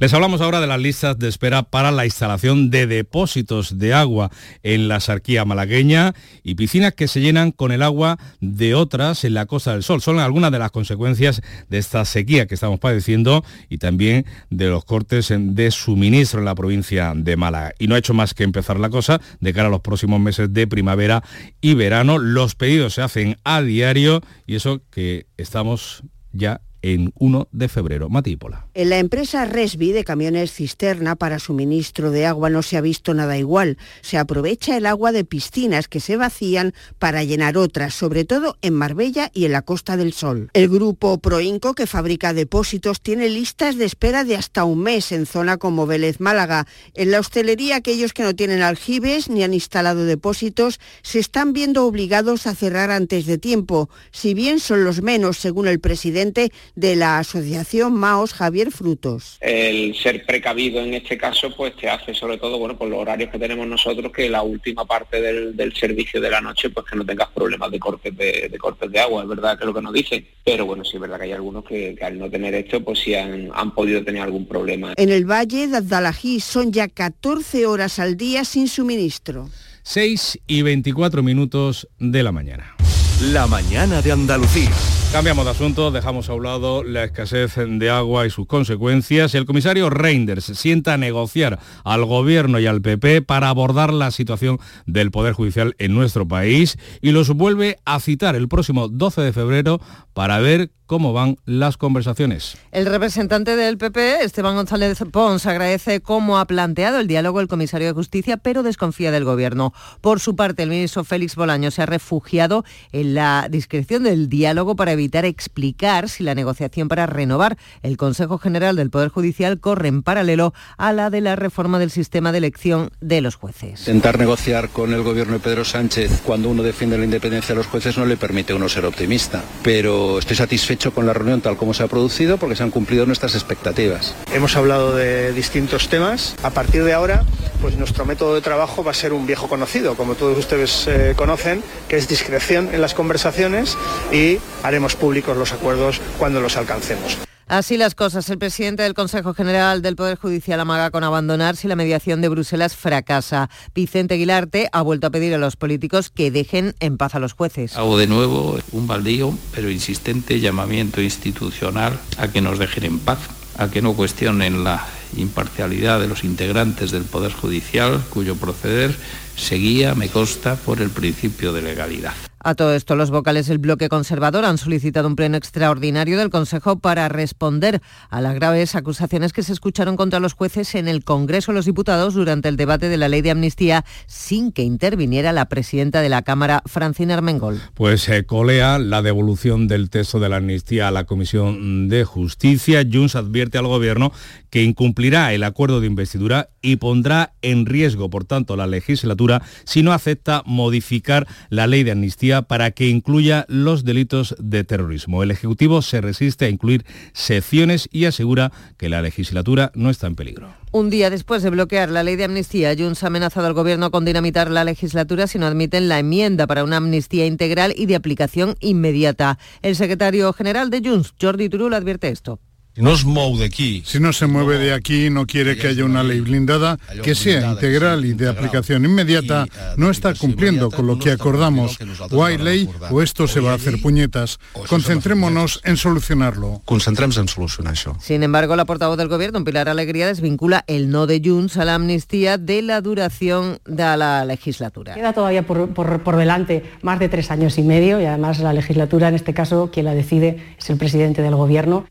Les 0.00 0.12
hablamos 0.12 0.40
ahora 0.40 0.60
de 0.60 0.66
las 0.66 0.80
listas 0.80 1.18
de 1.18 1.28
espera 1.28 1.62
para 1.62 1.90
la 1.90 2.04
instalación 2.04 2.70
de 2.70 2.86
depósitos 2.86 3.78
de 3.78 3.94
agua 3.94 4.30
en 4.62 4.88
la 4.88 5.00
sarquía 5.00 5.44
malagueña 5.44 6.14
y 6.42 6.54
piscinas 6.54 6.94
que 6.94 7.08
se 7.08 7.20
llenan 7.20 7.52
con 7.52 7.72
el 7.72 7.82
agua 7.82 8.18
de 8.40 8.74
otras 8.74 9.24
en 9.24 9.34
la 9.34 9.46
Costa 9.46 9.72
del 9.72 9.82
Sol. 9.82 10.00
Son 10.00 10.18
algunas 10.18 10.52
de 10.52 10.58
las 10.58 10.70
consecuencias 10.70 11.42
de 11.68 11.78
esta 11.78 12.04
sequía 12.04 12.46
que 12.46 12.54
estamos 12.54 12.80
padeciendo 12.80 13.44
y 13.68 13.78
también 13.78 14.26
de 14.50 14.68
los 14.68 14.84
cortes 14.84 15.32
de 15.36 15.70
suministro 15.70 16.40
en 16.40 16.46
la 16.46 16.54
provincia 16.54 17.12
de 17.14 17.36
Málaga. 17.36 17.72
Y 17.78 17.86
no 17.86 17.94
ha 17.94 17.98
hecho 17.98 18.14
más 18.14 18.34
que 18.34 18.44
empezar 18.44 18.78
la 18.78 18.90
cosa 18.90 19.20
de 19.40 19.52
cara 19.52 19.68
a 19.68 19.70
los 19.70 19.80
próximos 19.80 20.20
meses 20.20 20.52
de 20.52 20.66
primavera 20.66 21.22
y 21.60 21.74
verano. 21.74 22.18
Los 22.18 22.54
pedidos 22.54 22.94
se 22.94 23.02
hacen 23.02 23.36
a 23.44 23.62
diario 23.62 24.20
y 24.46 24.56
eso 24.56 24.82
que 24.90 25.26
estamos 25.36 26.02
ya 26.32 26.60
en 26.84 27.14
1 27.18 27.48
de 27.50 27.68
febrero. 27.68 28.10
Matípola. 28.10 28.66
En 28.74 28.90
la 28.90 28.98
empresa 28.98 29.46
Resby 29.46 29.92
de 29.92 30.04
camiones 30.04 30.52
cisterna 30.52 31.16
para 31.16 31.38
suministro 31.38 32.10
de 32.10 32.26
agua 32.26 32.50
no 32.50 32.62
se 32.62 32.76
ha 32.76 32.82
visto 32.82 33.14
nada 33.14 33.38
igual. 33.38 33.78
Se 34.02 34.18
aprovecha 34.18 34.76
el 34.76 34.84
agua 34.84 35.10
de 35.10 35.24
piscinas 35.24 35.88
que 35.88 36.00
se 36.00 36.18
vacían 36.18 36.74
para 36.98 37.24
llenar 37.24 37.56
otras, 37.56 37.94
sobre 37.94 38.26
todo 38.26 38.58
en 38.60 38.74
Marbella 38.74 39.30
y 39.32 39.46
en 39.46 39.52
la 39.52 39.62
Costa 39.62 39.96
del 39.96 40.12
Sol. 40.12 40.50
El 40.52 40.68
grupo 40.68 41.16
Proinco, 41.18 41.74
que 41.74 41.86
fabrica 41.86 42.34
depósitos, 42.34 43.00
tiene 43.00 43.30
listas 43.30 43.76
de 43.76 43.86
espera 43.86 44.24
de 44.24 44.36
hasta 44.36 44.64
un 44.64 44.80
mes 44.80 45.10
en 45.12 45.24
zona 45.24 45.56
como 45.56 45.86
Vélez 45.86 46.20
Málaga. 46.20 46.66
En 46.92 47.10
la 47.10 47.20
hostelería, 47.20 47.76
aquellos 47.76 48.12
que 48.12 48.24
no 48.24 48.34
tienen 48.34 48.60
aljibes 48.60 49.30
ni 49.30 49.42
han 49.42 49.54
instalado 49.54 50.04
depósitos 50.04 50.80
se 51.02 51.18
están 51.18 51.54
viendo 51.54 51.86
obligados 51.86 52.46
a 52.46 52.54
cerrar 52.54 52.90
antes 52.90 53.24
de 53.24 53.38
tiempo. 53.38 53.88
Si 54.12 54.34
bien 54.34 54.60
son 54.60 54.84
los 54.84 55.00
menos, 55.00 55.38
según 55.38 55.66
el 55.66 55.80
presidente, 55.80 56.52
de 56.74 56.96
la 56.96 57.18
Asociación 57.18 57.94
Maos 57.94 58.32
Javier 58.32 58.70
Frutos. 58.70 59.38
El 59.40 59.94
ser 59.94 60.24
precavido 60.26 60.80
en 60.80 60.94
este 60.94 61.16
caso 61.16 61.54
pues 61.56 61.76
te 61.76 61.88
hace 61.88 62.14
sobre 62.14 62.38
todo, 62.38 62.58
bueno, 62.58 62.76
por 62.76 62.88
los 62.88 62.98
horarios 62.98 63.30
que 63.30 63.38
tenemos 63.38 63.66
nosotros, 63.66 64.12
que 64.12 64.28
la 64.28 64.42
última 64.42 64.84
parte 64.84 65.20
del, 65.20 65.74
servicio 65.74 66.20
de 66.20 66.30
la 66.30 66.40
noche 66.40 66.70
pues 66.70 66.86
que 66.86 66.96
no 66.96 67.04
tengas 67.04 67.28
problemas 67.30 67.70
de 67.70 67.78
cortes 67.78 68.16
de, 68.16 68.50
cortes 68.58 68.90
de 68.90 69.00
agua, 69.00 69.22
es 69.22 69.28
verdad 69.28 69.56
que 69.56 69.64
es 69.64 69.66
lo 69.66 69.74
que 69.74 69.82
nos 69.82 69.92
dicen, 69.92 70.26
pero 70.44 70.66
bueno, 70.66 70.84
sí 70.84 70.96
es 70.96 71.00
verdad 71.00 71.18
que 71.18 71.24
hay 71.24 71.32
algunos 71.32 71.64
que, 71.64 71.96
al 72.00 72.18
no 72.18 72.30
tener 72.30 72.54
esto 72.54 72.82
pues 72.84 73.00
sí 73.00 73.14
han, 73.14 73.50
han, 73.54 73.74
podido 73.74 74.04
tener 74.04 74.22
algún 74.22 74.46
problema. 74.46 74.92
En 74.96 75.10
el 75.10 75.28
Valle 75.28 75.66
de 75.66 75.78
Adalají 75.78 76.40
son 76.40 76.72
ya 76.72 76.88
14 76.88 77.66
horas 77.66 77.98
al 77.98 78.16
día 78.16 78.44
sin 78.44 78.68
suministro. 78.68 79.48
6 79.82 80.40
y 80.46 80.62
24 80.62 81.22
minutos 81.22 81.88
de 81.98 82.22
la 82.22 82.32
mañana. 82.32 82.74
La 83.20 83.46
mañana 83.46 84.02
de 84.02 84.10
Andalucía. 84.10 84.70
Cambiamos 85.12 85.44
de 85.44 85.52
asunto, 85.52 85.92
dejamos 85.92 86.28
a 86.28 86.34
un 86.34 86.42
lado 86.42 86.82
la 86.82 87.04
escasez 87.04 87.54
de 87.56 87.88
agua 87.88 88.26
y 88.26 88.30
sus 88.30 88.46
consecuencias. 88.46 89.36
El 89.36 89.46
comisario 89.46 89.88
Reinders 89.88 90.44
sienta 90.44 90.94
a 90.94 90.98
negociar 90.98 91.60
al 91.84 92.04
gobierno 92.04 92.58
y 92.58 92.66
al 92.66 92.82
PP 92.82 93.22
para 93.22 93.50
abordar 93.50 93.92
la 93.92 94.10
situación 94.10 94.58
del 94.86 95.12
Poder 95.12 95.32
Judicial 95.32 95.76
en 95.78 95.94
nuestro 95.94 96.26
país 96.26 96.76
y 97.00 97.12
los 97.12 97.30
vuelve 97.30 97.78
a 97.84 98.00
citar 98.00 98.34
el 98.34 98.48
próximo 98.48 98.88
12 98.88 99.20
de 99.20 99.32
febrero 99.32 99.80
para 100.12 100.40
ver 100.40 100.72
cómo 100.86 101.12
van 101.12 101.36
las 101.46 101.76
conversaciones. 101.76 102.56
El 102.72 102.86
representante 102.86 103.56
del 103.56 103.78
PP, 103.78 104.22
Esteban 104.22 104.54
González 104.54 105.02
Pons, 105.10 105.46
agradece 105.46 106.00
cómo 106.00 106.38
ha 106.38 106.46
planteado 106.46 106.98
el 106.98 107.06
diálogo 107.06 107.40
el 107.40 107.48
comisario 107.48 107.86
de 107.86 107.92
Justicia, 107.92 108.36
pero 108.36 108.62
desconfía 108.62 109.10
del 109.10 109.24
Gobierno. 109.24 109.72
Por 110.00 110.20
su 110.20 110.36
parte, 110.36 110.62
el 110.62 110.70
ministro 110.70 111.04
Félix 111.04 111.36
Bolaño 111.36 111.70
se 111.70 111.82
ha 111.82 111.86
refugiado 111.86 112.64
en 112.92 113.14
la 113.14 113.48
discreción 113.50 114.04
del 114.04 114.28
diálogo 114.28 114.76
para 114.76 114.92
evitar 114.92 115.24
explicar 115.24 116.08
si 116.08 116.22
la 116.22 116.34
negociación 116.34 116.88
para 116.88 117.06
renovar 117.06 117.56
el 117.82 117.96
Consejo 117.96 118.38
General 118.38 118.76
del 118.76 118.90
Poder 118.90 119.08
Judicial 119.08 119.60
corre 119.60 119.88
en 119.88 120.02
paralelo 120.02 120.52
a 120.76 120.92
la 120.92 121.10
de 121.10 121.20
la 121.20 121.36
reforma 121.36 121.78
del 121.78 121.90
sistema 121.90 122.32
de 122.32 122.38
elección 122.38 122.90
de 123.00 123.20
los 123.20 123.36
jueces. 123.36 123.80
Intentar 123.80 124.18
negociar 124.18 124.68
con 124.68 124.92
el 124.92 125.02
Gobierno 125.02 125.34
de 125.34 125.40
Pedro 125.40 125.64
Sánchez 125.64 126.20
cuando 126.24 126.48
uno 126.48 126.62
defiende 126.62 126.98
la 126.98 127.04
independencia 127.04 127.54
de 127.54 127.58
los 127.58 127.66
jueces 127.66 127.96
no 127.96 128.06
le 128.06 128.16
permite 128.16 128.52
a 128.52 128.56
uno 128.56 128.68
ser 128.68 128.84
optimista, 128.84 129.42
pero 129.62 130.18
estoy 130.18 130.36
satisfecho 130.36 130.73
hecho 130.74 130.92
con 130.92 131.06
la 131.06 131.12
reunión 131.12 131.40
tal 131.40 131.56
como 131.56 131.74
se 131.74 131.82
ha 131.82 131.88
producido 131.88 132.36
porque 132.36 132.56
se 132.56 132.62
han 132.62 132.70
cumplido 132.70 133.06
nuestras 133.06 133.34
expectativas. 133.34 134.14
Hemos 134.32 134.56
hablado 134.56 134.94
de 134.94 135.32
distintos 135.32 135.88
temas. 135.88 136.36
A 136.42 136.50
partir 136.50 136.84
de 136.84 136.92
ahora, 136.92 137.24
pues 137.60 137.76
nuestro 137.76 138.04
método 138.04 138.34
de 138.34 138.40
trabajo 138.40 138.84
va 138.84 138.90
a 138.90 138.94
ser 138.94 139.12
un 139.12 139.26
viejo 139.26 139.48
conocido, 139.48 139.96
como 139.96 140.14
todos 140.14 140.36
ustedes 140.36 140.86
eh, 140.86 141.14
conocen, 141.16 141.62
que 141.88 141.96
es 141.96 142.08
discreción 142.08 142.70
en 142.72 142.80
las 142.80 142.94
conversaciones 142.94 143.76
y 144.12 144.38
haremos 144.62 144.96
públicos 144.96 145.36
los 145.36 145.52
acuerdos 145.52 146.00
cuando 146.18 146.40
los 146.40 146.56
alcancemos. 146.56 147.18
Así 147.46 147.76
las 147.76 147.94
cosas, 147.94 148.28
el 148.30 148.38
presidente 148.38 148.82
del 148.82 148.94
Consejo 148.94 149.34
General 149.34 149.82
del 149.82 149.96
Poder 149.96 150.16
Judicial 150.16 150.60
amaga 150.60 150.90
con 150.90 151.04
abandonar 151.04 151.56
si 151.56 151.68
la 151.68 151.76
mediación 151.76 152.22
de 152.22 152.28
Bruselas 152.28 152.74
fracasa. 152.74 153.50
Vicente 153.74 154.14
Aguilarte 154.14 154.68
ha 154.72 154.80
vuelto 154.80 155.06
a 155.06 155.10
pedir 155.10 155.34
a 155.34 155.38
los 155.38 155.56
políticos 155.56 156.08
que 156.08 156.30
dejen 156.30 156.74
en 156.80 156.96
paz 156.96 157.14
a 157.14 157.18
los 157.18 157.34
jueces. 157.34 157.76
Hago 157.76 157.98
de 157.98 158.06
nuevo 158.06 158.58
un 158.72 158.86
baldío, 158.86 159.36
pero 159.54 159.70
insistente 159.70 160.40
llamamiento 160.40 161.02
institucional 161.02 161.98
a 162.16 162.28
que 162.28 162.40
nos 162.40 162.58
dejen 162.58 162.84
en 162.84 162.98
paz, 162.98 163.18
a 163.58 163.68
que 163.68 163.82
no 163.82 163.92
cuestionen 163.92 164.64
la 164.64 164.86
imparcialidad 165.16 166.00
de 166.00 166.08
los 166.08 166.24
integrantes 166.24 166.90
del 166.90 167.04
Poder 167.04 167.32
Judicial, 167.32 168.02
cuyo 168.10 168.36
proceder 168.36 168.96
seguía, 169.36 169.94
me 169.94 170.08
consta, 170.08 170.56
por 170.56 170.80
el 170.80 170.90
principio 170.90 171.52
de 171.52 171.62
legalidad. 171.62 172.14
A 172.46 172.54
todo 172.54 172.74
esto, 172.74 172.94
los 172.94 173.10
vocales 173.10 173.46
del 173.46 173.56
bloque 173.56 173.88
conservador 173.88 174.44
han 174.44 174.58
solicitado 174.58 175.08
un 175.08 175.16
pleno 175.16 175.38
extraordinario 175.38 176.18
del 176.18 176.28
Consejo 176.28 176.78
para 176.78 177.08
responder 177.08 177.80
a 178.10 178.20
las 178.20 178.34
graves 178.34 178.74
acusaciones 178.74 179.32
que 179.32 179.42
se 179.42 179.54
escucharon 179.54 179.96
contra 179.96 180.20
los 180.20 180.34
jueces 180.34 180.74
en 180.74 180.86
el 180.86 181.04
Congreso 181.04 181.52
de 181.52 181.56
los 181.56 181.64
Diputados 181.64 182.12
durante 182.12 182.50
el 182.50 182.58
debate 182.58 182.90
de 182.90 182.98
la 182.98 183.08
ley 183.08 183.22
de 183.22 183.30
amnistía 183.30 183.86
sin 184.06 184.52
que 184.52 184.60
interviniera 184.60 185.32
la 185.32 185.48
presidenta 185.48 186.02
de 186.02 186.10
la 186.10 186.20
Cámara, 186.20 186.62
Francina 186.66 187.14
Armengol. 187.14 187.62
Pues 187.72 188.02
se 188.02 188.18
eh, 188.18 188.26
colea 188.26 188.78
la 188.78 189.00
devolución 189.00 189.66
del 189.66 189.88
texto 189.88 190.20
de 190.20 190.28
la 190.28 190.36
amnistía 190.36 190.88
a 190.88 190.90
la 190.90 191.04
Comisión 191.04 191.88
de 191.88 192.04
Justicia. 192.04 192.84
Junts 192.84 193.16
advierte 193.16 193.56
al 193.56 193.68
Gobierno 193.68 194.12
que 194.50 194.62
incumplirá 194.62 195.32
el 195.32 195.44
acuerdo 195.44 195.80
de 195.80 195.86
investidura 195.86 196.50
y 196.60 196.76
pondrá 196.76 197.32
en 197.40 197.64
riesgo, 197.64 198.10
por 198.10 198.26
tanto, 198.26 198.54
la 198.54 198.66
legislatura 198.66 199.40
si 199.64 199.82
no 199.82 199.94
acepta 199.94 200.42
modificar 200.44 201.26
la 201.48 201.66
ley 201.66 201.84
de 201.84 201.92
amnistía 201.92 202.33
para 202.42 202.70
que 202.70 202.88
incluya 202.88 203.46
los 203.48 203.84
delitos 203.84 204.34
de 204.38 204.64
terrorismo. 204.64 205.22
El 205.22 205.30
Ejecutivo 205.30 205.82
se 205.82 206.00
resiste 206.00 206.44
a 206.44 206.48
incluir 206.48 206.84
secciones 207.12 207.88
y 207.90 208.04
asegura 208.04 208.52
que 208.76 208.88
la 208.88 209.02
legislatura 209.02 209.72
no 209.74 209.90
está 209.90 210.06
en 210.06 210.16
peligro. 210.16 210.54
Un 210.72 210.90
día 210.90 211.10
después 211.10 211.42
de 211.42 211.50
bloquear 211.50 211.90
la 211.90 212.02
ley 212.02 212.16
de 212.16 212.24
amnistía, 212.24 212.74
Junts 212.76 213.04
ha 213.04 213.06
amenazado 213.06 213.46
al 213.46 213.52
Gobierno 213.52 213.90
con 213.90 214.04
dinamitar 214.04 214.50
la 214.50 214.64
legislatura 214.64 215.26
si 215.26 215.38
no 215.38 215.46
admiten 215.46 215.88
la 215.88 215.98
enmienda 215.98 216.46
para 216.46 216.64
una 216.64 216.78
amnistía 216.78 217.26
integral 217.26 217.72
y 217.76 217.86
de 217.86 217.94
aplicación 217.94 218.56
inmediata. 218.60 219.38
El 219.62 219.76
secretario 219.76 220.32
general 220.32 220.70
de 220.70 220.82
Junts, 220.84 221.14
Jordi 221.20 221.48
Turul, 221.48 221.74
advierte 221.74 222.08
esto. 222.08 222.40
Si 222.74 222.82
no 222.82 222.96
Si 222.96 224.00
no 224.00 224.12
se 224.12 224.26
mueve 224.26 224.58
de 224.58 224.72
aquí 224.72 225.06
y 225.06 225.10
no 225.10 225.26
quiere 225.26 225.56
que 225.56 225.68
haya 225.68 225.84
una 225.84 226.02
ley 226.02 226.20
blindada 226.20 226.76
que 227.04 227.14
sea 227.14 227.52
integral 227.52 228.04
y 228.04 228.14
de 228.14 228.28
aplicación 228.28 228.84
inmediata, 228.84 229.46
no 229.76 229.90
está 229.90 230.12
cumpliendo 230.14 230.72
con 230.72 230.88
lo 230.88 230.98
que 230.98 231.12
acordamos. 231.12 231.78
O 232.10 232.24
hay 232.24 232.36
ley 232.36 232.68
o 232.90 233.00
esto 233.00 233.28
se 233.28 233.38
va 233.38 233.52
a 233.52 233.54
hacer 233.54 233.80
puñetas. 233.80 234.40
Concentrémonos 234.68 235.60
en 235.64 235.76
solucionarlo. 235.76 236.62
Concentremos 236.64 237.16
en 237.18 237.28
solucionar 237.28 237.74
eso. 237.74 237.96
Sin 238.00 238.24
embargo, 238.24 238.56
la 238.56 238.64
portavoz 238.64 238.98
del 238.98 239.08
Gobierno, 239.08 239.44
Pilar 239.44 239.68
Alegría, 239.68 240.08
desvincula 240.08 240.64
el 240.66 240.90
no 240.90 241.06
de 241.06 241.22
Junts 241.24 241.56
a 241.56 241.64
la 241.64 241.76
amnistía 241.76 242.38
de 242.38 242.62
la 242.62 242.80
duración 242.80 243.60
de 243.66 243.96
la 243.96 244.24
legislatura. 244.24 244.94
Queda 244.94 245.12
todavía 245.12 245.46
por, 245.46 245.68
por 245.72 246.16
delante 246.16 246.64
más 246.82 246.98
de 246.98 247.08
tres 247.08 247.30
años 247.30 247.56
y 247.58 247.62
medio 247.62 248.00
y 248.00 248.04
además 248.04 248.40
la 248.40 248.52
legislatura, 248.52 249.08
en 249.08 249.14
este 249.14 249.32
caso, 249.32 249.70
quien 249.72 249.86
la 249.86 249.94
decide 249.94 250.42
es 250.58 250.70
el 250.70 250.76
presidente 250.76 251.22
del 251.22 251.36
Gobierno. 251.36 251.86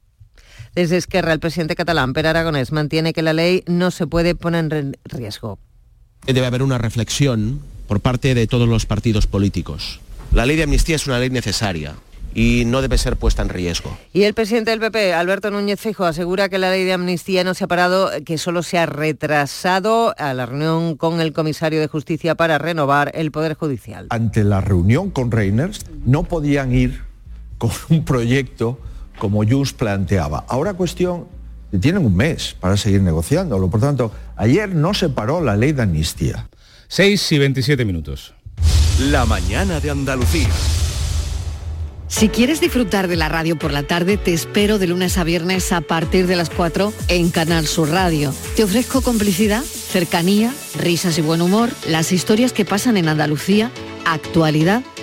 Desde 0.76 0.98
Esquerra, 0.98 1.34
el 1.34 1.40
presidente 1.40 1.76
catalán, 1.76 2.14
Per 2.14 2.26
Aragonés, 2.26 2.72
mantiene 2.72 3.14
que 3.14 3.22
la 3.22 3.34
ley 3.34 3.64
no 3.68 3.92
se 3.92 4.08
puede 4.08 4.34
poner 4.34 4.74
en 4.74 4.98
riesgo. 5.04 5.60
Debe 6.26 6.48
haber 6.48 6.64
una 6.64 6.80
reflexión 6.80 7.62
por 7.88 8.00
parte 8.00 8.34
de 8.34 8.48
todos 8.48 8.68
los 8.68 8.88
partidos 8.88 9.28
políticos. 9.28 10.00
La 10.32 10.48
ley 10.48 10.56
de 10.56 10.64
amnistía 10.64 10.96
es 10.96 11.06
una 11.06 11.20
ley 11.20 11.30
necesaria, 11.30 11.94
y 12.34 12.64
no 12.66 12.82
debe 12.82 12.98
ser 12.98 13.18
puesta 13.18 13.44
en 13.44 13.50
riesgo. 13.50 13.96
Y 14.14 14.24
el 14.24 14.34
presidente 14.34 14.72
del 14.72 14.80
PP, 14.80 15.14
Alberto 15.14 15.52
Núñez 15.52 15.80
Fijo, 15.80 16.06
asegura 16.06 16.50
que 16.50 16.58
la 16.58 16.72
ley 16.72 16.86
de 16.86 16.94
amnistía 16.94 17.44
no 17.44 17.54
se 17.54 17.66
ha 17.66 17.68
parado, 17.68 18.10
que 18.26 18.40
solo 18.40 18.64
se 18.64 18.80
ha 18.80 18.88
retrasado 18.88 20.16
a 20.18 20.34
la 20.34 20.48
reunión 20.48 20.98
con 20.98 21.22
el 21.22 21.34
comisario 21.34 21.80
de 21.80 21.88
justicia 21.88 22.34
para 22.34 22.58
renovar 22.58 23.12
el 23.14 23.32
Poder 23.32 23.54
Judicial. 23.54 24.08
Ante 24.10 24.44
la 24.44 24.62
reunión 24.62 25.12
con 25.12 25.30
Reiners 25.30 25.86
no 26.06 26.24
podían 26.24 26.74
ir 26.74 27.02
con 27.60 27.70
un 27.90 28.04
proyecto 28.04 28.80
como 29.20 29.44
Junts 29.44 29.74
planteaba. 29.74 30.46
Ahora 30.48 30.74
cuestión, 30.74 31.26
tienen 31.80 32.06
un 32.06 32.16
mes 32.16 32.56
para 32.60 32.78
seguir 32.78 33.02
negociándolo. 33.02 33.70
Por 33.70 33.80
tanto, 33.80 34.12
ayer 34.36 34.74
no 34.74 34.94
se 34.94 35.10
paró 35.10 35.42
la 35.42 35.56
ley 35.56 35.72
de 35.72 35.84
amnistía. 35.84 36.48
6 36.88 37.32
y 37.32 37.40
27 37.40 37.86
minutos. 37.86 38.34
La 39.00 39.26
mañana 39.26 39.80
de 39.80 39.90
Andalucía. 39.90 40.50
Si 42.08 42.30
quieres 42.30 42.62
disfrutar 42.62 43.08
de 43.08 43.16
la 43.16 43.28
radio 43.28 43.58
por 43.58 43.72
la 43.72 43.82
tarde, 43.82 44.18
te 44.18 44.34
espero 44.34 44.78
de 44.78 44.86
lunes 44.86 45.18
a 45.18 45.24
viernes 45.24 45.72
a 45.72 45.82
partir 45.82 46.28
de 46.28 46.36
las 46.36 46.52
4 46.52 46.94
en 47.08 47.32
Canal 47.32 47.66
Sur 47.66 47.90
Radio. 47.90 48.32
Te 48.56 48.64
ofrezco 48.64 49.02
complicidad, 49.02 49.64
cercanía, 49.64 50.54
risas 50.78 51.18
y 51.18 51.22
buen 51.22 51.42
humor, 51.42 51.70
las 51.88 52.12
historias 52.12 52.54
que 52.54 52.66
pasan 52.66 52.98
en 52.98 53.10
Andalucía, 53.10 53.72
actualidad 54.06 54.84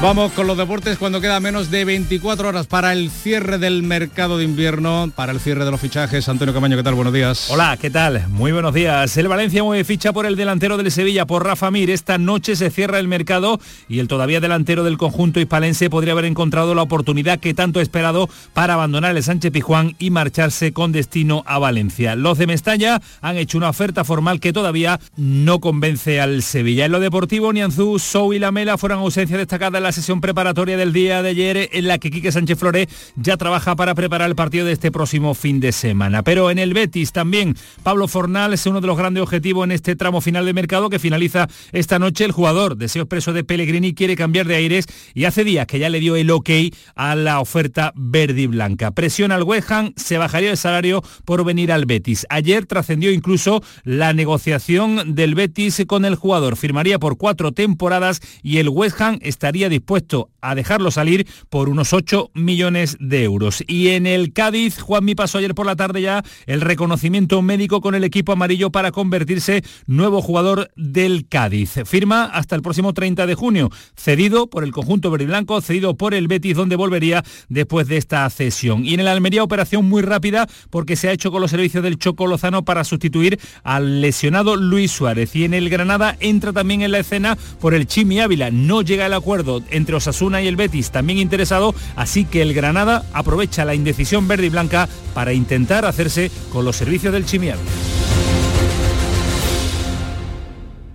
Vamos 0.00 0.30
con 0.30 0.46
los 0.46 0.56
deportes 0.56 0.96
cuando 0.96 1.20
queda 1.20 1.40
menos 1.40 1.72
de 1.72 1.84
24 1.84 2.48
horas 2.48 2.68
para 2.68 2.92
el 2.92 3.10
cierre 3.10 3.58
del 3.58 3.82
mercado 3.82 4.38
de 4.38 4.44
invierno, 4.44 5.10
para 5.12 5.32
el 5.32 5.40
cierre 5.40 5.64
de 5.64 5.72
los 5.72 5.80
fichajes. 5.80 6.28
Antonio 6.28 6.54
Camaño, 6.54 6.76
¿qué 6.76 6.84
tal? 6.84 6.94
Buenos 6.94 7.12
días. 7.12 7.50
Hola, 7.50 7.76
¿qué 7.80 7.90
tal? 7.90 8.28
Muy 8.28 8.52
buenos 8.52 8.72
días. 8.72 9.16
El 9.16 9.26
Valencia 9.26 9.64
mueve 9.64 9.82
ficha 9.82 10.12
por 10.12 10.24
el 10.24 10.36
delantero 10.36 10.76
del 10.76 10.92
Sevilla, 10.92 11.26
por 11.26 11.44
Rafa 11.44 11.72
Mir. 11.72 11.90
Esta 11.90 12.16
noche 12.16 12.54
se 12.54 12.70
cierra 12.70 13.00
el 13.00 13.08
mercado 13.08 13.58
y 13.88 13.98
el 13.98 14.06
todavía 14.06 14.38
delantero 14.38 14.84
del 14.84 14.98
conjunto 14.98 15.40
hispalense 15.40 15.90
podría 15.90 16.12
haber 16.12 16.26
encontrado 16.26 16.76
la 16.76 16.82
oportunidad 16.82 17.40
que 17.40 17.52
tanto 17.52 17.80
ha 17.80 17.82
esperado 17.82 18.30
para 18.54 18.74
abandonar 18.74 19.16
el 19.16 19.22
Sánchez 19.24 19.50
Pijuán 19.50 19.96
y 19.98 20.10
marcharse 20.10 20.72
con 20.72 20.92
destino 20.92 21.42
a 21.44 21.58
Valencia. 21.58 22.14
Los 22.14 22.38
de 22.38 22.46
Mestalla 22.46 23.02
han 23.20 23.36
hecho 23.36 23.58
una 23.58 23.70
oferta 23.70 24.04
formal 24.04 24.38
que 24.38 24.52
todavía 24.52 25.00
no 25.16 25.58
convence 25.58 26.20
al 26.20 26.44
Sevilla. 26.44 26.84
En 26.84 26.92
lo 26.92 27.00
deportivo, 27.00 27.52
Nianzú, 27.52 27.98
Sou 27.98 28.32
y 28.32 28.38
Lamela 28.38 28.78
fueron 28.78 29.00
ausencia 29.00 29.36
destacada 29.36 29.78
en 29.78 29.84
la 29.84 29.87
sesión 29.92 30.20
preparatoria 30.20 30.76
del 30.76 30.92
día 30.92 31.22
de 31.22 31.30
ayer 31.30 31.70
en 31.72 31.88
la 31.88 31.98
que 31.98 32.10
Quique 32.10 32.32
Sánchez 32.32 32.58
Flore 32.58 32.88
ya 33.16 33.36
trabaja 33.36 33.76
para 33.76 33.94
preparar 33.94 34.28
el 34.28 34.36
partido 34.36 34.66
de 34.66 34.72
este 34.72 34.90
próximo 34.90 35.34
fin 35.34 35.60
de 35.60 35.72
semana. 35.72 36.22
Pero 36.22 36.50
en 36.50 36.58
el 36.58 36.74
Betis 36.74 37.12
también 37.12 37.56
Pablo 37.82 38.08
Fornal 38.08 38.52
es 38.52 38.66
uno 38.66 38.80
de 38.80 38.86
los 38.86 38.96
grandes 38.96 39.22
objetivos 39.22 39.64
en 39.64 39.72
este 39.72 39.96
tramo 39.96 40.20
final 40.20 40.44
de 40.44 40.52
mercado 40.52 40.90
que 40.90 40.98
finaliza 40.98 41.48
esta 41.72 41.98
noche. 41.98 42.24
El 42.24 42.32
jugador, 42.32 42.76
deseo 42.76 43.02
expreso 43.02 43.32
de 43.32 43.44
Pellegrini, 43.44 43.94
quiere 43.94 44.16
cambiar 44.16 44.46
de 44.46 44.56
aires 44.56 44.86
y 45.14 45.24
hace 45.24 45.44
días 45.44 45.66
que 45.66 45.78
ya 45.78 45.88
le 45.88 46.00
dio 46.00 46.16
el 46.16 46.30
ok 46.30 46.50
a 46.94 47.14
la 47.14 47.40
oferta 47.40 47.92
verde 47.94 48.42
y 48.42 48.46
blanca. 48.46 48.90
Presiona 48.90 49.34
al 49.34 49.42
West 49.42 49.68
se 49.96 50.18
bajaría 50.18 50.50
el 50.50 50.56
salario 50.56 51.02
por 51.24 51.44
venir 51.44 51.72
al 51.72 51.86
Betis. 51.86 52.26
Ayer 52.30 52.66
trascendió 52.66 53.10
incluso 53.12 53.62
la 53.84 54.12
negociación 54.12 55.14
del 55.14 55.34
Betis 55.34 55.82
con 55.86 56.04
el 56.04 56.14
jugador. 56.14 56.56
Firmaría 56.56 56.98
por 56.98 57.18
cuatro 57.18 57.52
temporadas 57.52 58.20
y 58.42 58.58
el 58.58 58.68
West 58.68 59.00
Ham 59.00 59.18
estaría 59.22 59.68
dispuesto 59.78 60.30
a 60.40 60.54
dejarlo 60.54 60.90
salir 60.90 61.26
por 61.48 61.68
unos 61.68 61.92
8 61.92 62.30
millones 62.34 62.96
de 63.00 63.24
euros. 63.24 63.62
Y 63.66 63.88
en 63.88 64.06
el 64.06 64.32
Cádiz, 64.32 64.80
Juanmi 64.80 65.14
pasó 65.14 65.38
ayer 65.38 65.54
por 65.54 65.66
la 65.66 65.76
tarde 65.76 66.02
ya 66.02 66.22
el 66.46 66.60
reconocimiento 66.60 67.42
médico 67.42 67.80
con 67.80 67.94
el 67.94 68.04
equipo 68.04 68.32
amarillo 68.32 68.70
para 68.70 68.92
convertirse 68.92 69.62
nuevo 69.86 70.22
jugador 70.22 70.70
del 70.76 71.26
Cádiz. 71.28 71.80
Firma 71.84 72.24
hasta 72.24 72.54
el 72.56 72.62
próximo 72.62 72.92
30 72.92 73.26
de 73.26 73.34
junio, 73.34 73.70
cedido 73.96 74.48
por 74.48 74.64
el 74.64 74.72
conjunto 74.72 75.10
verde 75.10 75.24
y 75.24 75.28
blanco, 75.28 75.60
cedido 75.60 75.96
por 75.96 76.14
el 76.14 76.28
Betis, 76.28 76.56
donde 76.56 76.76
volvería 76.76 77.24
después 77.48 77.86
de 77.88 77.96
esta 77.96 78.28
cesión. 78.30 78.84
Y 78.84 78.94
en 78.94 79.00
el 79.00 79.08
Almería, 79.08 79.42
operación 79.42 79.88
muy 79.88 80.02
rápida 80.02 80.46
porque 80.70 80.96
se 80.96 81.08
ha 81.08 81.12
hecho 81.12 81.30
con 81.30 81.40
los 81.40 81.50
servicios 81.50 81.82
del 81.82 81.98
Choco 81.98 82.26
Lozano 82.26 82.64
para 82.64 82.84
sustituir 82.84 83.38
al 83.62 84.00
lesionado 84.00 84.56
Luis 84.56 84.92
Suárez. 84.92 85.34
Y 85.34 85.44
en 85.44 85.54
el 85.54 85.70
Granada 85.70 86.16
entra 86.20 86.52
también 86.52 86.82
en 86.82 86.92
la 86.92 86.98
escena 86.98 87.36
por 87.60 87.74
el 87.74 87.86
Chimi 87.86 88.20
Ávila. 88.20 88.50
No 88.50 88.82
llega 88.82 89.06
el 89.06 89.14
acuerdo 89.14 89.62
entre 89.70 89.96
Osasuna 89.96 90.42
y 90.42 90.46
el 90.48 90.56
Betis, 90.56 90.90
también 90.90 91.18
interesado, 91.18 91.74
así 91.96 92.24
que 92.24 92.42
el 92.42 92.54
Granada 92.54 93.04
aprovecha 93.12 93.64
la 93.64 93.74
indecisión 93.74 94.28
verde 94.28 94.46
y 94.46 94.50
blanca 94.50 94.88
para 95.14 95.32
intentar 95.32 95.84
hacerse 95.84 96.30
con 96.52 96.64
los 96.64 96.76
servicios 96.76 97.12
del 97.12 97.26
Chimi 97.26 97.50
Ávila. 97.50 97.70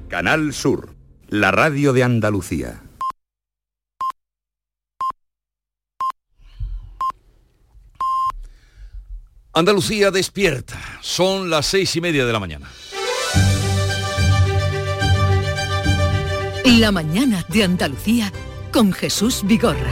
Canal 0.08 0.54
Sur, 0.54 0.96
la 1.28 1.52
radio 1.52 1.92
de 1.92 2.04
Andalucía. 2.04 2.84
Andalucía 9.56 10.10
despierta. 10.10 10.80
Son 11.02 11.50
las 11.50 11.68
seis 11.68 11.96
y 11.96 12.02
media 12.02 12.26
de 12.26 12.34
la 12.34 12.40
mañana. 12.40 12.72
La 16.66 16.92
mañana 16.92 17.46
de 17.50 17.64
Andalucía 17.64 18.32
con 18.74 18.92
Jesús 18.92 19.44
Vigorra. 19.46 19.92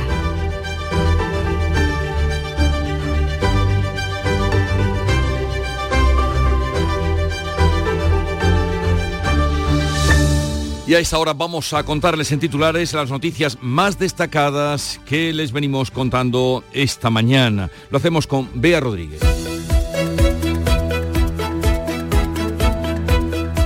Y 10.87 10.95
a 10.95 10.99
esta 10.99 11.19
hora 11.19 11.33
vamos 11.33 11.71
a 11.73 11.83
contarles 11.83 12.33
en 12.33 12.41
titulares 12.41 12.91
las 12.93 13.09
noticias 13.09 13.57
más 13.61 13.97
destacadas 13.97 14.99
que 15.05 15.31
les 15.31 15.53
venimos 15.53 15.91
contando 15.91 16.65
esta 16.73 17.09
mañana. 17.09 17.69
Lo 17.91 17.97
hacemos 17.97 18.27
con 18.27 18.49
Bea 18.55 18.81
Rodríguez. 18.81 19.21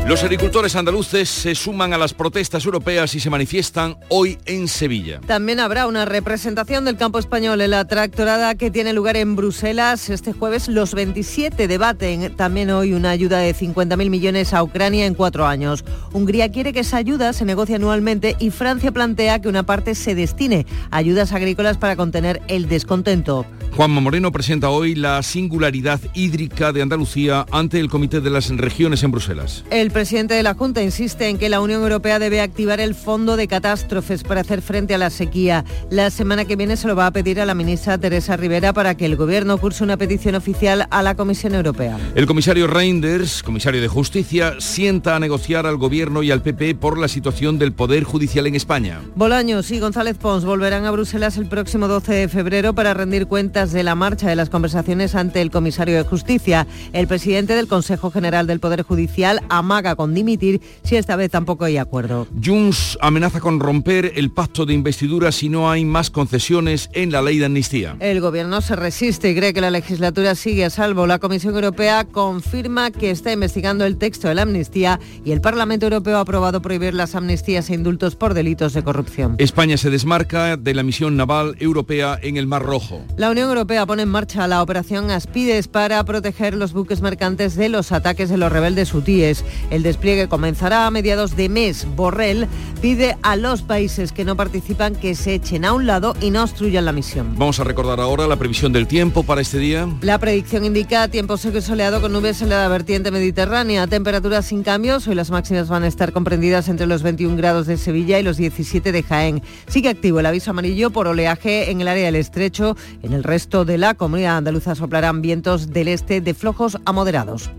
Los 0.08 0.24
agricultores 0.24 0.76
andaluces 0.76 1.28
se 1.28 1.56
suman 1.56 1.92
a 1.92 1.98
las 1.98 2.14
protestas 2.14 2.64
europeas 2.64 3.16
y 3.16 3.20
se 3.20 3.32
manifiestan 3.32 3.98
hoy 4.10 4.38
en 4.46 4.68
Sevilla. 4.68 5.20
También 5.26 5.60
habrá 5.60 5.88
una 5.88 6.06
representación 6.06 6.86
del 6.86 6.96
campo 6.96 7.18
español 7.18 7.60
en 7.60 7.72
la 7.72 7.86
tractorada 7.86 8.54
que 8.54 8.70
tiene 8.70 8.94
lugar 8.94 9.18
en 9.18 9.36
Bruselas 9.36 10.12
este 10.12 10.32
jueves. 10.32 10.68
Los 10.68 10.94
27 10.94 11.68
debaten 11.68 12.36
también 12.36 12.70
hoy 12.70 12.94
una 12.94 13.10
ayuda 13.10 13.40
de 13.40 13.56
50.000 13.56 14.12
millones 14.12 14.54
a 14.54 14.62
Ucrania 14.62 15.08
en 15.08 15.16
cuatro 15.16 15.48
años. 15.48 15.84
Hungría 16.14 16.52
quiere 16.52 16.72
que 16.72 16.82
esa 16.82 16.98
ayuda 16.98 17.34
se 17.34 17.44
negocie 17.44 17.78
anualmente 17.78 18.36
y 18.38 18.52
Francia 18.52 18.92
plantea 18.92 19.42
que 19.42 19.50
una 19.50 19.64
parte 19.64 19.96
se 19.96 20.14
destine 20.14 20.68
a 20.92 20.98
ayudas 20.98 21.32
agrícolas 21.32 21.78
para 21.78 21.96
contener 21.96 22.44
el 22.48 22.70
descontento. 22.70 23.48
Juanma 23.76 24.00
Moreno 24.00 24.32
presenta 24.32 24.70
hoy 24.70 24.96
la 24.96 25.22
singularidad 25.22 26.00
hídrica 26.14 26.72
de 26.72 26.82
Andalucía 26.82 27.46
ante 27.52 27.80
el 27.80 27.90
Comité 27.90 28.22
de 28.22 28.30
las 28.30 28.50
Regiones 28.50 29.04
en 29.04 29.12
Bruselas. 29.12 29.66
El 29.70 29.92
presidente 29.96 30.34
de 30.34 30.44
la 30.44 30.56
Junta 30.56 30.84
insiste 30.84 31.30
en 31.30 31.38
que 31.38 31.48
la 31.48 31.62
Unión 31.62 31.82
Europea 31.82 32.20
debe 32.20 32.42
activar 32.42 32.82
el 32.82 32.96
Fondo 32.96 33.38
de 33.38 33.48
Catástrofes 33.48 34.24
para 34.24 34.42
hacer 34.42 34.62
frente 34.62 34.94
a 34.94 34.98
la 34.98 35.10
sequía. 35.10 35.64
La 35.90 36.10
semana 36.10 36.44
que 36.44 36.58
viene 36.58 36.76
se 36.76 36.90
lo 36.90 36.98
va 36.98 37.08
a 37.08 37.12
pedir 37.12 37.40
a 37.40 37.46
la 37.46 37.56
ministra 37.56 37.98
Teresa 37.98 38.36
Rivera 38.36 38.74
para 38.74 38.98
que 38.98 39.06
el 39.06 39.16
Gobierno 39.16 39.58
curse 39.58 39.86
una 39.86 39.96
petición 39.96 40.36
oficial 40.36 40.86
a 40.92 41.02
la 41.02 41.16
Comisión 41.16 41.56
Europea. 41.56 41.98
El 42.14 42.26
comisario 42.26 42.68
Reinders, 42.68 43.42
comisario 43.42 43.80
de 43.80 43.88
Justicia, 43.88 44.56
sienta 44.60 45.16
a 45.16 45.20
negociar 45.22 45.66
al 45.66 45.78
Gobierno 45.78 46.24
y 46.24 46.32
al 46.32 46.42
PP 46.42 46.76
por 46.76 46.98
la 46.98 47.08
situación 47.08 47.58
del 47.58 47.72
Poder 47.72 48.04
Judicial 48.04 48.48
en 48.48 48.56
España. 48.56 49.00
Bolaños 49.16 49.72
y 49.72 49.80
González 49.80 50.18
Pons 50.18 50.44
volverán 50.44 50.84
a 50.84 50.92
Bruselas 50.92 51.38
el 51.38 51.46
próximo 51.46 51.88
12 51.88 52.14
de 52.14 52.28
febrero 52.28 52.76
para 52.76 52.94
rendir 52.94 53.28
cuentas 53.28 53.72
de 53.72 53.84
la 53.84 53.96
marcha 53.96 54.28
de 54.28 54.36
las 54.36 54.50
conversaciones 54.50 55.16
ante 55.16 55.40
el 55.40 55.52
comisario 55.52 55.96
de 55.96 56.04
Justicia. 56.04 56.68
El 56.92 57.08
presidente 57.08 57.56
del 57.56 57.70
Consejo 57.70 58.12
General 58.12 58.46
del 58.46 58.60
Poder 58.60 58.82
Judicial 58.82 59.42
amaga 59.48 59.85
con 59.94 60.16
dimitir 60.16 60.60
si 60.84 60.96
esta 60.96 61.16
vez 61.16 61.30
tampoco 61.30 61.66
hay 61.66 61.78
acuerdo. 61.78 62.28
Junts 62.44 62.98
amenaza 63.02 63.40
con 63.40 63.60
romper 63.60 64.14
el 64.16 64.32
pacto 64.32 64.66
de 64.66 64.74
investidura 64.74 65.32
si 65.32 65.50
no 65.50 65.70
hay 65.70 65.86
más 65.86 66.10
concesiones 66.10 66.90
en 66.94 67.12
la 67.12 67.22
ley 67.22 67.38
de 67.38 67.46
amnistía. 67.46 67.96
El 68.00 68.22
gobierno 68.22 68.62
se 68.62 68.76
resiste 68.76 69.30
y 69.30 69.36
cree 69.36 69.54
que 69.54 69.62
la 69.62 69.70
legislatura 69.70 70.34
sigue 70.34 70.66
a 70.66 70.70
salvo. 70.70 71.06
La 71.06 71.20
Comisión 71.20 71.54
Europea 71.54 72.06
confirma 72.06 72.92
que 72.92 73.12
está 73.12 73.32
investigando 73.32 73.86
el 73.86 73.98
texto 73.98 74.28
de 74.28 74.36
la 74.36 74.44
amnistía 74.44 75.00
y 75.24 75.32
el 75.32 75.42
Parlamento 75.42 75.86
Europeo 75.86 76.18
ha 76.18 76.22
aprobado 76.22 76.62
prohibir 76.62 76.94
las 76.94 77.16
amnistías 77.16 77.70
e 77.70 77.76
indultos 77.76 78.16
por 78.16 78.34
delitos 78.34 78.74
de 78.74 78.84
corrupción. 78.84 79.36
España 79.38 79.78
se 79.78 79.90
desmarca 79.90 80.56
de 80.58 80.74
la 80.74 80.84
misión 80.84 81.18
naval 81.18 81.58
europea 81.60 82.18
en 82.22 82.38
el 82.38 82.48
Mar 82.48 82.64
Rojo. 82.64 83.02
La 83.18 83.30
Unión 83.30 83.50
Europea 83.50 83.86
pone 83.86 84.04
en 84.04 84.10
marcha 84.10 84.48
la 84.48 84.62
operación 84.62 85.12
Aspides 85.12 85.68
para 85.68 86.04
proteger 86.06 86.56
los 86.56 86.74
buques 86.74 87.02
mercantes 87.02 87.56
de 87.56 87.70
los 87.70 87.92
ataques 87.92 88.30
de 88.30 88.38
los 88.38 88.52
rebeldes 88.52 88.94
hutíes. 88.94 89.44
El 89.76 89.84
despliegue 89.84 90.30
comenzará 90.30 90.88
a 90.88 90.92
mediados 90.92 91.36
de 91.36 91.50
mes. 91.50 91.86
Borrell 91.98 92.48
pide 92.82 93.18
a 93.24 93.36
los 93.36 93.62
países 93.62 94.14
que 94.14 94.24
no 94.24 94.38
participan 94.38 94.96
que 94.96 95.16
se 95.16 95.34
echen 95.34 95.66
a 95.66 95.74
un 95.74 95.86
lado 95.86 96.16
y 96.22 96.32
no 96.32 96.44
obstruyan 96.44 96.86
la 96.86 96.94
misión. 96.94 97.36
Vamos 97.38 97.60
a 97.60 97.66
recordar 97.66 98.00
ahora 98.00 98.26
la 98.26 98.38
previsión 98.38 98.72
del 98.72 98.88
tiempo 98.88 99.24
para 99.24 99.42
este 99.42 99.58
día. 99.58 99.86
La 100.00 100.18
predicción 100.18 100.64
indica 100.64 101.10
tiempo 101.10 101.36
seco 101.36 101.58
y 101.58 101.62
soleado 101.62 102.00
con 102.00 102.14
nubes 102.14 102.42
en 102.42 102.48
la 102.48 102.66
vertiente 102.70 103.12
mediterránea. 103.12 103.86
Temperaturas 103.86 104.46
sin 104.46 104.64
cambios. 104.64 105.10
Hoy 105.10 105.16
las 105.16 105.30
máximas 105.30 105.68
van 105.68 105.84
a 105.84 105.88
estar 105.88 106.14
comprendidas 106.14 106.70
entre 106.70 106.88
los 106.88 107.04
21 107.04 107.36
grados 107.36 107.68
de 107.68 107.76
Sevilla 107.76 108.18
y 108.18 108.24
los 108.24 108.38
17 108.38 108.94
de 108.94 109.04
Jaén. 109.04 109.44
Sigue 109.68 109.90
activo 109.90 110.22
el 110.22 110.26
aviso 110.26 110.52
amarillo 110.52 110.90
por 110.90 111.08
oleaje 111.08 111.70
en 111.70 111.82
el 111.82 111.90
área 111.90 112.06
del 112.06 112.16
estrecho. 112.16 112.78
En 113.04 113.12
el 113.12 113.26
resto 113.26 113.66
de 113.66 113.78
la 113.78 113.94
comunidad 113.94 114.38
andaluza 114.38 114.74
soplarán 114.74 115.22
vientos 115.22 115.72
del 115.72 115.90
este 115.90 116.22
de 116.22 116.34
flojos 116.34 116.78
a 116.86 116.94
moderados. 116.94 117.50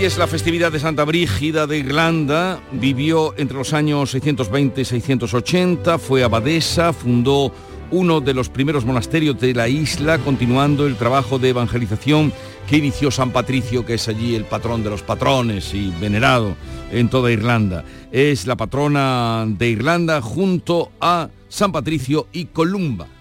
Es 0.00 0.16
la 0.16 0.26
festividad 0.26 0.72
de 0.72 0.80
Santa 0.80 1.04
Brígida 1.04 1.66
de 1.66 1.76
Irlanda. 1.76 2.58
Vivió 2.72 3.34
entre 3.36 3.58
los 3.58 3.74
años 3.74 4.10
620 4.10 4.80
y 4.80 4.84
680, 4.86 5.98
fue 5.98 6.24
abadesa, 6.24 6.94
fundó 6.94 7.52
uno 7.90 8.22
de 8.22 8.32
los 8.32 8.48
primeros 8.48 8.86
monasterios 8.86 9.38
de 9.38 9.52
la 9.52 9.68
isla, 9.68 10.18
continuando 10.18 10.86
el 10.86 10.96
trabajo 10.96 11.38
de 11.38 11.50
evangelización 11.50 12.32
que 12.66 12.78
inició 12.78 13.10
San 13.10 13.30
Patricio, 13.30 13.84
que 13.84 13.94
es 13.94 14.08
allí 14.08 14.34
el 14.34 14.46
patrón 14.46 14.82
de 14.82 14.88
los 14.88 15.02
patrones 15.02 15.74
y 15.74 15.92
venerado 16.00 16.56
en 16.90 17.10
toda 17.10 17.30
Irlanda. 17.30 17.84
Es 18.10 18.46
la 18.46 18.56
patrona 18.56 19.44
de 19.46 19.68
Irlanda 19.68 20.22
junto 20.22 20.92
a 20.98 21.28
San 21.50 21.72
Patricio 21.72 22.26
y 22.32 22.46
Columba. 22.46 23.19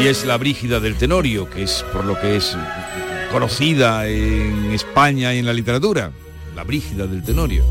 Y 0.00 0.06
es 0.06 0.24
la 0.24 0.36
Brígida 0.38 0.80
del 0.80 0.96
Tenorio, 0.96 1.48
que 1.50 1.64
es 1.64 1.84
por 1.92 2.04
lo 2.04 2.18
que 2.20 2.36
es 2.36 2.56
conocida 3.30 4.08
en 4.08 4.72
España 4.72 5.34
y 5.34 5.38
en 5.38 5.46
la 5.46 5.52
literatura, 5.52 6.10
la 6.54 6.64
Brígida 6.64 7.06
del 7.06 7.22
Tenorio. 7.22 7.64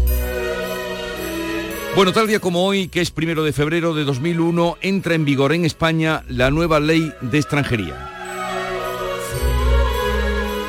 Bueno, 1.96 2.14
tal 2.14 2.28
día 2.28 2.40
como 2.40 2.64
hoy, 2.64 2.88
que 2.88 3.02
es 3.02 3.12
primero 3.12 3.44
de 3.44 3.52
febrero 3.52 3.94
de 3.94 4.06
2001, 4.06 4.78
entra 4.82 5.16
en 5.16 5.26
vigor 5.26 5.52
en 5.54 5.66
España 5.66 6.24
la 6.30 6.50
nueva 6.50 6.80
ley 6.80 7.12
de 7.22 7.38
extranjería. 7.38 8.10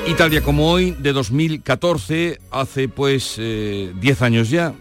Y 0.08 0.14
tal 0.14 0.30
día 0.30 0.42
como 0.42 0.70
hoy, 0.70 0.96
de 0.98 1.12
2014, 1.12 2.40
hace 2.50 2.88
pues 2.88 3.36
10 3.36 3.40
eh, 3.40 4.16
años 4.20 4.50
ya, 4.50 4.74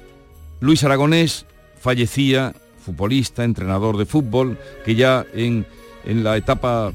Luis 0.61 0.83
Aragonés 0.83 1.45
fallecía, 1.79 2.53
futbolista, 2.83 3.43
entrenador 3.43 3.97
de 3.97 4.05
fútbol, 4.05 4.57
que 4.83 4.95
ya 4.95 5.25
en 5.33 5.65
en 6.05 6.23
la 6.23 6.37
etapa 6.37 6.91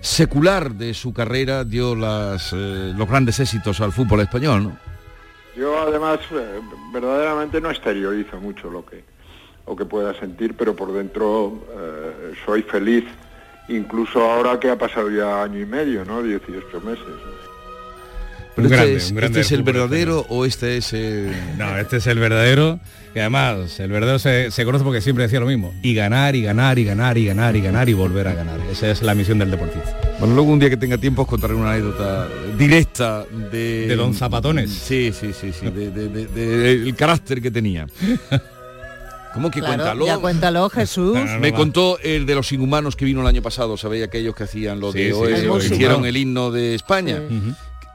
secular 0.00 0.72
de 0.72 0.94
su 0.94 1.12
carrera 1.12 1.64
dio 1.64 1.92
eh, 1.94 2.92
los 2.96 3.08
grandes 3.08 3.40
éxitos 3.40 3.80
al 3.80 3.92
fútbol 3.92 4.20
español, 4.20 4.64
¿no? 4.64 4.76
Yo 5.56 5.76
además 5.80 6.20
eh, 6.30 6.60
verdaderamente 6.92 7.60
no 7.60 7.70
exteriorizo 7.70 8.40
mucho 8.40 8.70
lo 8.70 8.86
que, 8.86 9.02
lo 9.66 9.74
que 9.74 9.84
pueda 9.84 10.14
sentir, 10.18 10.54
pero 10.54 10.76
por 10.76 10.92
dentro 10.92 11.64
eh, 11.76 12.34
soy 12.46 12.62
feliz, 12.62 13.04
incluso 13.68 14.22
ahora 14.22 14.60
que 14.60 14.70
ha 14.70 14.78
pasado 14.78 15.10
ya 15.10 15.42
año 15.42 15.58
y 15.58 15.66
medio, 15.66 16.04
¿no? 16.04 16.22
18 16.22 16.80
meses. 16.82 17.04
Pero 18.58 18.66
Un 18.68 18.72
este 18.74 18.76
grande, 18.76 18.96
es, 18.96 19.10
un 19.10 19.16
grande 19.16 19.40
¿este 19.40 19.40
es 19.40 19.50
del 19.50 19.58
el 19.60 19.64
verdadero 19.64 20.26
o 20.28 20.44
este 20.44 20.76
es 20.78 20.92
el... 20.92 21.32
No, 21.56 21.78
este 21.78 21.98
es 21.98 22.06
el 22.08 22.18
verdadero, 22.18 22.80
que 23.14 23.20
además 23.20 23.78
el 23.78 23.90
verdadero 23.90 24.18
se, 24.18 24.50
se 24.50 24.64
conoce 24.64 24.82
porque 24.84 25.00
siempre 25.00 25.22
decía 25.24 25.38
lo 25.38 25.46
mismo. 25.46 25.72
Y 25.82 25.94
ganar, 25.94 26.34
y 26.34 26.42
ganar, 26.42 26.76
y 26.78 26.84
ganar, 26.84 27.16
y 27.18 27.26
ganar, 27.26 27.54
y 27.54 27.60
ganar, 27.60 27.88
y 27.88 27.92
volver 27.92 28.26
a 28.26 28.34
ganar. 28.34 28.58
Esa 28.70 28.90
es 28.90 29.00
la 29.02 29.14
misión 29.14 29.38
del 29.38 29.50
deportista. 29.52 29.96
Bueno, 30.18 30.34
luego 30.34 30.50
un 30.50 30.58
día 30.58 30.70
que 30.70 30.76
tenga 30.76 30.98
tiempo 30.98 31.22
os 31.22 31.28
contaré 31.28 31.54
una 31.54 31.70
anécdota 31.72 32.26
directa 32.58 33.24
de... 33.52 33.86
De 33.86 33.94
Don 33.96 34.12
Zapatones. 34.12 34.70
Sí, 34.72 35.12
sí, 35.12 35.32
sí, 35.32 35.52
sí, 35.52 35.70
de, 35.70 35.90
de- 35.92 36.08
de- 36.08 36.26
de- 36.26 36.72
el 36.72 36.94
carácter 36.96 37.40
que 37.40 37.52
tenía. 37.52 37.86
¿Cómo 39.34 39.50
que 39.50 39.60
Claro, 39.60 39.74
cuéntalo? 39.76 40.06
ya 40.06 40.18
cuéntalo, 40.18 40.68
Jesús. 40.70 41.16
Me 41.38 41.52
contó 41.52 41.98
el 42.02 42.26
de 42.26 42.34
los 42.34 42.50
inhumanos 42.50 42.96
que 42.96 43.04
vino 43.04 43.20
el 43.20 43.26
año 43.26 43.42
pasado, 43.42 43.76
¿sabéis? 43.76 44.04
Aquellos 44.04 44.34
que 44.34 44.44
hacían 44.44 44.80
lo 44.80 44.90
Sí, 44.90 44.98
de 44.98 45.12
sí, 45.12 45.20
sí, 45.60 45.68
sí, 45.68 45.74
hicieron 45.74 46.06
el 46.06 46.16
himno 46.16 46.50
de 46.50 46.74
España. 46.74 47.20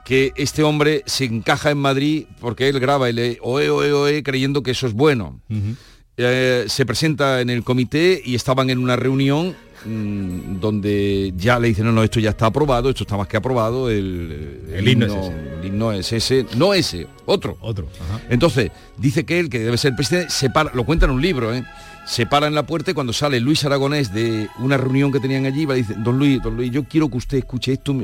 Que 0.05 0.33
este 0.35 0.63
hombre 0.63 1.03
se 1.05 1.25
encaja 1.25 1.71
en 1.71 1.77
Madrid 1.77 2.25
porque 2.41 2.67
él 2.67 2.79
graba 2.79 3.09
el 3.09 3.19
eh, 3.19 3.37
OE, 3.41 3.69
OE, 3.69 3.93
OE 3.93 4.23
creyendo 4.23 4.61
que 4.61 4.71
eso 4.71 4.87
es 4.87 4.93
bueno. 4.93 5.39
Eh, 6.15 6.65
se 6.67 6.85
presenta 6.85 7.41
en 7.41 7.49
el 7.49 7.63
comité 7.63 8.21
y 8.23 8.35
estaban 8.35 8.69
en 8.69 8.77
una 8.77 8.95
reunión 8.95 9.55
mm, 9.85 10.59
donde 10.59 11.33
ya 11.35 11.57
le 11.57 11.69
dicen, 11.69 11.85
no, 11.85 11.91
no, 11.91 12.03
esto 12.03 12.19
ya 12.19 12.31
está 12.31 12.45
aprobado, 12.47 12.89
esto 12.89 13.03
está 13.03 13.17
más 13.17 13.27
que 13.27 13.37
aprobado, 13.37 13.89
el, 13.89 14.61
El 14.71 14.87
himno 14.87 15.05
es 15.05 15.11
ese. 15.13 15.59
el 15.59 15.65
himno 15.65 15.91
es 15.91 16.13
ese, 16.13 16.45
no 16.55 16.73
ese, 16.75 17.07
otro. 17.25 17.57
Otro. 17.61 17.87
Entonces, 18.29 18.71
dice 18.97 19.25
que 19.25 19.39
él, 19.39 19.49
que 19.49 19.57
debe 19.57 19.77
ser 19.77 19.91
el 19.91 19.95
presidente, 19.95 20.29
se 20.29 20.51
para, 20.51 20.71
lo 20.75 20.85
cuenta 20.85 21.05
en 21.05 21.11
un 21.13 21.21
libro, 21.21 21.51
¿eh? 21.51 21.63
se 22.05 22.27
para 22.27 22.45
en 22.45 22.53
la 22.53 22.63
puerta 22.63 22.91
y 22.91 22.93
cuando 22.93 23.11
sale 23.11 23.39
Luis 23.39 23.65
Aragonés 23.65 24.13
de 24.13 24.49
una 24.59 24.77
reunión 24.77 25.11
que 25.11 25.19
tenían 25.19 25.45
allí, 25.45 25.65
va 25.65 25.75
y 25.75 25.81
dice, 25.81 25.95
don 25.97 26.19
Luis, 26.19 26.41
don 26.43 26.55
Luis, 26.55 26.71
yo 26.71 26.83
quiero 26.83 27.09
que 27.09 27.17
usted 27.17 27.37
escuche 27.39 27.73
esto, 27.73 27.95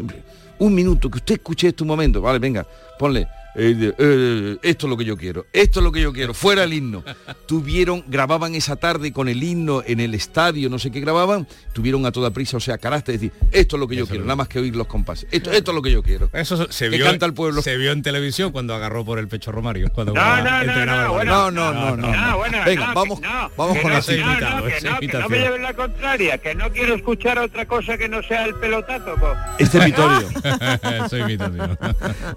un 0.60 0.74
minuto, 0.74 1.10
que 1.10 1.18
usted 1.18 1.36
escuche 1.36 1.68
esto 1.68 1.84
un 1.84 1.90
momento, 1.90 2.22
vale, 2.22 2.40
venga, 2.40 2.66
ponle. 2.98 3.28
Eh, 3.56 3.74
de- 3.76 3.96
eh, 3.98 4.58
esto 4.64 4.86
es 4.88 4.90
lo 4.90 4.98
que 4.98 5.06
yo 5.06 5.18
quiero, 5.18 5.46
esto 5.54 5.80
es 5.80 5.84
lo 5.84 5.92
que 5.92 6.02
yo 6.02 6.14
quiero, 6.14 6.34
fuera 6.34 6.64
el 6.64 6.74
himno. 6.74 7.04
Tuvieron, 7.48 8.04
grababan 8.08 8.56
esa 8.56 8.76
tarde 8.76 9.12
con 9.12 9.28
el 9.28 9.42
himno 9.44 9.82
en 9.86 10.00
el 10.00 10.14
estadio, 10.14 10.70
no 10.70 10.78
sé 10.80 10.92
qué 10.92 11.00
grababan, 11.00 11.48
tuvieron 11.74 12.06
a 12.06 12.12
toda 12.12 12.32
prisa, 12.32 12.58
o 12.58 12.60
sea, 12.60 12.78
carácter, 12.78 13.16
decir, 13.16 13.32
esto 13.52 13.76
es 13.76 13.80
lo 13.80 13.88
que 13.88 13.96
yo 13.96 14.08
quiero, 14.08 14.24
nada 14.24 14.36
más 14.36 14.48
que 14.48 14.60
oír 14.60 14.76
los 14.76 14.88
compases, 14.88 15.28
esto, 15.32 15.52
esto 15.52 15.72
es 15.72 15.76
lo 15.76 15.82
que 15.82 15.92
yo 15.92 16.04
quiero. 16.04 16.30
Eso 16.34 16.72
se 16.72 16.90
vio, 16.90 17.04
canta 17.06 17.26
el 17.26 17.34
pueblo. 17.34 17.62
se 17.62 17.76
vio 17.78 17.92
en 17.92 18.02
televisión 18.02 18.52
cuando 18.52 18.74
agarró 18.76 19.04
por 19.04 19.18
el 19.20 19.28
pecho 19.28 19.52
Romario. 19.52 19.90
Cuando 19.94 20.14
No, 20.14 20.22
no, 20.38 20.44
no, 20.44 20.62
entrenaba 20.62 21.04
no, 21.04 21.14
bueno, 21.14 21.32
Madrid. 21.32 21.56
no, 21.56 21.74
no, 21.74 21.96
no, 21.98 22.12
no. 22.12 22.38
bueno, 22.38 22.58
Venga, 22.66 22.88
no, 22.88 22.94
vamos, 22.94 23.20
que 23.20 23.28
no, 23.28 23.52
vamos 23.58 23.76
que 23.76 23.82
con 23.82 23.92
no, 23.92 23.98
la 23.98 24.00
no, 24.00 24.40
no, 24.60 24.64
que 24.66 24.82
no, 24.82 25.00
que 25.00 25.08
no 25.20 25.30
me 25.30 25.40
lleven 25.40 25.62
la 25.64 25.74
contraria, 25.74 26.38
que 26.38 26.56
no 26.56 26.70
quiero 26.72 26.96
escuchar 26.96 27.40
otra 27.40 27.66
cosa 27.68 27.98
que 27.98 28.08
no 28.08 28.22
sea 28.24 28.46
el 28.46 28.56
pelotazo. 28.56 29.16
po. 29.16 29.34
Este 29.58 29.78
es 29.80 29.86
Vittorio. 29.86 30.28
Soy 31.10 31.22
imitación. 31.22 31.78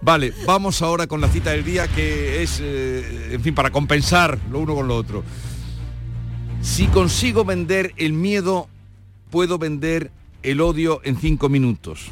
Vale, 0.00 0.32
vamos 0.46 0.80
ahora 0.82 1.01
con 1.06 1.20
la 1.20 1.28
cita 1.28 1.50
del 1.50 1.64
día 1.64 1.88
que 1.88 2.42
es, 2.42 2.60
eh, 2.62 3.30
en 3.32 3.40
fin, 3.42 3.54
para 3.54 3.70
compensar 3.70 4.38
lo 4.50 4.60
uno 4.60 4.74
con 4.74 4.88
lo 4.88 4.96
otro. 4.96 5.24
Si 6.60 6.86
consigo 6.86 7.44
vender 7.44 7.92
el 7.96 8.12
miedo, 8.12 8.68
puedo 9.30 9.58
vender 9.58 10.10
el 10.42 10.60
odio 10.60 11.00
en 11.04 11.16
cinco 11.16 11.48
minutos, 11.48 12.06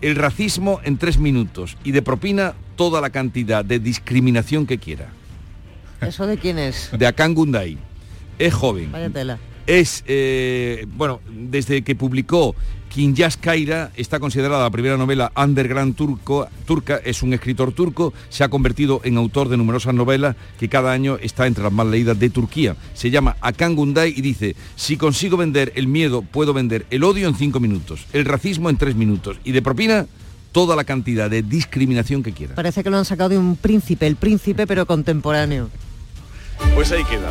el 0.00 0.16
racismo 0.16 0.80
en 0.84 0.98
tres 0.98 1.18
minutos 1.18 1.76
y 1.84 1.92
de 1.92 2.02
propina 2.02 2.54
toda 2.76 3.00
la 3.00 3.10
cantidad 3.10 3.64
de 3.64 3.78
discriminación 3.78 4.66
que 4.66 4.78
quiera. 4.78 5.08
¿Eso 6.00 6.26
de 6.26 6.38
quién 6.38 6.58
es? 6.58 6.90
De 6.96 7.06
Akan 7.06 7.34
Gundai. 7.34 7.78
Es 8.38 8.54
joven. 8.54 8.92
Vaya 8.92 9.10
tela. 9.10 9.38
Es, 9.66 10.04
eh, 10.06 10.86
bueno, 10.96 11.20
desde 11.28 11.82
que 11.82 11.94
publicó 11.94 12.54
Kinyas 12.88 13.36
Kaira, 13.36 13.92
está 13.96 14.18
considerada 14.18 14.62
la 14.62 14.70
primera 14.70 14.96
novela 14.96 15.30
underground 15.36 15.94
turco, 15.94 16.48
turca, 16.66 17.00
es 17.04 17.22
un 17.22 17.32
escritor 17.34 17.72
turco, 17.72 18.12
se 18.28 18.44
ha 18.44 18.48
convertido 18.48 19.00
en 19.04 19.16
autor 19.16 19.48
de 19.48 19.56
numerosas 19.56 19.94
novelas 19.94 20.36
que 20.58 20.68
cada 20.68 20.92
año 20.92 21.18
está 21.20 21.46
entre 21.46 21.64
las 21.64 21.72
más 21.72 21.86
leídas 21.86 22.18
de 22.18 22.30
Turquía. 22.30 22.76
Se 22.94 23.10
llama 23.10 23.36
Akan 23.40 23.76
Gunday 23.76 24.14
y 24.16 24.20
dice, 24.20 24.56
si 24.76 24.96
consigo 24.96 25.36
vender 25.36 25.72
el 25.76 25.86
miedo, 25.86 26.22
puedo 26.22 26.52
vender 26.52 26.86
el 26.90 27.04
odio 27.04 27.28
en 27.28 27.34
cinco 27.34 27.60
minutos, 27.60 28.06
el 28.12 28.24
racismo 28.24 28.70
en 28.70 28.76
tres 28.76 28.96
minutos 28.96 29.38
y 29.44 29.52
de 29.52 29.62
propina 29.62 30.06
toda 30.52 30.74
la 30.74 30.84
cantidad 30.84 31.30
de 31.30 31.42
discriminación 31.42 32.22
que 32.22 32.32
quiera. 32.32 32.54
Parece 32.54 32.82
que 32.82 32.90
lo 32.90 32.98
han 32.98 33.04
sacado 33.04 33.28
de 33.30 33.38
un 33.38 33.56
príncipe, 33.56 34.06
el 34.06 34.16
príncipe 34.16 34.66
pero 34.66 34.86
contemporáneo. 34.86 35.68
Pues 36.74 36.90
ahí 36.92 37.04
queda. 37.04 37.30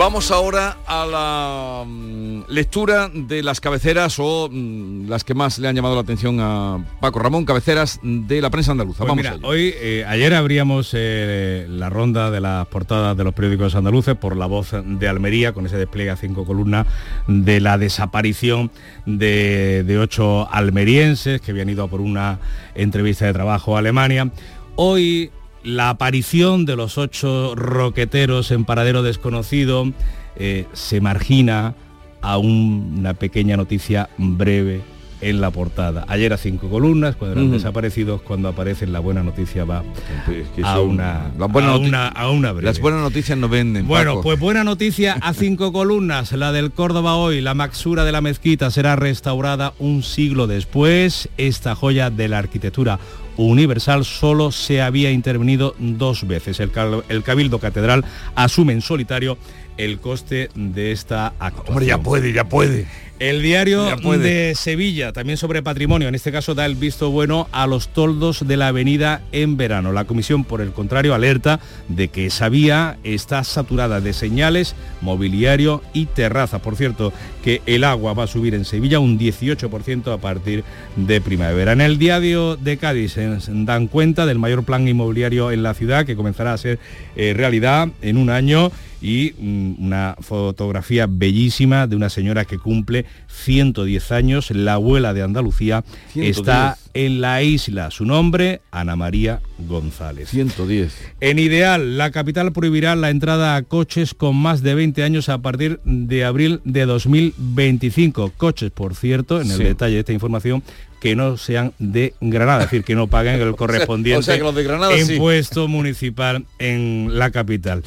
Vamos 0.00 0.30
ahora 0.30 0.78
a 0.86 1.04
la 1.04 1.84
mm, 1.86 2.44
lectura 2.48 3.10
de 3.12 3.42
las 3.42 3.60
cabeceras 3.60 4.18
o 4.18 4.48
mm, 4.50 5.10
las 5.10 5.24
que 5.24 5.34
más 5.34 5.58
le 5.58 5.68
han 5.68 5.76
llamado 5.76 5.94
la 5.94 6.00
atención 6.00 6.38
a 6.40 6.82
Paco 7.02 7.18
Ramón, 7.18 7.44
cabeceras 7.44 8.00
de 8.02 8.40
la 8.40 8.48
prensa 8.48 8.72
andaluza. 8.72 9.04
Pues 9.04 9.08
Vamos 9.10 9.22
mira, 9.22 9.36
hoy, 9.46 9.74
eh, 9.76 10.06
ayer 10.08 10.32
abríamos 10.32 10.92
eh, 10.94 11.66
la 11.68 11.90
ronda 11.90 12.30
de 12.30 12.40
las 12.40 12.66
portadas 12.68 13.14
de 13.14 13.24
los 13.24 13.34
periódicos 13.34 13.74
andaluces 13.74 14.16
por 14.16 14.38
la 14.38 14.46
voz 14.46 14.70
de 14.72 15.06
Almería, 15.06 15.52
con 15.52 15.66
ese 15.66 15.76
despliegue 15.76 16.08
a 16.08 16.16
cinco 16.16 16.46
columnas 16.46 16.86
de 17.26 17.60
la 17.60 17.76
desaparición 17.76 18.70
de, 19.04 19.84
de 19.86 19.98
ocho 19.98 20.50
almerienses 20.50 21.42
que 21.42 21.50
habían 21.50 21.68
ido 21.68 21.84
a 21.84 21.88
por 21.88 22.00
una 22.00 22.38
entrevista 22.74 23.26
de 23.26 23.34
trabajo 23.34 23.76
a 23.76 23.80
Alemania. 23.80 24.30
Hoy 24.76 25.30
la 25.62 25.90
aparición 25.90 26.64
de 26.66 26.76
los 26.76 26.98
ocho 26.98 27.54
roqueteros 27.56 28.50
en 28.50 28.64
paradero 28.64 29.02
desconocido 29.02 29.92
eh, 30.36 30.66
se 30.72 31.00
margina 31.00 31.74
a 32.22 32.38
un- 32.38 32.96
una 32.98 33.14
pequeña 33.14 33.56
noticia 33.56 34.08
breve 34.18 34.80
en 35.22 35.42
la 35.42 35.50
portada. 35.50 36.06
Ayer 36.08 36.32
a 36.32 36.38
cinco 36.38 36.70
columnas, 36.70 37.14
cuando 37.14 37.38
eran 37.38 37.52
desaparecidos, 37.52 38.22
cuando 38.22 38.48
aparecen 38.48 38.90
la 38.90 39.00
buena 39.00 39.22
noticia 39.22 39.66
va 39.66 39.82
que 40.24 40.46
a 40.64 40.80
una, 40.80 41.30
las 41.38 41.52
buenas 41.52 41.72
a 41.72 41.74
noti- 41.78 41.88
una, 41.88 42.08
a 42.08 42.30
una 42.30 42.52
breve. 42.52 42.64
Las 42.66 42.80
buenas 42.80 43.02
noticias 43.02 43.36
no 43.36 43.50
venden. 43.50 43.86
Bueno, 43.86 44.12
Paco. 44.12 44.22
pues 44.22 44.40
buena 44.40 44.64
noticia 44.64 45.18
a 45.20 45.34
cinco 45.34 45.74
columnas. 45.74 46.32
La 46.32 46.52
del 46.52 46.70
Córdoba 46.70 47.16
hoy, 47.16 47.42
la 47.42 47.52
maxura 47.52 48.04
de 48.06 48.12
la 48.12 48.22
mezquita 48.22 48.70
será 48.70 48.96
restaurada 48.96 49.74
un 49.78 50.02
siglo 50.02 50.46
después. 50.46 51.28
Esta 51.36 51.74
joya 51.74 52.08
de 52.08 52.28
la 52.28 52.38
arquitectura 52.38 52.98
universal 53.36 54.04
solo 54.04 54.52
se 54.52 54.82
había 54.82 55.10
intervenido 55.10 55.74
dos 55.78 56.26
veces. 56.26 56.60
El, 56.60 56.70
el 57.08 57.22
Cabildo 57.22 57.58
Catedral 57.58 58.04
asume 58.34 58.72
en 58.72 58.82
solitario 58.82 59.38
el 59.76 59.98
coste 59.98 60.50
de 60.54 60.92
esta 60.92 61.28
actuación. 61.38 61.68
Hombre, 61.68 61.86
ya 61.86 61.98
puede, 61.98 62.32
ya 62.32 62.44
puede. 62.44 62.86
El 63.20 63.42
diario 63.42 63.84
de 63.96 64.54
Sevilla, 64.54 65.12
también 65.12 65.36
sobre 65.36 65.62
patrimonio, 65.62 66.08
en 66.08 66.14
este 66.14 66.32
caso 66.32 66.54
da 66.54 66.64
el 66.64 66.74
visto 66.74 67.10
bueno 67.10 67.48
a 67.52 67.66
los 67.66 67.88
toldos 67.88 68.48
de 68.48 68.56
la 68.56 68.68
avenida 68.68 69.20
en 69.30 69.58
verano. 69.58 69.92
La 69.92 70.06
comisión, 70.06 70.42
por 70.42 70.62
el 70.62 70.72
contrario, 70.72 71.14
alerta 71.14 71.60
de 71.88 72.08
que 72.08 72.24
esa 72.24 72.48
vía 72.48 72.96
está 73.04 73.44
saturada 73.44 74.00
de 74.00 74.14
señales, 74.14 74.74
mobiliario 75.02 75.82
y 75.92 76.06
terraza. 76.06 76.60
Por 76.62 76.76
cierto, 76.76 77.12
que 77.44 77.60
el 77.66 77.84
agua 77.84 78.14
va 78.14 78.24
a 78.24 78.26
subir 78.26 78.54
en 78.54 78.64
Sevilla 78.64 79.00
un 79.00 79.18
18% 79.18 80.14
a 80.14 80.16
partir 80.16 80.64
de 80.96 81.20
primavera. 81.20 81.72
En 81.72 81.82
el 81.82 81.98
diario 81.98 82.56
de 82.56 82.78
Cádiz 82.78 83.18
eh, 83.18 83.36
dan 83.48 83.88
cuenta 83.88 84.24
del 84.24 84.38
mayor 84.38 84.64
plan 84.64 84.88
inmobiliario 84.88 85.50
en 85.50 85.62
la 85.62 85.74
ciudad 85.74 86.06
que 86.06 86.16
comenzará 86.16 86.54
a 86.54 86.58
ser 86.58 86.78
eh, 87.16 87.34
realidad 87.36 87.90
en 88.00 88.16
un 88.16 88.30
año 88.30 88.72
y 89.02 89.32
mm, 89.38 89.84
una 89.84 90.16
fotografía 90.20 91.06
bellísima 91.08 91.86
de 91.86 91.96
una 91.96 92.08
señora 92.10 92.44
que 92.44 92.58
cumple 92.58 93.06
110 93.28 94.12
años, 94.12 94.50
la 94.50 94.74
abuela 94.74 95.14
de 95.14 95.22
Andalucía, 95.22 95.84
110. 96.12 96.36
está 96.38 96.76
en 96.92 97.20
la 97.20 97.42
isla. 97.42 97.90
Su 97.90 98.04
nombre, 98.04 98.60
Ana 98.70 98.96
María 98.96 99.40
González. 99.68 100.28
110. 100.30 100.92
En 101.20 101.38
Ideal, 101.38 101.96
la 101.98 102.10
capital 102.10 102.52
prohibirá 102.52 102.96
la 102.96 103.10
entrada 103.10 103.56
a 103.56 103.62
coches 103.62 104.12
con 104.14 104.36
más 104.36 104.62
de 104.62 104.74
20 104.74 105.02
años 105.04 105.28
a 105.28 105.38
partir 105.38 105.80
de 105.84 106.24
abril 106.24 106.60
de 106.64 106.84
2025. 106.86 108.32
Coches, 108.36 108.70
por 108.70 108.94
cierto, 108.94 109.40
en 109.40 109.50
el 109.50 109.56
Sí. 109.58 109.64
detalle 109.64 109.94
de 109.94 110.00
esta 110.00 110.12
información, 110.12 110.62
que 111.00 111.16
no 111.16 111.36
sean 111.38 111.72
de 111.78 112.14
Granada, 112.20 112.64
es 112.64 112.70
decir, 112.70 112.84
que 112.84 112.94
no 112.94 113.06
paguen 113.06 113.40
el 113.40 113.56
correspondiente 113.56 114.18
o 114.18 114.22
sea 114.22 114.36
que 114.36 114.42
los 114.42 114.54
de 114.54 114.64
Granada 114.64 114.94
sí. 114.98 115.14
impuesto 115.14 115.66
municipal 115.68 116.44
en 116.58 117.08
la 117.18 117.30
capital. 117.30 117.82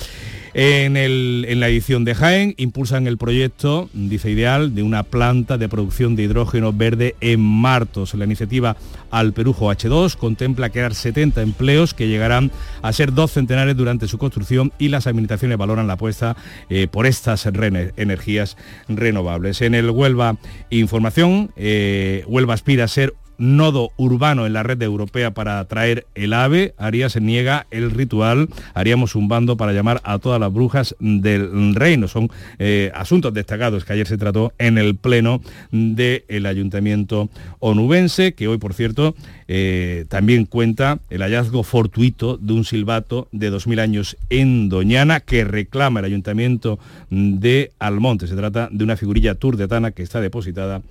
En, 0.56 0.98
el- 0.98 1.46
en 1.50 1.60
la 1.60 1.68
edición 1.68 2.06
de 2.06 2.14
Jaén 2.14 2.54
impulsan 2.58 3.08
el 3.08 3.18
proyecto, 3.18 3.90
dice 3.94 4.30
Ideal, 4.30 4.76
de 4.76 4.84
una 4.84 5.02
planta 5.02 5.58
de 5.58 5.68
producción 5.68 6.16
de 6.16 6.24
hidrógeno 6.24 6.72
verde 6.72 7.16
en 7.22 7.40
Martos. 7.40 8.14
La 8.14 8.26
iniciativa 8.26 8.78
Al 9.10 9.34
Perujo 9.34 9.72
H2 9.72 10.16
contempla 10.16 10.70
crear 10.70 10.94
70 10.94 11.42
empleos 11.42 11.96
que 11.96 12.08
llegarán 12.08 12.52
a 12.84 12.94
ser 12.94 13.14
dos 13.14 13.32
centenares 13.32 13.76
durante 13.76 14.08
su 14.08 14.20
construcción 14.20 14.72
y 14.78 14.90
las 14.90 15.08
administraciones 15.08 15.58
valoran 15.58 15.88
la 15.88 15.94
apuesta 15.94 16.36
eh, 16.70 16.88
por 16.88 17.08
estas 17.08 17.48
energías 17.48 18.56
renovables. 18.88 19.62
En 19.62 19.74
el 19.74 19.90
Huelva 19.90 20.38
Información, 20.70 21.52
eh, 21.56 22.24
Huelva 22.28 22.54
aspira 22.54 22.84
a 22.84 22.88
ser 22.88 23.16
nodo 23.44 23.92
urbano 23.98 24.46
en 24.46 24.54
la 24.54 24.64
red 24.64 24.82
europea 24.82 25.32
para 25.32 25.64
traer 25.66 26.08
el 26.16 26.34
ave, 26.34 26.74
Arias 26.78 27.14
se 27.14 27.22
niega 27.22 27.68
el 27.72 27.92
ritual, 27.92 28.48
haríamos 28.74 29.16
un 29.16 29.28
bando 29.28 29.58
para 29.58 29.74
llamar 29.74 30.02
a 30.04 30.20
todas 30.20 30.40
las 30.40 30.52
brujas 30.52 30.96
del 31.00 31.76
reino. 31.76 32.08
Son 32.08 32.30
eh, 32.58 32.92
asuntos 32.96 33.34
destacados 33.34 33.84
que 33.86 33.94
ayer 33.94 34.08
se 34.08 34.18
trató 34.18 34.54
en 34.58 34.78
el 34.78 34.96
pleno 34.96 35.42
del 35.72 36.46
ayuntamiento 36.46 37.30
onubense, 37.60 38.34
que 38.34 38.48
hoy, 38.48 38.58
por 38.58 38.74
cierto, 38.74 39.16
eh, 39.48 40.06
también 40.08 40.46
cuenta 40.46 41.00
el 41.10 41.22
hallazgo 41.22 41.64
fortuito 41.64 42.38
de 42.38 42.54
un 42.54 42.64
silbato 42.64 43.28
de 43.32 43.52
2.000 43.52 43.80
años 43.80 44.18
en 44.30 44.70
Doñana 44.70 45.20
que 45.20 45.44
reclama 45.44 46.00
el 46.00 46.06
ayuntamiento 46.06 46.80
de 47.10 47.72
Almonte. 47.80 48.28
Se 48.28 48.36
trata 48.36 48.70
de 48.72 48.84
una 48.84 48.98
figurilla 48.98 49.36
turdetana 49.36 49.92
que 49.92 50.04
está 50.04 50.22
depositada 50.22 50.82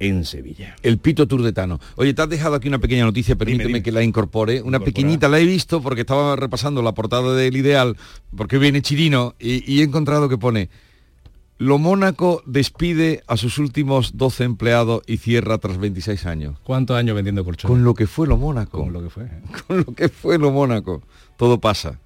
en 0.00 0.24
Sevilla. 0.24 0.74
El 0.82 0.98
pito 0.98 1.28
turdetano. 1.28 1.78
Oye, 1.96 2.12
te 2.14 2.22
has 2.22 2.28
dejado 2.28 2.56
aquí 2.56 2.66
una 2.66 2.80
pequeña 2.80 3.04
noticia, 3.04 3.36
permíteme 3.36 3.82
que 3.82 3.92
la 3.92 4.02
incorpore. 4.02 4.62
Una 4.62 4.80
pequeñita, 4.80 5.28
la 5.28 5.38
he 5.38 5.44
visto 5.44 5.80
porque 5.80 6.00
estaba 6.00 6.34
repasando 6.34 6.82
la 6.82 6.92
portada 6.92 7.34
del 7.34 7.56
Ideal, 7.56 7.96
porque 8.36 8.58
viene 8.58 8.82
Chirino, 8.82 9.34
y, 9.38 9.72
y 9.72 9.80
he 9.80 9.84
encontrado 9.84 10.28
que 10.28 10.38
pone... 10.38 10.68
Lo 11.58 11.76
Mónaco 11.76 12.42
despide 12.46 13.22
a 13.26 13.36
sus 13.36 13.58
últimos 13.58 14.16
12 14.16 14.44
empleados 14.44 15.02
y 15.06 15.18
cierra 15.18 15.58
tras 15.58 15.76
26 15.76 16.24
años. 16.24 16.58
¿Cuántos 16.64 16.96
años 16.96 17.14
vendiendo 17.14 17.44
colchones? 17.44 17.70
Con 17.70 17.84
lo 17.84 17.92
que 17.92 18.06
fue 18.06 18.26
lo 18.26 18.38
Mónaco. 18.38 18.78
Con 18.78 18.94
lo 18.94 19.02
que 19.02 19.10
fue. 19.10 19.28
Con 19.68 19.76
lo 19.76 19.84
que 19.84 20.08
fue 20.08 20.38
lo 20.38 20.50
Mónaco. 20.52 21.02
Todo 21.36 21.60
pasa. 21.60 22.00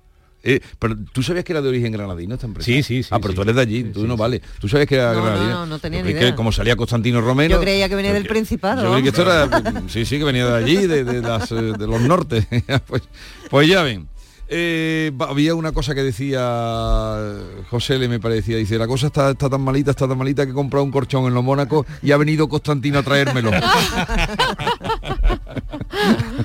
Eh, 0.47 0.61
pero 0.79 0.95
tú 1.13 1.23
sabías 1.23 1.43
que 1.45 1.53
era 1.53 1.63
de 1.63 1.69
origen 1.71 1.91
granadino 1.91 2.35
esta 2.35 2.47
empresa. 2.47 2.67
Sí, 2.67 2.83
sí, 2.83 3.03
sí. 3.03 3.09
Ah, 3.11 3.19
pero 3.19 3.31
sí. 3.33 3.37
tú 3.37 3.43
eres 3.43 3.57
de 3.57 3.63
allí, 3.63 3.85
tú 3.85 4.07
no 4.07 4.17
vale. 4.17 4.43
Tú 4.61 4.69
sabes 4.69 4.87
que 4.87 4.97
era 4.97 5.13
No, 5.15 5.21
no, 5.21 5.25
granadino. 5.25 5.51
no, 5.53 5.67
no 5.67 5.79
tenía 5.79 6.03
ni 6.03 6.13
que 6.13 6.35
como 6.35 6.53
salía 6.53 6.77
Constantino 6.77 7.21
Romero. 7.23 7.57
Yo 7.57 7.61
creía 7.63 7.89
que 7.89 7.95
venía 7.97 8.13
del 8.13 8.27
Principado. 8.27 8.83
Yo 8.85 8.91
creí 8.93 9.03
que 9.03 9.09
esto 9.09 9.23
era. 9.23 9.49
Sí, 9.89 10.05
sí, 10.05 10.19
que 10.19 10.25
venía 10.25 10.47
de 10.47 10.57
allí, 10.57 10.87
de, 10.87 11.03
de 11.05 11.23
las, 11.23 11.51
eh, 11.51 11.55
de 11.55 11.87
los 11.87 12.01
nortes. 12.03 12.47
pues, 12.87 13.03
pues 13.49 13.69
ya 13.69 13.83
ven. 13.83 14.07
Eh, 14.47 15.11
había 15.21 15.55
una 15.55 15.73
cosa 15.73 15.95
que 15.95 16.03
decía 16.03 16.39
José 17.71 17.99
le 17.99 18.09
me 18.09 18.21
parecía, 18.21 18.59
dice, 18.59 18.77
la 18.77 18.87
cosa 18.87 19.07
está, 19.07 19.31
está 19.31 19.49
tan 19.49 19.63
malita, 19.63 19.93
está 19.93 20.07
tan 20.07 20.19
malita 20.19 20.45
que 20.45 20.51
he 20.51 20.55
comprado 20.55 20.85
un 20.85 20.91
corchón 20.91 21.25
en 21.25 21.33
los 21.33 21.43
Mónacos 21.43 21.87
y 22.03 22.13
ha 22.13 22.19
venido 22.19 22.47
Constantino 22.47 22.99
a 22.99 23.03
traérmelo. 23.03 23.51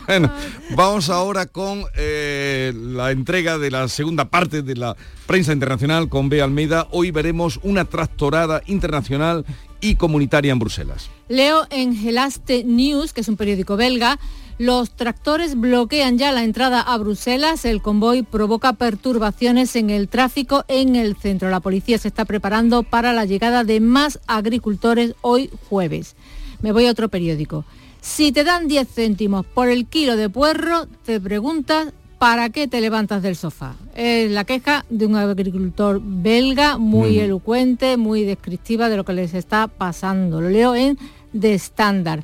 bueno, 0.10 0.32
vamos 0.76 1.12
ahora 1.12 1.45
con 1.45 1.84
eh, 1.95 2.74
la 2.76 3.12
entrega 3.12 3.60
de 3.60 3.70
la 3.70 3.88
segunda 3.88 4.26
parte 4.26 4.64
de 4.64 4.76
la 4.76 4.97
prensa 5.28 5.53
internacional 5.53 6.10
con 6.10 6.30
B. 6.30 6.41
Almeida. 6.41 6.88
Hoy 6.89 7.12
veremos 7.12 7.60
una 7.62 7.86
tractorada 7.86 8.64
internacional 8.66 9.45
y 9.82 9.97
comunitaria 9.97 10.51
en 10.51 10.57
Bruselas. 10.57 11.12
Leo 11.28 11.68
en 11.70 11.95
Gelaste 11.95 12.64
News, 12.64 13.14
que 13.14 13.22
es 13.22 13.28
un 13.28 13.38
periódico 13.38 13.78
belga, 13.78 14.18
los 14.57 14.95
tractores 14.95 15.60
bloquean 15.60 16.18
ya 16.18 16.32
la 16.32 16.43
entrada 16.43 16.82
a 16.82 16.97
Bruselas. 16.97 17.64
El 17.64 17.84
convoy 17.84 18.24
provoca 18.24 18.74
perturbaciones 18.74 19.76
en 19.76 19.91
el 19.91 20.10
tráfico 20.10 20.66
en 20.68 20.95
el 20.95 21.18
centro. 21.18 21.51
La 21.51 21.60
policía 21.60 21.99
se 21.99 22.07
está 22.07 22.26
preparando 22.26 22.82
para 22.82 23.14
la 23.14 23.26
llegada 23.26 23.64
de 23.64 23.80
más 23.80 24.20
agricultores 24.26 25.14
hoy 25.22 25.51
jueves. 25.70 26.16
Me 26.64 26.72
voy 26.72 26.88
a 26.88 26.91
otro 26.91 27.10
periódico. 27.10 27.64
Si 28.02 28.32
te 28.32 28.43
dan 28.43 28.68
10 28.68 28.88
céntimos 28.88 29.45
por 29.45 29.68
el 29.68 29.86
kilo 29.86 30.16
de 30.16 30.30
puerro, 30.30 30.88
te 31.06 31.20
preguntas 31.20 31.93
¿para 32.18 32.50
qué 32.50 32.68
te 32.68 32.82
levantas 32.82 33.22
del 33.22 33.36
sofá? 33.36 33.76
Es 33.95 34.30
la 34.32 34.43
queja 34.43 34.86
de 34.89 35.06
un 35.06 35.16
agricultor 35.16 36.02
belga 36.04 36.78
muy 36.78 37.18
Mm. 37.18 37.20
elocuente, 37.22 37.97
muy 37.97 38.24
descriptiva 38.24 38.89
de 38.89 38.97
lo 38.97 39.06
que 39.06 39.14
les 39.14 39.34
está 39.34 39.68
pasando. 39.68 40.41
Lo 40.41 40.50
leo 40.50 40.76
en 40.76 40.97
The 41.38 41.54
Standard. 41.56 42.24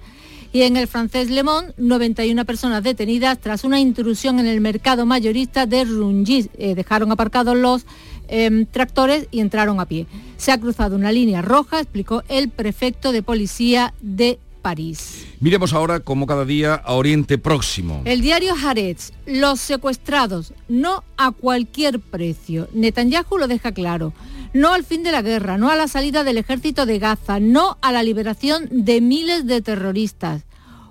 Y 0.51 0.61
en 0.63 0.77
el 0.77 0.87
francés 0.87 1.29
Le 1.29 1.43
Monde, 1.43 1.73
91 1.77 2.45
personas 2.45 2.81
detenidas 2.83 3.39
tras 3.39 3.65
una 3.65 3.79
intrusión 3.79 4.39
en 4.39 4.45
el 4.47 4.61
mercado 4.61 5.05
mayorista 5.05 5.65
de 5.65 5.83
Rungis. 5.83 6.49
Eh, 6.57 6.75
dejaron 6.75 7.11
aparcados 7.11 7.57
los 7.57 7.85
em, 8.27 8.65
tractores 8.65 9.27
y 9.31 9.39
entraron 9.39 9.79
a 9.79 9.85
pie. 9.85 10.07
Se 10.37 10.51
ha 10.51 10.59
cruzado 10.59 10.95
una 10.95 11.11
línea 11.11 11.41
roja, 11.41 11.79
explicó 11.79 12.23
el 12.27 12.49
prefecto 12.49 13.11
de 13.11 13.21
policía 13.21 13.93
de 14.01 14.39
París. 14.65 15.27
Miremos 15.41 15.73
ahora, 15.73 15.99
como 15.99 16.25
cada 16.25 16.43
día, 16.43 16.73
a 16.73 16.93
Oriente 16.93 17.37
Próximo. 17.37 18.01
El 18.03 18.21
diario 18.21 18.55
Haaretz, 18.55 19.11
los 19.27 19.59
secuestrados, 19.59 20.55
no 20.67 21.03
a 21.17 21.29
cualquier 21.29 21.99
precio. 21.99 22.67
Netanyahu 22.73 23.37
lo 23.37 23.47
deja 23.47 23.73
claro. 23.73 24.11
No 24.53 24.73
al 24.73 24.83
fin 24.83 25.03
de 25.03 25.11
la 25.11 25.21
guerra, 25.21 25.59
no 25.59 25.69
a 25.69 25.75
la 25.75 25.87
salida 25.87 26.23
del 26.23 26.39
ejército 26.39 26.87
de 26.87 26.97
Gaza, 26.97 27.39
no 27.39 27.77
a 27.83 27.91
la 27.91 28.01
liberación 28.01 28.67
de 28.71 29.01
miles 29.01 29.45
de 29.45 29.61
terroristas. 29.61 30.45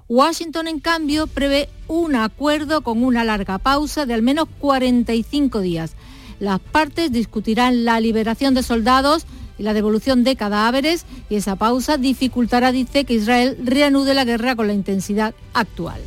Washington, 0.09 0.69
en 0.69 0.79
cambio, 0.79 1.27
prevé 1.27 1.69
un 1.89 2.15
acuerdo 2.15 2.83
con 2.83 3.03
una 3.03 3.25
larga 3.25 3.59
pausa 3.59 4.07
de 4.07 4.15
al 4.15 4.23
menos 4.23 4.47
45 4.61 5.59
días. 5.59 5.97
Las 6.39 6.61
partes 6.61 7.11
discutirán 7.11 7.85
la 7.85 7.99
liberación 7.99 8.55
de 8.55 8.63
soldados 8.63 9.27
y 9.59 9.63
la 9.63 9.75
devolución 9.75 10.25
de 10.25 10.37
cadáveres 10.37 11.07
y 11.31 11.37
esa 11.37 11.57
pausa 11.57 11.97
dificultará, 11.97 12.73
dice, 12.73 13.05
que 13.05 13.15
Israel 13.15 13.57
reanude 13.63 14.15
la 14.15 14.25
guerra 14.25 14.57
con 14.57 14.67
la 14.67 14.73
intensidad 14.75 15.35
actual. 15.53 16.01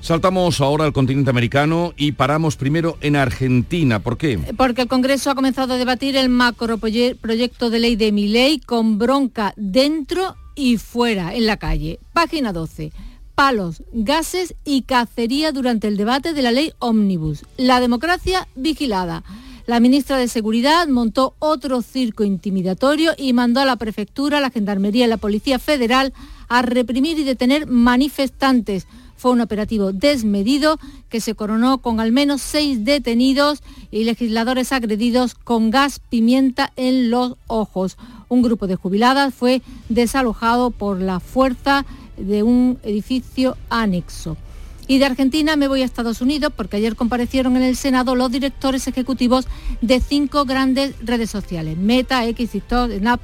Saltamos 0.00 0.62
ahora 0.62 0.84
al 0.84 0.94
continente 0.94 1.28
americano 1.28 1.92
y 1.96 2.12
paramos 2.12 2.56
primero 2.56 2.96
en 3.02 3.16
Argentina. 3.16 3.98
¿Por 3.98 4.16
qué? 4.16 4.38
Porque 4.56 4.82
el 4.82 4.88
Congreso 4.88 5.30
ha 5.30 5.34
comenzado 5.34 5.74
a 5.74 5.78
debatir 5.78 6.16
el 6.16 6.30
macroproyecto 6.30 7.68
de 7.68 7.78
ley 7.78 7.96
de 7.96 8.10
mi 8.10 8.28
ley 8.28 8.60
con 8.60 8.98
bronca 8.98 9.52
dentro 9.56 10.36
y 10.54 10.78
fuera, 10.78 11.34
en 11.34 11.46
la 11.46 11.58
calle. 11.58 11.98
Página 12.14 12.52
12. 12.54 12.92
Palos, 13.34 13.82
gases 13.92 14.54
y 14.64 14.82
cacería 14.82 15.52
durante 15.52 15.88
el 15.88 15.98
debate 15.98 16.32
de 16.32 16.42
la 16.42 16.52
ley 16.52 16.72
Omnibus. 16.78 17.44
La 17.58 17.80
democracia 17.80 18.48
vigilada. 18.54 19.22
La 19.70 19.78
ministra 19.78 20.16
de 20.16 20.26
Seguridad 20.26 20.88
montó 20.88 21.36
otro 21.38 21.80
circo 21.80 22.24
intimidatorio 22.24 23.12
y 23.16 23.32
mandó 23.32 23.60
a 23.60 23.64
la 23.64 23.76
prefectura, 23.76 24.40
la 24.40 24.50
gendarmería 24.50 25.04
y 25.04 25.08
la 25.08 25.16
Policía 25.16 25.60
Federal 25.60 26.12
a 26.48 26.62
reprimir 26.62 27.20
y 27.20 27.22
detener 27.22 27.68
manifestantes. 27.68 28.88
Fue 29.16 29.30
un 29.30 29.40
operativo 29.40 29.92
desmedido 29.92 30.80
que 31.08 31.20
se 31.20 31.36
coronó 31.36 31.78
con 31.78 32.00
al 32.00 32.10
menos 32.10 32.42
seis 32.42 32.84
detenidos 32.84 33.62
y 33.92 34.02
legisladores 34.02 34.72
agredidos 34.72 35.36
con 35.36 35.70
gas 35.70 36.00
pimienta 36.00 36.72
en 36.74 37.08
los 37.08 37.36
ojos. 37.46 37.96
Un 38.28 38.42
grupo 38.42 38.66
de 38.66 38.74
jubiladas 38.74 39.32
fue 39.32 39.62
desalojado 39.88 40.72
por 40.72 41.00
la 41.00 41.20
fuerza 41.20 41.86
de 42.16 42.42
un 42.42 42.80
edificio 42.82 43.56
anexo. 43.68 44.36
Y 44.90 44.98
de 44.98 45.04
Argentina 45.04 45.54
me 45.54 45.68
voy 45.68 45.82
a 45.82 45.84
Estados 45.84 46.20
Unidos 46.20 46.52
porque 46.56 46.78
ayer 46.78 46.96
comparecieron 46.96 47.56
en 47.56 47.62
el 47.62 47.76
Senado 47.76 48.16
los 48.16 48.32
directores 48.32 48.88
ejecutivos 48.88 49.46
de 49.80 50.00
cinco 50.00 50.44
grandes 50.46 50.96
redes 51.00 51.30
sociales, 51.30 51.78
Meta, 51.78 52.26
X, 52.26 52.50
TikTok, 52.50 52.90
Snap. 52.98 53.20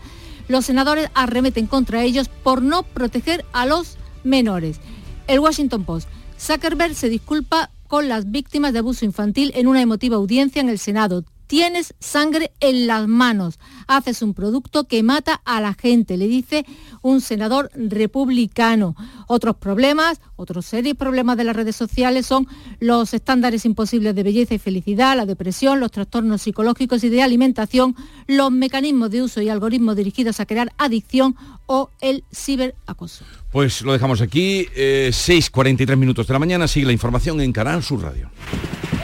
Los 0.46 0.66
senadores 0.66 1.10
arremeten 1.14 1.66
contra 1.66 2.04
ellos 2.04 2.28
por 2.28 2.62
no 2.62 2.84
proteger 2.84 3.44
a 3.52 3.66
los 3.66 3.96
menores. 4.22 4.78
El 5.26 5.40
Washington 5.40 5.82
Post. 5.82 6.08
Zuckerberg 6.38 6.94
se 6.94 7.08
disculpa 7.08 7.70
con 7.88 8.08
las 8.08 8.30
víctimas 8.30 8.72
de 8.72 8.78
abuso 8.78 9.04
infantil 9.04 9.50
en 9.56 9.66
una 9.66 9.82
emotiva 9.82 10.14
audiencia 10.14 10.60
en 10.60 10.68
el 10.68 10.78
Senado. 10.78 11.24
Tienes 11.46 11.94
sangre 12.00 12.52
en 12.60 12.86
las 12.86 13.06
manos. 13.06 13.58
Haces 13.86 14.22
un 14.22 14.34
producto 14.34 14.84
que 14.84 15.02
mata 15.02 15.40
a 15.44 15.60
la 15.60 15.74
gente, 15.74 16.16
le 16.16 16.26
dice 16.26 16.66
un 17.02 17.20
senador 17.20 17.70
republicano. 17.74 18.96
Otros 19.28 19.56
problemas, 19.56 20.20
otros 20.34 20.66
serios 20.66 20.96
problemas 20.96 21.36
de 21.36 21.44
las 21.44 21.54
redes 21.54 21.76
sociales 21.76 22.26
son 22.26 22.48
los 22.80 23.14
estándares 23.14 23.64
imposibles 23.64 24.14
de 24.14 24.22
belleza 24.22 24.54
y 24.54 24.58
felicidad, 24.58 25.16
la 25.16 25.26
depresión, 25.26 25.78
los 25.78 25.92
trastornos 25.92 26.42
psicológicos 26.42 27.04
y 27.04 27.08
de 27.08 27.22
alimentación, 27.22 27.94
los 28.26 28.50
mecanismos 28.50 29.10
de 29.10 29.22
uso 29.22 29.40
y 29.40 29.48
algoritmos 29.48 29.96
dirigidos 29.96 30.40
a 30.40 30.46
crear 30.46 30.72
adicción 30.78 31.36
o 31.66 31.90
el 32.00 32.24
ciberacoso. 32.32 33.24
Pues 33.50 33.82
lo 33.82 33.92
dejamos 33.92 34.20
aquí, 34.20 34.68
eh, 34.74 35.10
6.43 35.12 35.96
minutos 35.96 36.26
de 36.26 36.32
la 36.32 36.38
mañana, 36.38 36.68
sigue 36.68 36.86
la 36.86 36.92
información 36.92 37.40
en 37.40 37.52
Canal 37.52 37.82
Sur 37.82 38.02
Radio. 38.02 38.30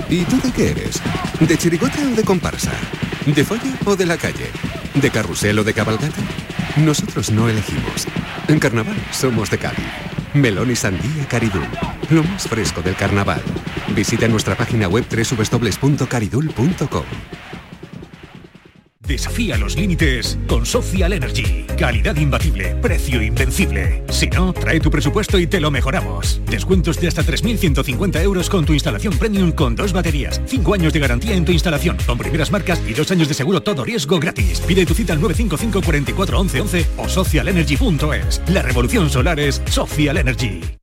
¿Y 0.09 0.25
tú 0.25 0.41
de 0.41 0.53
qué 0.53 0.71
eres? 0.71 1.01
¿De 1.41 1.57
chirigota 1.57 1.99
o 2.03 2.15
de 2.15 2.23
comparsa? 2.23 2.73
¿De 3.27 3.45
folla 3.45 3.79
o 3.87 3.97
de 3.97 4.07
la 4.07 4.17
calle? 4.17 4.47
¿De 4.95 5.11
carrusel 5.11 5.59
o 5.59 5.65
de 5.65 5.73
cabalgata? 5.73 6.23
Nosotros 6.77 7.31
no 7.31 7.49
elegimos. 7.49 8.07
En 8.49 8.59
carnaval 8.59 8.97
somos 9.11 9.51
de 9.51 9.59
Cádiz. 9.59 9.87
Melón 10.35 10.71
y 10.71 10.77
sandía 10.77 11.27
Caridul. 11.29 11.67
Lo 12.11 12.23
más 12.25 12.49
fresco 12.49 12.83
del 12.83 12.97
carnaval. 12.97 13.43
Visita 13.95 14.27
nuestra 14.29 14.57
página 14.57 14.89
web 14.89 15.05
www.caridul.com. 15.09 17.05
Desafía 19.13 19.59
los 19.59 19.77
límites 19.77 20.39
con 20.49 20.65
Social 20.65 21.13
Energy. 21.13 21.67
Calidad 21.79 22.17
imbatible, 22.17 22.75
precio 22.77 23.21
invencible. 23.21 24.03
Si 24.09 24.27
no, 24.29 24.55
trae 24.55 24.81
tu 24.81 24.91
presupuesto 24.91 25.39
y 25.39 25.47
te 25.47 25.61
lo 25.61 25.71
mejoramos. 25.71 26.41
Descuentos 26.47 26.99
de 26.99 27.09
hasta 27.09 27.23
3.150 27.23 28.23
euros 28.23 28.49
con 28.49 28.65
tu 28.65 28.73
instalación 28.73 29.19
premium 29.19 29.53
con 29.53 29.77
dos 29.77 29.93
baterías. 29.93 30.41
Cinco 30.47 30.73
años 30.73 30.95
de 30.95 31.01
garantía 31.01 31.35
en 31.35 31.45
tu 31.45 31.53
instalación 31.53 31.99
con 32.07 32.17
primeras 32.17 32.51
marcas 32.51 32.81
y 32.89 32.95
dos 32.95 33.11
años 33.11 33.29
de 33.29 33.35
seguro 33.35 33.63
todo 33.63 33.85
riesgo 33.85 34.19
gratis. 34.19 34.61
Pide 34.61 34.87
tu 34.87 34.95
cita 34.95 35.13
al 35.13 35.21
955 35.21 35.83
44 35.85 36.41
11 36.41 36.61
11 36.63 36.87
o 36.97 37.07
socialenergy.es. 37.07 38.41
La 38.49 38.63
revolución 38.63 39.11
solar 39.11 39.39
es 39.39 39.61
Social 39.67 40.17
Energy. 40.17 40.82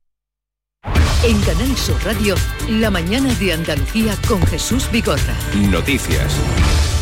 En 1.22 1.38
Canal 1.42 1.76
Sur 1.76 2.02
Radio, 2.02 2.34
la 2.70 2.90
mañana 2.90 3.34
de 3.34 3.52
Andalucía 3.52 4.16
con 4.26 4.40
Jesús 4.46 4.90
Vigorra. 4.90 5.36
Noticias. 5.70 6.34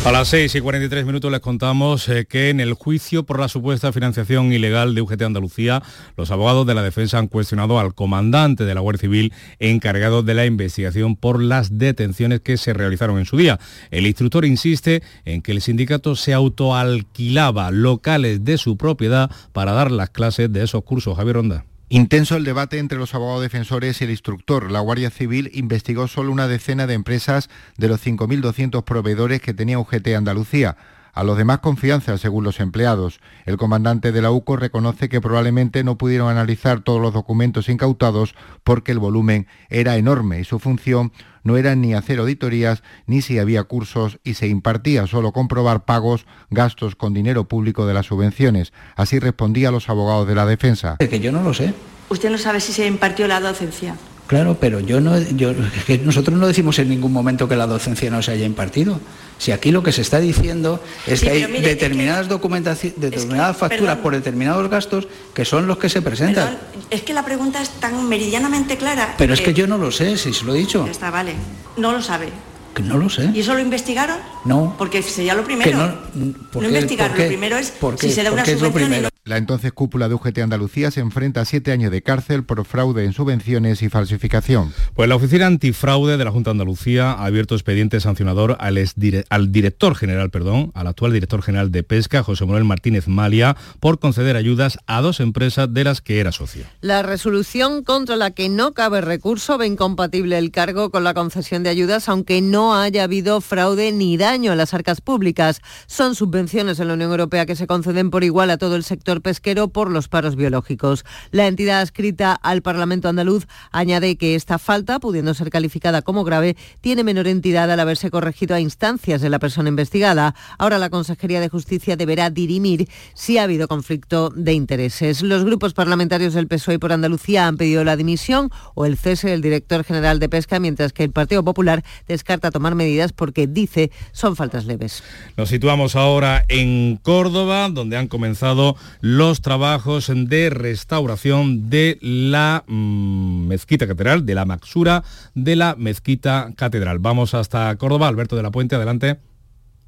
A 0.03 0.11
las 0.11 0.27
6 0.27 0.55
y 0.55 0.59
43 0.59 1.05
minutos 1.05 1.31
les 1.31 1.39
contamos 1.39 2.09
eh, 2.09 2.25
que 2.25 2.49
en 2.49 2.59
el 2.59 2.73
juicio 2.73 3.23
por 3.23 3.39
la 3.39 3.47
supuesta 3.47 3.93
financiación 3.93 4.51
ilegal 4.51 4.93
de 4.93 5.01
UGT 5.01 5.21
Andalucía, 5.21 5.81
los 6.17 6.31
abogados 6.31 6.67
de 6.67 6.75
la 6.75 6.83
defensa 6.83 7.17
han 7.17 7.27
cuestionado 7.27 7.79
al 7.79 7.95
comandante 7.95 8.65
de 8.65 8.75
la 8.75 8.81
Guardia 8.81 8.99
Civil 8.99 9.33
encargado 9.57 10.21
de 10.21 10.33
la 10.33 10.45
investigación 10.45 11.15
por 11.15 11.41
las 11.41 11.77
detenciones 11.77 12.41
que 12.41 12.57
se 12.57 12.73
realizaron 12.73 13.19
en 13.19 13.25
su 13.25 13.37
día. 13.37 13.57
El 13.89 14.05
instructor 14.05 14.43
insiste 14.43 15.01
en 15.23 15.41
que 15.41 15.53
el 15.53 15.61
sindicato 15.61 16.17
se 16.17 16.33
autoalquilaba 16.33 17.71
locales 17.71 18.43
de 18.43 18.57
su 18.57 18.75
propiedad 18.75 19.31
para 19.53 19.71
dar 19.71 19.91
las 19.91 20.09
clases 20.09 20.51
de 20.51 20.63
esos 20.63 20.83
cursos. 20.83 21.15
Javier 21.15 21.37
Ronda. 21.37 21.68
Intenso 21.91 22.35
el 22.35 22.43
debate 22.43 22.77
entre 22.77 22.99
los 22.99 23.15
abogados 23.15 23.41
defensores 23.41 23.99
y 23.99 24.03
el 24.03 24.11
instructor. 24.11 24.69
La 24.69 24.79
Guardia 24.79 25.09
Civil 25.09 25.49
investigó 25.55 26.07
solo 26.07 26.31
una 26.31 26.47
decena 26.47 26.85
de 26.85 26.93
empresas 26.93 27.49
de 27.77 27.87
los 27.87 28.05
5.200 28.05 28.83
proveedores 28.83 29.41
que 29.41 29.55
tenía 29.55 29.79
UGT 29.79 30.09
Andalucía. 30.15 30.77
A 31.19 31.23
los 31.25 31.37
demás 31.37 31.59
confianza, 31.59 32.17
según 32.17 32.45
los 32.45 32.61
empleados. 32.61 33.19
El 33.45 33.57
comandante 33.57 34.13
de 34.13 34.21
la 34.21 34.31
UCO 34.31 34.55
reconoce 34.55 35.09
que 35.09 35.19
probablemente 35.19 35.83
no 35.83 35.97
pudieron 35.97 36.29
analizar 36.29 36.79
todos 36.79 37.01
los 37.01 37.13
documentos 37.13 37.67
incautados 37.67 38.35
porque 38.63 38.93
el 38.93 38.99
volumen 38.99 39.45
era 39.67 39.97
enorme 39.97 40.39
y 40.39 40.45
su 40.45 40.59
función 40.59 41.11
no 41.43 41.57
era 41.57 41.75
ni 41.75 41.93
hacer 41.93 42.19
auditorías 42.19 42.83
ni 43.05 43.21
si 43.21 43.37
había 43.37 43.65
cursos 43.65 44.17
y 44.23 44.35
se 44.35 44.47
impartía 44.47 45.07
solo 45.07 45.33
comprobar 45.33 45.83
pagos, 45.83 46.25
gastos 46.51 46.95
con 46.95 47.13
dinero 47.13 47.49
público 47.49 47.85
de 47.85 47.95
las 47.95 48.05
subvenciones. 48.05 48.71
Así 48.95 49.19
respondía 49.19 49.67
a 49.67 49.71
los 49.73 49.89
abogados 49.89 50.25
de 50.25 50.35
la 50.35 50.45
defensa. 50.45 50.95
que 50.99 51.19
yo 51.19 51.33
no 51.33 51.43
lo 51.43 51.53
sé. 51.53 51.73
Usted 52.07 52.29
no 52.29 52.37
sabe 52.37 52.61
si 52.61 52.71
se 52.71 52.87
impartió 52.87 53.27
la 53.27 53.41
docencia. 53.41 53.97
Claro, 54.29 54.57
pero 54.61 54.79
yo 54.79 55.01
no, 55.01 55.19
yo, 55.19 55.55
nosotros 56.03 56.37
no 56.37 56.45
decimos 56.45 56.77
en 56.77 56.87
ningún 56.87 57.11
momento 57.11 57.49
que 57.49 57.55
la 57.55 57.65
docencia 57.65 58.11
no 58.11 58.21
se 58.21 58.29
haya 58.29 58.45
impartido. 58.45 58.99
Si 59.39 59.51
aquí 59.51 59.71
lo 59.71 59.81
que 59.81 59.91
se 59.91 60.03
está 60.03 60.19
diciendo 60.19 60.83
es 61.07 61.21
que 61.21 61.31
hay 61.31 61.61
determinadas 61.63 62.27
documentaciones, 62.27 63.01
determinadas 63.01 63.57
facturas 63.57 63.97
por 63.97 64.13
determinados 64.13 64.69
gastos 64.69 65.07
que 65.33 65.45
son 65.45 65.65
los 65.65 65.79
que 65.79 65.89
se 65.89 66.03
presentan. 66.03 66.59
es 66.91 67.01
que 67.01 67.15
la 67.15 67.25
pregunta 67.25 67.59
es 67.59 67.69
tan 67.79 68.07
meridianamente 68.07 68.77
clara. 68.77 69.15
Pero 69.17 69.33
es 69.33 69.41
que 69.41 69.55
yo 69.55 69.65
no 69.65 69.79
lo 69.79 69.91
sé, 69.91 70.15
si 70.15 70.31
se 70.31 70.45
lo 70.45 70.53
he 70.53 70.59
dicho. 70.59 70.85
está, 70.85 71.09
vale. 71.09 71.33
No 71.75 71.91
lo 71.91 71.99
sabe. 72.03 72.29
Que 72.75 72.83
no 72.83 72.99
lo 72.99 73.09
sé. 73.09 73.31
¿Y 73.33 73.39
eso 73.39 73.55
lo 73.55 73.61
investigaron? 73.61 74.19
No. 74.45 74.75
Porque 74.77 75.01
sería 75.01 75.33
lo 75.33 75.43
primero. 75.43 75.75
no, 75.75 75.95
no 76.13 76.67
investigaron. 76.67 77.17
Lo 77.17 77.25
primero 77.25 77.57
es 77.57 77.73
si 77.97 78.11
se 78.11 78.21
da 78.21 78.31
una 78.31 78.45
subvención. 78.45 79.09
La 79.29 79.37
entonces 79.37 79.71
cúpula 79.71 80.09
de 80.09 80.15
UGT 80.15 80.39
Andalucía 80.39 80.89
se 80.89 81.01
enfrenta 81.01 81.41
a 81.41 81.45
siete 81.45 81.71
años 81.71 81.91
de 81.91 82.01
cárcel 82.01 82.43
por 82.45 82.65
fraude 82.65 83.05
en 83.05 83.13
subvenciones 83.13 83.83
y 83.83 83.89
falsificación. 83.89 84.73
Pues 84.95 85.07
la 85.07 85.17
Oficina 85.17 85.45
Antifraude 85.45 86.17
de 86.17 86.25
la 86.25 86.31
Junta 86.31 86.49
de 86.49 86.53
Andalucía 86.53 87.11
ha 87.11 87.25
abierto 87.25 87.53
expediente 87.53 87.99
sancionador 87.99 88.57
al, 88.59 88.83
al 89.29 89.51
director 89.51 89.93
general, 89.93 90.31
perdón, 90.31 90.71
al 90.73 90.87
actual 90.87 91.13
director 91.13 91.43
general 91.43 91.71
de 91.71 91.83
Pesca, 91.83 92.23
José 92.23 92.43
Manuel 92.45 92.63
Martínez 92.63 93.07
Malia, 93.07 93.55
por 93.79 93.99
conceder 93.99 94.35
ayudas 94.35 94.79
a 94.87 94.99
dos 94.99 95.19
empresas 95.19 95.71
de 95.71 95.83
las 95.83 96.01
que 96.01 96.19
era 96.19 96.31
socio. 96.31 96.65
La 96.81 97.03
resolución 97.03 97.83
contra 97.83 98.15
la 98.15 98.31
que 98.31 98.49
no 98.49 98.73
cabe 98.73 98.99
recurso 98.99 99.59
ve 99.59 99.67
incompatible 99.67 100.39
el 100.39 100.49
cargo 100.49 100.89
con 100.89 101.03
la 101.03 101.13
concesión 101.13 101.61
de 101.61 101.69
ayudas, 101.69 102.09
aunque 102.09 102.41
no 102.41 102.75
haya 102.75 103.03
habido 103.03 103.41
fraude 103.41 103.91
ni 103.91 104.17
daño 104.17 104.53
a 104.53 104.55
las 104.55 104.73
arcas 104.73 105.01
públicas. 105.01 105.61
Son 105.85 106.15
subvenciones 106.15 106.79
en 106.79 106.87
la 106.87 106.95
Unión 106.95 107.11
Europea 107.11 107.45
que 107.45 107.55
se 107.55 107.67
conceden 107.67 108.09
por 108.09 108.23
igual 108.23 108.49
a 108.49 108.57
todo 108.57 108.75
el 108.75 108.83
sector 108.83 109.18
pesquero 109.21 109.67
por 109.67 109.91
los 109.91 110.07
paros 110.07 110.35
biológicos. 110.35 111.05
La 111.31 111.47
entidad 111.47 111.81
adscrita 111.81 112.33
al 112.33 112.61
Parlamento 112.61 113.09
andaluz 113.09 113.47
añade 113.71 114.15
que 114.17 114.35
esta 114.35 114.59
falta, 114.59 114.99
pudiendo 114.99 115.33
ser 115.33 115.49
calificada 115.49 116.01
como 116.01 116.23
grave, 116.23 116.55
tiene 116.81 117.03
menor 117.03 117.27
entidad 117.27 117.71
al 117.71 117.79
haberse 117.79 118.09
corregido 118.09 118.55
a 118.55 118.59
instancias 118.59 119.21
de 119.21 119.29
la 119.29 119.39
persona 119.39 119.69
investigada. 119.69 120.35
Ahora 120.57 120.77
la 120.77 120.89
Consejería 120.89 121.39
de 121.39 121.49
Justicia 121.49 121.95
deberá 121.95 122.29
dirimir 122.29 122.87
si 123.13 123.37
ha 123.37 123.43
habido 123.43 123.67
conflicto 123.67 124.29
de 124.29 124.53
intereses. 124.53 125.21
Los 125.21 125.43
grupos 125.43 125.73
parlamentarios 125.73 126.33
del 126.33 126.47
PSOE 126.47 126.79
por 126.79 126.93
Andalucía 126.93 127.47
han 127.47 127.57
pedido 127.57 127.83
la 127.83 127.95
dimisión 127.95 128.49
o 128.75 128.85
el 128.85 128.97
cese 128.97 129.29
del 129.29 129.41
director 129.41 129.83
general 129.83 130.19
de 130.19 130.29
Pesca, 130.29 130.59
mientras 130.59 130.93
que 130.93 131.03
el 131.03 131.11
Partido 131.11 131.43
Popular 131.43 131.83
descarta 132.07 132.51
tomar 132.51 132.75
medidas 132.75 133.13
porque 133.13 133.47
dice 133.47 133.91
son 134.11 134.35
faltas 134.35 134.65
leves. 134.65 135.03
Nos 135.37 135.49
situamos 135.49 135.95
ahora 135.95 136.45
en 136.47 136.97
Córdoba, 136.97 137.69
donde 137.69 137.97
han 137.97 138.07
comenzado 138.07 138.75
los 139.01 139.41
trabajos 139.41 140.11
de 140.13 140.49
restauración 140.49 141.69
de 141.69 141.97
la 142.01 142.63
mm, 142.67 143.47
mezquita 143.47 143.87
catedral, 143.87 144.25
de 144.25 144.35
la 144.35 144.45
maxura 144.45 145.03
de 145.35 145.55
la 145.55 145.75
mezquita 145.75 146.53
catedral. 146.55 146.99
Vamos 146.99 147.33
hasta 147.33 147.75
Córdoba, 147.77 148.07
Alberto 148.07 148.35
de 148.35 148.43
la 148.43 148.51
Puente, 148.51 148.75
adelante. 148.75 149.17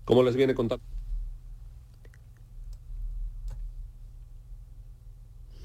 ¿Cómo 0.06 0.24
les 0.24 0.36
viene 0.36 0.56
contando? 0.56 0.84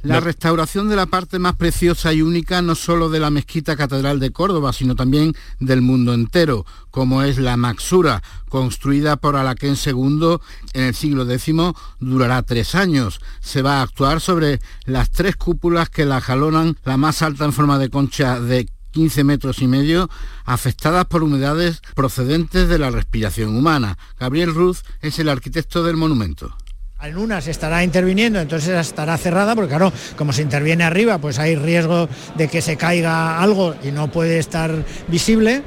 La 0.07 0.21
restauración 0.21 0.89
de 0.89 0.95
la 0.95 1.07
parte 1.07 1.41
más 1.41 1.57
preciosa 1.57 2.13
y 2.13 2.23
única 2.23 2.63
no 2.63 2.77
solo 2.77 3.11
de 3.11 3.19
la 3.19 3.31
mezquita 3.31 3.75
catedral 3.75 4.21
de 4.21 4.31
Córdoba, 4.31 4.73
sino 4.73 4.95
también 4.95 5.35
del 5.59 5.83
mundo 5.83 6.15
entero, 6.15 6.65
como 6.93 7.25
es 7.25 7.39
la 7.39 7.57
Maxura, 7.57 8.23
construida 8.49 9.17
por 9.17 9.35
Alaquén 9.35 9.75
II 9.85 10.37
en 10.75 10.83
el 10.85 10.95
siglo 10.95 11.29
X, 11.29 11.55
durará 11.99 12.43
tres 12.43 12.77
años. 12.77 13.21
Se 13.41 13.63
va 13.63 13.79
a 13.79 13.83
actuar 13.83 14.21
sobre 14.21 14.61
las 14.85 15.11
tres 15.11 15.35
cúpulas 15.35 15.91
que 15.91 16.05
la 16.05 16.21
jalonan, 16.21 16.79
la 16.85 16.97
más 16.97 17.23
alta 17.23 17.45
en 17.45 17.53
forma 17.53 17.77
de 17.81 17.91
concha 17.91 18.39
de 18.39 18.69
15 18.93 19.25
metros 19.25 19.61
y 19.61 19.67
medio, 19.67 20.09
afectadas 20.45 21.07
por 21.07 21.25
humedades 21.25 21.83
procedentes 21.97 22.69
de 22.69 22.79
la 22.79 22.91
respiración 22.91 23.57
humana. 23.57 23.99
Gabriel 24.21 24.55
Ruz 24.55 24.85
es 25.01 25.19
el 25.19 25.29
arquitecto 25.29 25.83
del 25.83 25.97
monumento. 25.97 26.57
En 27.07 27.19
una 27.19 27.41
se 27.41 27.53
estará 27.53 27.85
interviniendo, 27.85 28.41
entonces 28.41 28.71
estará 28.71 29.17
cerrada, 29.17 29.55
porque 29.55 29.69
claro, 29.69 29.93
como 30.17 30.33
se 30.33 30.43
interviene 30.43 30.83
arriba, 30.83 31.19
pues 31.19 31.39
hay 31.39 31.55
riesgo 31.55 32.09
de 32.35 32.49
que 32.49 32.61
se 32.61 32.77
caiga 32.77 33.41
algo 33.41 33.77
y 33.85 33.93
no 33.93 34.11
puede 34.11 34.39
estar 34.39 34.85
visible, 35.07 35.63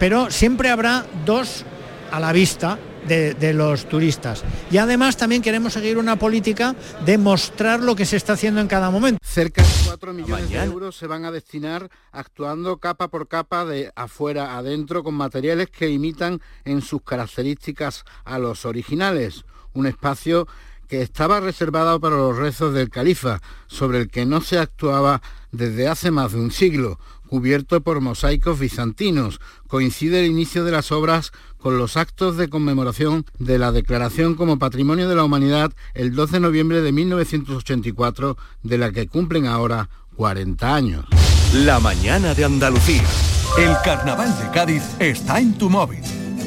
pero 0.00 0.32
siempre 0.32 0.70
habrá 0.70 1.06
dos 1.24 1.64
a 2.10 2.18
la 2.18 2.32
vista 2.32 2.76
de, 3.06 3.54
los 3.54 3.88
turistas. 3.88 4.42
Y 4.70 4.78
además 4.78 5.16
también 5.16 5.42
queremos 5.42 5.74
seguir 5.74 5.96
una 5.96 6.16
política 6.16 6.74
de 7.06 7.18
mostrar 7.18 7.80
lo 7.80 7.94
que 7.94 8.04
se 8.04 8.16
está 8.16 8.32
haciendo 8.32 8.60
en 8.60 8.66
cada 8.66 8.90
momento. 8.90 9.20
Cerca 9.24 9.62
de 9.62 9.68
4 9.86 10.12
millones 10.12 10.50
de 10.50 10.56
euros 10.58 10.96
se 10.96 11.06
van 11.06 11.24
a 11.24 11.30
destinar 11.30 11.88
actuando 12.10 12.78
capa 12.78 13.08
por 13.08 13.28
capa 13.28 13.64
de 13.64 13.92
afuera 13.94 14.54
a 14.54 14.58
adentro 14.58 15.04
con 15.04 15.14
materiales 15.14 15.70
que 15.70 15.88
imitan 15.88 16.40
en 16.64 16.82
sus 16.82 17.02
características 17.02 18.04
a 18.24 18.40
los 18.40 18.66
originales 18.66 19.44
un 19.78 19.86
espacio 19.86 20.46
que 20.88 21.02
estaba 21.02 21.40
reservado 21.40 22.00
para 22.00 22.16
los 22.16 22.36
rezos 22.36 22.74
del 22.74 22.90
califa, 22.90 23.40
sobre 23.66 23.98
el 24.00 24.08
que 24.08 24.26
no 24.26 24.40
se 24.40 24.58
actuaba 24.58 25.22
desde 25.52 25.86
hace 25.86 26.10
más 26.10 26.32
de 26.32 26.40
un 26.40 26.50
siglo, 26.50 26.98
cubierto 27.28 27.82
por 27.82 28.00
mosaicos 28.00 28.58
bizantinos. 28.58 29.38
Coincide 29.66 30.20
el 30.20 30.30
inicio 30.30 30.64
de 30.64 30.72
las 30.72 30.90
obras 30.90 31.32
con 31.58 31.76
los 31.76 31.96
actos 31.96 32.36
de 32.36 32.48
conmemoración 32.48 33.26
de 33.38 33.58
la 33.58 33.70
declaración 33.70 34.34
como 34.34 34.58
Patrimonio 34.58 35.08
de 35.08 35.14
la 35.14 35.24
Humanidad 35.24 35.72
el 35.94 36.14
12 36.14 36.34
de 36.34 36.40
noviembre 36.40 36.80
de 36.80 36.92
1984, 36.92 38.38
de 38.62 38.78
la 38.78 38.90
que 38.90 39.08
cumplen 39.08 39.46
ahora 39.46 39.90
40 40.16 40.74
años. 40.74 41.04
La 41.52 41.80
mañana 41.80 42.34
de 42.34 42.44
Andalucía. 42.44 43.04
El 43.58 43.74
carnaval 43.84 44.36
de 44.38 44.50
Cádiz 44.50 44.82
está 44.98 45.38
en 45.40 45.56
tu 45.56 45.68
móvil 45.68 46.27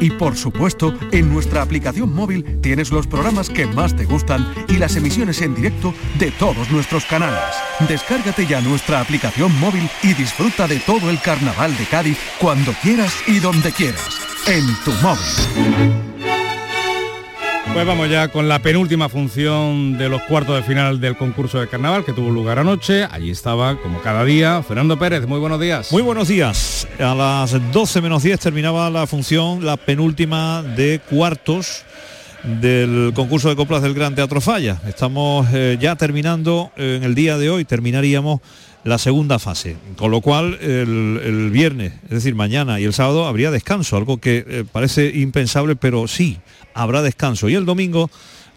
Y 0.00 0.10
por 0.10 0.36
supuesto, 0.36 0.94
en 1.12 1.32
nuestra 1.32 1.62
aplicación 1.62 2.14
móvil 2.14 2.60
tienes 2.60 2.90
los 2.90 3.06
programas 3.06 3.50
que 3.50 3.66
más 3.66 3.94
te 3.96 4.04
gustan 4.04 4.46
y 4.68 4.74
las 4.78 4.96
emisiones 4.96 5.40
en 5.42 5.54
directo 5.54 5.94
de 6.18 6.30
todos 6.32 6.70
nuestros 6.70 7.04
canales. 7.04 7.54
Descárgate 7.88 8.46
ya 8.46 8.60
nuestra 8.60 9.00
aplicación 9.00 9.58
móvil 9.60 9.88
y 10.02 10.14
disfruta 10.14 10.66
de 10.66 10.78
todo 10.80 11.10
el 11.10 11.20
carnaval 11.20 11.76
de 11.76 11.84
Cádiz 11.86 12.18
cuando 12.40 12.72
quieras 12.82 13.14
y 13.26 13.38
donde 13.38 13.72
quieras. 13.72 14.20
En 14.46 14.66
tu 14.84 14.92
móvil. 15.02 16.13
Pues 17.74 17.88
vamos 17.88 18.08
ya 18.08 18.28
con 18.28 18.48
la 18.48 18.60
penúltima 18.60 19.08
función 19.08 19.98
de 19.98 20.08
los 20.08 20.22
cuartos 20.22 20.54
de 20.54 20.62
final 20.62 21.00
del 21.00 21.16
concurso 21.16 21.58
de 21.58 21.66
carnaval 21.66 22.04
que 22.04 22.12
tuvo 22.12 22.30
lugar 22.30 22.60
anoche. 22.60 23.02
Allí 23.10 23.32
estaba, 23.32 23.76
como 23.82 24.00
cada 24.00 24.24
día, 24.24 24.62
Fernando 24.62 24.96
Pérez. 24.96 25.26
Muy 25.26 25.40
buenos 25.40 25.60
días. 25.60 25.90
Muy 25.90 26.02
buenos 26.02 26.28
días. 26.28 26.86
A 27.00 27.16
las 27.16 27.72
12 27.72 28.00
menos 28.00 28.22
10 28.22 28.38
terminaba 28.38 28.88
la 28.90 29.08
función, 29.08 29.64
la 29.64 29.76
penúltima 29.76 30.62
de 30.62 31.00
cuartos 31.10 31.84
del 32.44 33.10
concurso 33.12 33.48
de 33.48 33.56
coplas 33.56 33.82
del 33.82 33.92
Gran 33.92 34.14
Teatro 34.14 34.40
Falla. 34.40 34.80
Estamos 34.86 35.48
eh, 35.52 35.76
ya 35.80 35.96
terminando 35.96 36.70
en 36.76 37.02
el 37.02 37.16
día 37.16 37.38
de 37.38 37.50
hoy, 37.50 37.64
terminaríamos 37.64 38.40
la 38.84 38.98
segunda 38.98 39.38
fase, 39.38 39.76
con 39.96 40.10
lo 40.10 40.20
cual 40.20 40.58
el, 40.60 41.50
viernes, 41.50 41.94
es 42.04 42.10
decir, 42.10 42.34
mañana 42.34 42.78
y 42.78 42.84
el 42.84 42.92
sábado 42.92 43.26
habría 43.26 43.50
descanso, 43.50 43.96
algo 43.96 44.18
que 44.18 44.44
eh, 44.46 44.64
parece 44.70 45.10
impensable, 45.14 45.74
pero 45.74 46.06
sí, 46.06 46.38
habrá 46.74 47.02
descanso. 47.02 47.48
Y 47.48 47.54
el 47.54 47.64
domingo 47.64 48.10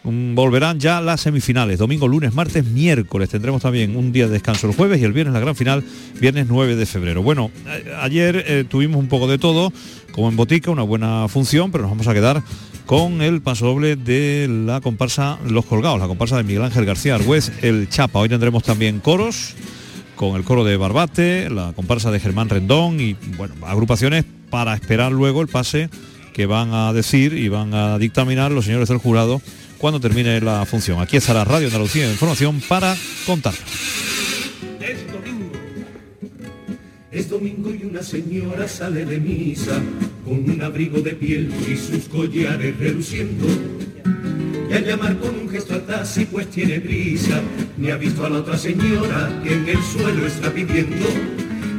mm, 0.03 0.35
volverán 0.35 0.79
ya 0.79 0.99
las 1.01 1.21
semifinales, 1.21 1.79
domingo, 1.79 2.07
lunes, 2.07 2.33
martes, 2.33 2.65
miércoles, 2.65 3.29
tendremos 3.29 3.61
también 3.61 3.95
un 3.95 4.11
día 4.11 4.27
de 4.27 4.33
descanso 4.33 4.67
el 4.67 4.75
jueves 4.75 4.99
y 4.99 5.05
el 5.05 5.13
viernes 5.13 5.33
la 5.33 5.39
gran 5.39 5.55
final, 5.55 5.83
viernes 6.19 6.47
9 6.49 6.75
de 6.75 6.85
febrero. 6.85 7.23
Bueno, 7.23 7.51
ayer 8.01 8.65
tuvimos 8.69 8.99
un 8.99 9.07
poco 9.07 9.27
de 9.27 9.37
todo, 9.37 9.71
como 10.11 10.29
en 10.29 10.35
Botica, 10.35 10.71
una 10.71 10.83
buena 10.83 11.27
función, 11.27 11.71
pero 11.71 11.83
nos 11.83 11.91
vamos 11.91 12.07
a 12.07 12.13
quedar 12.13 12.43
con 12.87 13.21
el 13.21 13.41
paso 13.41 13.65
doble 13.65 13.97
de 13.97 14.47
la 14.49 14.79
comparsa 14.79 15.37
Los 15.45 15.65
Colgados, 15.65 15.99
la 15.99 16.07
comparsa 16.07 16.37
de 16.37 16.43
Miguel 16.43 16.63
Ángel 16.63 16.85
García 16.85 17.15
Argüez, 17.15 17.51
el 17.61 17.89
Chapa. 17.89 18.19
Hoy 18.19 18.29
tendremos 18.29 18.63
también 18.63 19.01
coros 19.01 19.55
con 20.15 20.37
el 20.37 20.43
coro 20.43 20.63
de 20.63 20.77
Barbate, 20.77 21.49
la 21.49 21.73
comparsa 21.73 22.11
de 22.11 22.21
Germán 22.21 22.47
Rendón 22.47 23.01
y 23.01 23.17
bueno, 23.35 23.55
agrupaciones 23.65 24.23
para 24.49 24.73
esperar 24.73 25.11
luego 25.11 25.41
el 25.41 25.49
pase 25.49 25.89
que 26.37 26.45
van 26.45 26.71
a 26.71 26.93
decir 26.93 27.33
y 27.33 27.49
van 27.49 27.73
a 27.73 27.97
dictaminar 27.97 28.51
los 28.51 28.65
señores 28.65 28.89
del 28.89 28.99
jurado 28.99 29.41
cuando 29.79 29.99
termine 29.99 30.39
la 30.39 30.67
función. 30.67 31.01
Aquí 31.01 31.17
está 31.17 31.33
la 31.33 31.43
Radio 31.43 31.65
Andalucía 31.65 32.05
de 32.05 32.11
Información 32.11 32.61
para 32.69 32.95
contar. 33.25 33.55
Es 37.11 37.27
domingo 37.27 37.73
y 37.73 37.85
una 37.85 38.03
señora 38.03 38.67
sale 38.67 39.03
de 39.03 39.19
misa 39.19 39.81
con 40.23 40.47
un 40.47 40.61
abrigo 40.61 40.99
de 40.99 41.13
piel 41.13 41.51
y 41.67 41.75
sus 41.75 42.07
collares 42.07 42.77
reluciendo. 42.77 43.47
Y 44.69 44.73
al 44.73 44.85
llamar 44.85 45.17
con 45.17 45.39
un 45.39 45.49
gesto 45.49 45.81
taxi 45.81 46.25
pues 46.25 46.51
tiene 46.51 46.79
prisa, 46.79 47.41
ni 47.79 47.89
ha 47.89 47.97
visto 47.97 48.23
a 48.23 48.29
la 48.29 48.37
otra 48.41 48.59
señora 48.59 49.41
que 49.43 49.55
en 49.55 49.69
el 49.69 49.81
suelo 49.81 50.27
está 50.27 50.53
pidiendo. 50.53 51.07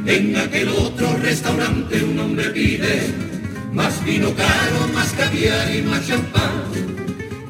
En 0.05 0.35
aquel 0.35 0.67
otro 0.67 1.15
restaurante 1.23 2.03
un 2.03 2.19
hombre 2.19 2.49
pide 2.49 3.29
más 3.73 4.03
vino 4.03 4.33
caro, 4.35 4.87
más 4.93 5.11
caviar 5.13 5.75
y 5.75 5.81
más 5.81 6.07
champán. 6.07 6.63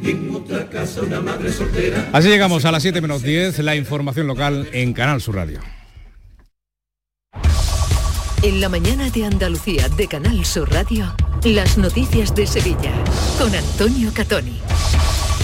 En 0.04 0.34
otra 0.34 0.68
casa 0.70 1.02
una 1.02 1.20
madre 1.20 1.52
soltera. 1.52 2.10
Así 2.14 2.30
llegamos 2.30 2.66
a 2.66 2.72
las 2.72 2.82
7 2.82 3.02
menos 3.02 3.22
10, 3.22 3.60
la 3.60 3.76
información 3.76 4.28
local 4.28 4.70
en 4.72 4.94
Canal 4.94 5.22
Sur 5.22 5.36
Radio. 5.36 5.60
En 8.42 8.62
la 8.62 8.70
mañana 8.70 9.10
de 9.10 9.26
Andalucía 9.26 9.90
de 9.90 10.08
Canal 10.08 10.46
Sur 10.46 10.72
Radio, 10.72 11.14
las 11.44 11.78
noticias 11.78 12.34
de 12.34 12.48
Sevilla 12.48 12.94
con 13.38 13.54
Antonio 13.54 14.12
Catoni. 14.14 14.62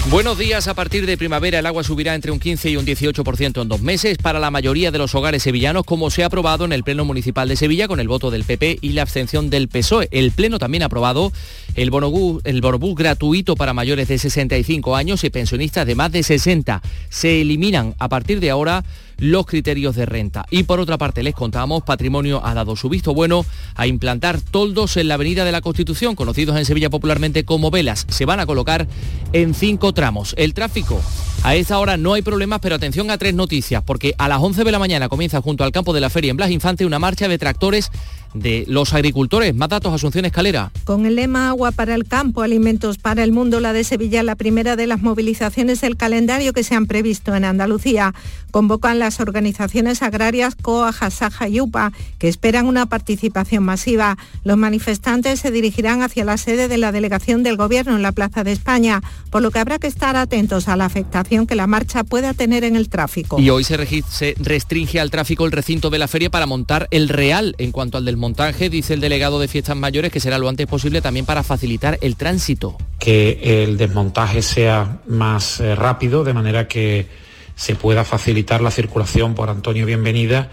Buenos 0.08 0.38
días. 0.38 0.68
A 0.68 0.74
partir 0.74 1.04
de 1.04 1.16
primavera 1.16 1.58
el 1.58 1.66
agua 1.66 1.82
subirá 1.82 2.14
entre 2.14 2.30
un 2.30 2.38
15 2.38 2.70
y 2.70 2.76
un 2.76 2.86
18% 2.86 3.60
en 3.60 3.68
dos 3.68 3.80
meses 3.80 4.18
para 4.18 4.38
la 4.38 4.52
mayoría 4.52 4.92
de 4.92 4.98
los 4.98 5.16
hogares 5.16 5.42
sevillanos, 5.42 5.84
como 5.84 6.10
se 6.10 6.22
ha 6.22 6.26
aprobado 6.26 6.64
en 6.64 6.72
el 6.72 6.84
Pleno 6.84 7.04
Municipal 7.04 7.48
de 7.48 7.56
Sevilla 7.56 7.88
con 7.88 7.98
el 7.98 8.06
voto 8.06 8.30
del 8.30 8.44
PP 8.44 8.78
y 8.82 8.90
la 8.90 9.02
abstención 9.02 9.50
del 9.50 9.66
PSOE. 9.66 10.08
El 10.12 10.30
Pleno 10.30 10.60
también 10.60 10.84
ha 10.84 10.86
aprobado 10.86 11.32
el 11.74 11.90
bonobús, 11.90 12.40
el 12.44 12.60
gratuito 12.94 13.56
para 13.56 13.74
mayores 13.74 14.06
de 14.06 14.18
65 14.18 14.94
años 14.94 15.24
y 15.24 15.30
pensionistas 15.30 15.84
de 15.84 15.96
más 15.96 16.12
de 16.12 16.22
60. 16.22 16.82
Se 17.08 17.40
eliminan 17.40 17.96
a 17.98 18.08
partir 18.08 18.38
de 18.38 18.50
ahora 18.50 18.84
los 19.18 19.46
criterios 19.46 19.96
de 19.96 20.06
renta. 20.06 20.44
Y 20.50 20.64
por 20.64 20.80
otra 20.80 20.98
parte, 20.98 21.22
les 21.22 21.34
contamos, 21.34 21.82
Patrimonio 21.82 22.40
ha 22.44 22.54
dado 22.54 22.76
su 22.76 22.88
visto 22.88 23.14
bueno 23.14 23.44
a 23.74 23.86
implantar 23.86 24.40
toldos 24.40 24.96
en 24.96 25.08
la 25.08 25.14
Avenida 25.14 25.44
de 25.44 25.52
la 25.52 25.60
Constitución, 25.60 26.14
conocidos 26.14 26.56
en 26.56 26.64
Sevilla 26.64 26.90
popularmente 26.90 27.44
como 27.44 27.70
velas. 27.70 28.06
Se 28.08 28.24
van 28.24 28.40
a 28.40 28.46
colocar 28.46 28.86
en 29.32 29.54
cinco 29.54 29.92
tramos. 29.92 30.34
El 30.36 30.54
tráfico, 30.54 31.00
a 31.42 31.54
esta 31.54 31.78
hora 31.78 31.96
no 31.96 32.14
hay 32.14 32.22
problemas, 32.22 32.60
pero 32.60 32.74
atención 32.74 33.10
a 33.10 33.18
tres 33.18 33.34
noticias, 33.34 33.82
porque 33.84 34.14
a 34.18 34.28
las 34.28 34.40
11 34.40 34.64
de 34.64 34.72
la 34.72 34.78
mañana 34.78 35.08
comienza 35.08 35.40
junto 35.40 35.64
al 35.64 35.72
campo 35.72 35.92
de 35.92 36.00
la 36.00 36.10
feria 36.10 36.30
en 36.30 36.36
Blas 36.36 36.50
Infante 36.50 36.86
una 36.86 36.98
marcha 36.98 37.28
de 37.28 37.38
tractores 37.38 37.90
de 38.34 38.64
los 38.68 38.92
agricultores. 38.94 39.54
Más 39.54 39.68
datos, 39.68 39.92
Asunción 39.92 40.24
Escalera. 40.24 40.70
Con 40.84 41.06
el 41.06 41.16
lema 41.16 41.48
Agua 41.48 41.72
para 41.72 41.94
el 41.94 42.04
campo, 42.04 42.42
alimentos 42.42 42.98
para 42.98 43.24
el 43.24 43.32
mundo, 43.32 43.60
la 43.60 43.72
de 43.72 43.84
Sevilla, 43.84 44.22
la 44.22 44.36
primera 44.36 44.76
de 44.76 44.86
las 44.86 45.02
movilizaciones 45.02 45.80
del 45.80 45.96
calendario 45.96 46.52
que 46.52 46.64
se 46.64 46.74
han 46.74 46.86
previsto 46.86 47.34
en 47.34 47.44
Andalucía. 47.44 48.14
Convocan 48.50 48.98
las 48.98 49.20
organizaciones 49.20 50.02
agrarias 50.02 50.54
COA, 50.54 50.92
Jasaja 50.92 51.48
y 51.48 51.60
UPA, 51.60 51.92
que 52.18 52.28
esperan 52.28 52.66
una 52.66 52.86
participación 52.86 53.64
masiva. 53.64 54.16
Los 54.44 54.56
manifestantes 54.56 55.40
se 55.40 55.50
dirigirán 55.50 56.02
hacia 56.02 56.24
la 56.24 56.36
sede 56.36 56.68
de 56.68 56.78
la 56.78 56.92
delegación 56.92 57.42
del 57.42 57.56
Gobierno 57.56 57.96
en 57.96 58.02
la 58.02 58.12
Plaza 58.12 58.44
de 58.44 58.52
España, 58.52 59.02
por 59.30 59.42
lo 59.42 59.50
que 59.50 59.58
habrá 59.58 59.78
que 59.78 59.86
estar 59.86 60.16
atentos 60.16 60.68
a 60.68 60.76
la 60.76 60.84
afectación 60.84 61.46
que 61.46 61.54
la 61.54 61.66
marcha 61.66 62.04
pueda 62.04 62.34
tener 62.34 62.64
en 62.64 62.76
el 62.76 62.88
tráfico. 62.88 63.40
Y 63.40 63.50
hoy 63.50 63.64
se, 63.64 64.02
se 64.08 64.34
restringe 64.38 65.00
al 65.00 65.10
tráfico 65.10 65.44
el 65.44 65.52
recinto 65.52 65.90
de 65.90 65.98
la 65.98 66.08
feria 66.08 66.30
para 66.30 66.46
montar 66.46 66.88
el 66.90 67.08
real 67.08 67.54
en 67.58 67.72
cuanto 67.72 67.98
al 67.98 68.04
del 68.04 68.16
montaje, 68.26 68.68
dice 68.68 68.92
el 68.92 69.00
delegado 69.00 69.38
de 69.38 69.46
Fiestas 69.46 69.76
Mayores, 69.76 70.10
que 70.10 70.18
será 70.18 70.36
lo 70.36 70.48
antes 70.48 70.66
posible 70.66 71.00
también 71.00 71.24
para 71.24 71.44
facilitar 71.44 71.96
el 72.00 72.16
tránsito. 72.16 72.76
Que 72.98 73.62
el 73.62 73.76
desmontaje 73.76 74.42
sea 74.42 74.98
más 75.06 75.60
eh, 75.60 75.76
rápido, 75.76 76.24
de 76.24 76.34
manera 76.34 76.66
que 76.66 77.06
se 77.54 77.76
pueda 77.76 78.04
facilitar 78.04 78.62
la 78.62 78.72
circulación 78.72 79.36
por 79.36 79.48
Antonio 79.48 79.86
Bienvenida 79.86 80.50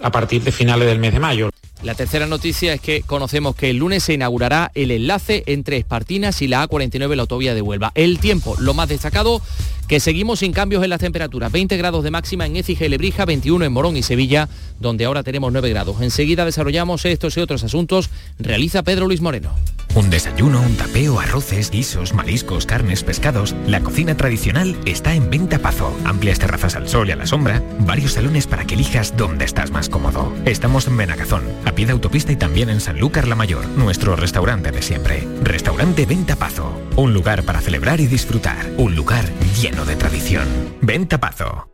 a 0.00 0.12
partir 0.12 0.42
de 0.44 0.52
finales 0.52 0.86
del 0.86 1.00
mes 1.00 1.14
de 1.14 1.18
mayo. 1.18 1.50
La 1.82 1.94
tercera 1.94 2.26
noticia 2.26 2.72
es 2.72 2.80
que 2.80 3.02
conocemos 3.02 3.54
que 3.54 3.70
el 3.70 3.76
lunes 3.76 4.02
se 4.02 4.14
inaugurará 4.14 4.72
el 4.74 4.90
enlace 4.90 5.44
entre 5.46 5.76
Espartinas 5.76 6.40
y 6.42 6.48
la 6.48 6.66
A49, 6.66 7.14
la 7.14 7.22
autovía 7.22 7.54
de 7.54 7.62
Huelva. 7.62 7.92
El 7.94 8.18
tiempo, 8.18 8.56
lo 8.58 8.74
más 8.74 8.88
destacado, 8.88 9.42
que 9.86 10.00
seguimos 10.00 10.40
sin 10.40 10.52
cambios 10.52 10.82
en 10.82 10.90
las 10.90 11.00
temperaturas. 11.00 11.52
20 11.52 11.76
grados 11.76 12.02
de 12.02 12.10
máxima 12.10 12.46
en 12.46 12.56
Écija 12.56 12.86
y 12.86 12.88
Lebrija, 12.88 13.24
21 13.24 13.64
en 13.64 13.72
Morón 13.72 13.96
y 13.96 14.02
Sevilla, 14.02 14.48
donde 14.80 15.04
ahora 15.04 15.22
tenemos 15.22 15.52
9 15.52 15.70
grados. 15.70 16.00
Enseguida 16.00 16.44
desarrollamos 16.44 17.04
estos 17.04 17.36
y 17.36 17.40
otros 17.40 17.62
asuntos. 17.62 18.10
Realiza 18.38 18.82
Pedro 18.82 19.06
Luis 19.06 19.20
Moreno. 19.20 19.54
Un 19.94 20.10
desayuno, 20.10 20.60
un 20.60 20.76
tapeo, 20.76 21.18
arroces, 21.20 21.70
guisos, 21.70 22.12
mariscos, 22.12 22.66
carnes, 22.66 23.02
pescados. 23.02 23.54
La 23.66 23.80
cocina 23.80 24.14
tradicional 24.14 24.76
está 24.84 25.14
en 25.14 25.30
Venta 25.30 25.58
Pazo. 25.58 25.96
Amplias 26.04 26.38
terrazas 26.38 26.76
al 26.76 26.88
sol 26.88 27.08
y 27.08 27.12
a 27.12 27.16
la 27.16 27.26
sombra. 27.26 27.62
Varios 27.80 28.12
salones 28.12 28.46
para 28.46 28.66
que 28.66 28.74
elijas 28.74 29.16
dónde 29.16 29.46
estás 29.46 29.70
más 29.70 29.88
cómodo. 29.88 30.34
Estamos 30.44 30.86
en 30.86 30.98
Benagazón, 30.98 31.44
a 31.66 31.72
pie 31.72 31.84
de 31.86 31.92
autopista 31.92 32.32
y 32.32 32.36
también 32.36 32.70
en 32.70 32.80
Sanlúcar 32.80 33.28
la 33.28 33.34
Mayor, 33.34 33.66
nuestro 33.76 34.16
restaurante 34.16 34.72
de 34.72 34.80
siempre. 34.80 35.26
Restaurante 35.42 36.06
Venta 36.06 36.36
Pazo. 36.36 36.80
Un 36.96 37.12
lugar 37.12 37.42
para 37.42 37.60
celebrar 37.60 38.00
y 38.00 38.06
disfrutar. 38.06 38.70
Un 38.78 38.94
lugar 38.94 39.24
lleno 39.60 39.84
de 39.84 39.96
tradición. 39.96 40.46
Venta 40.80 41.18
Pazo. 41.18 41.68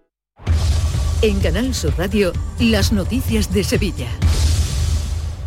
En 1.20 1.38
Canal 1.38 1.72
Sur 1.74 1.97
Radio, 1.97 2.32
las 2.59 2.93
noticias 2.93 3.53
de 3.53 3.62
Sevilla. 3.62 4.09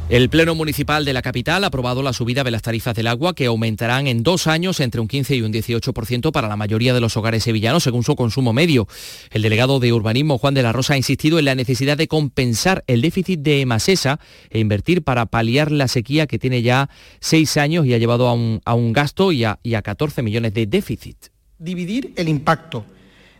El 0.08 0.30
Pleno 0.30 0.54
Municipal 0.54 1.04
de 1.04 1.14
la 1.14 1.24
capital 1.24 1.64
ha 1.64 1.68
aprobado 1.68 2.04
la 2.04 2.14
subida 2.14 2.44
de 2.44 2.52
las 2.52 2.62
tarifas 2.62 2.94
del 2.96 3.08
agua 3.08 3.34
que 3.34 3.48
aumentarán 3.48 4.06
en 4.06 4.22
dos 4.22 4.46
años 4.46 4.80
entre 4.80 5.02
un 5.02 5.08
15 5.08 5.36
y 5.36 5.42
un 5.42 5.52
18% 5.52 6.32
para 6.32 6.48
la 6.48 6.56
mayoría 6.56 6.94
de 6.94 7.02
los 7.02 7.18
hogares 7.18 7.44
sevillanos 7.44 7.82
según 7.82 8.04
su 8.04 8.16
consumo 8.16 8.54
medio. 8.54 8.88
El 9.32 9.42
delegado 9.42 9.80
de 9.80 9.92
urbanismo 9.92 10.38
Juan 10.38 10.54
de 10.54 10.62
la 10.62 10.74
Rosa 10.74 10.94
ha 10.94 10.98
insistido 10.98 11.40
en 11.40 11.46
la 11.46 11.56
necesidad 11.56 11.98
de 11.98 12.08
compensar 12.08 12.84
el 12.86 13.02
déficit 13.02 13.40
de 13.40 13.66
Masesa 13.66 14.20
e 14.52 14.60
invertir 14.60 15.02
para 15.02 15.26
paliar 15.26 15.72
la 15.72 15.88
sequía 15.88 16.28
que 16.28 16.38
tiene 16.38 16.62
ya 16.62 16.88
seis 17.20 17.58
años 17.58 17.88
y 17.88 17.96
ha 17.96 17.98
llevado 17.98 18.28
a 18.28 18.34
un, 18.76 18.94
gasto 18.94 19.32
y 19.32 19.44
a, 19.44 19.58
y 19.64 19.74
a 19.74 19.82
14 19.82 20.22
millones 20.22 20.54
de 20.54 20.68
déficit. 20.68 21.18
Dividir 21.58 22.14
el 22.16 22.30
impacto 22.30 22.86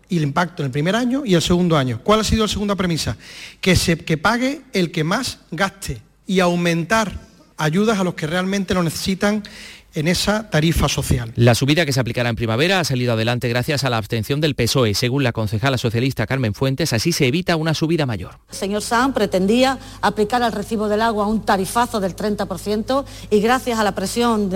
y 0.10 0.18
el 0.18 0.24
impacto 0.24 0.64
en 0.64 0.68
el 0.68 0.72
primer 0.72 0.96
año 0.96 1.28
y 1.28 1.36
el 1.36 1.44
segundo 1.44 1.78
año. 1.78 2.02
¿Cuál 2.04 2.22
ha 2.22 2.24
sido 2.24 2.46
la 2.46 2.48
segunda 2.48 2.76
premisa? 2.76 3.18
Que, 3.62 3.76
se, 3.76 4.00
que 4.00 4.18
pague 4.18 4.64
el 4.74 4.90
que 4.90 5.04
más 5.04 5.42
gaste 5.52 6.02
y 6.28 6.40
aumentar 6.40 7.20
ayudas 7.58 8.00
a 8.00 8.04
los 8.04 8.16
que 8.16 8.28
realmente 8.28 8.74
lo 8.74 8.84
necesitan 8.84 9.44
en 9.96 10.08
esa 10.08 10.50
tarifa 10.50 10.88
social. 10.88 11.32
La 11.36 11.56
subida 11.56 11.86
que 11.86 11.94
se 11.94 12.00
aplicará 12.00 12.30
en 12.30 12.36
primavera 12.36 12.80
ha 12.80 12.84
salido 12.84 13.14
adelante 13.14 13.50
gracias 13.50 13.84
a 13.84 13.90
la 13.90 13.98
abstención 13.98 14.42
del 14.42 14.56
PSOE. 14.56 14.94
Según 14.94 15.24
la 15.24 15.32
concejala 15.32 15.78
socialista 15.78 16.28
Carmen 16.28 16.54
Fuentes, 16.54 16.94
así 16.94 17.12
se 17.12 17.28
evita 17.28 17.56
una 17.56 17.74
subida 17.74 18.06
mayor. 18.06 18.40
El 18.50 18.56
señor 18.56 18.82
Sam 18.82 19.14
pretendía 19.14 19.80
aplicar 20.02 20.44
al 20.44 20.52
recibo 20.52 20.88
del 20.88 21.02
agua 21.02 21.28
un 21.28 21.44
tarifazo 21.44 22.00
del 22.00 22.16
30% 22.16 23.06
y 23.32 23.40
gracias 23.40 23.80
a 23.80 23.84
la 23.84 23.96
presión 23.96 24.50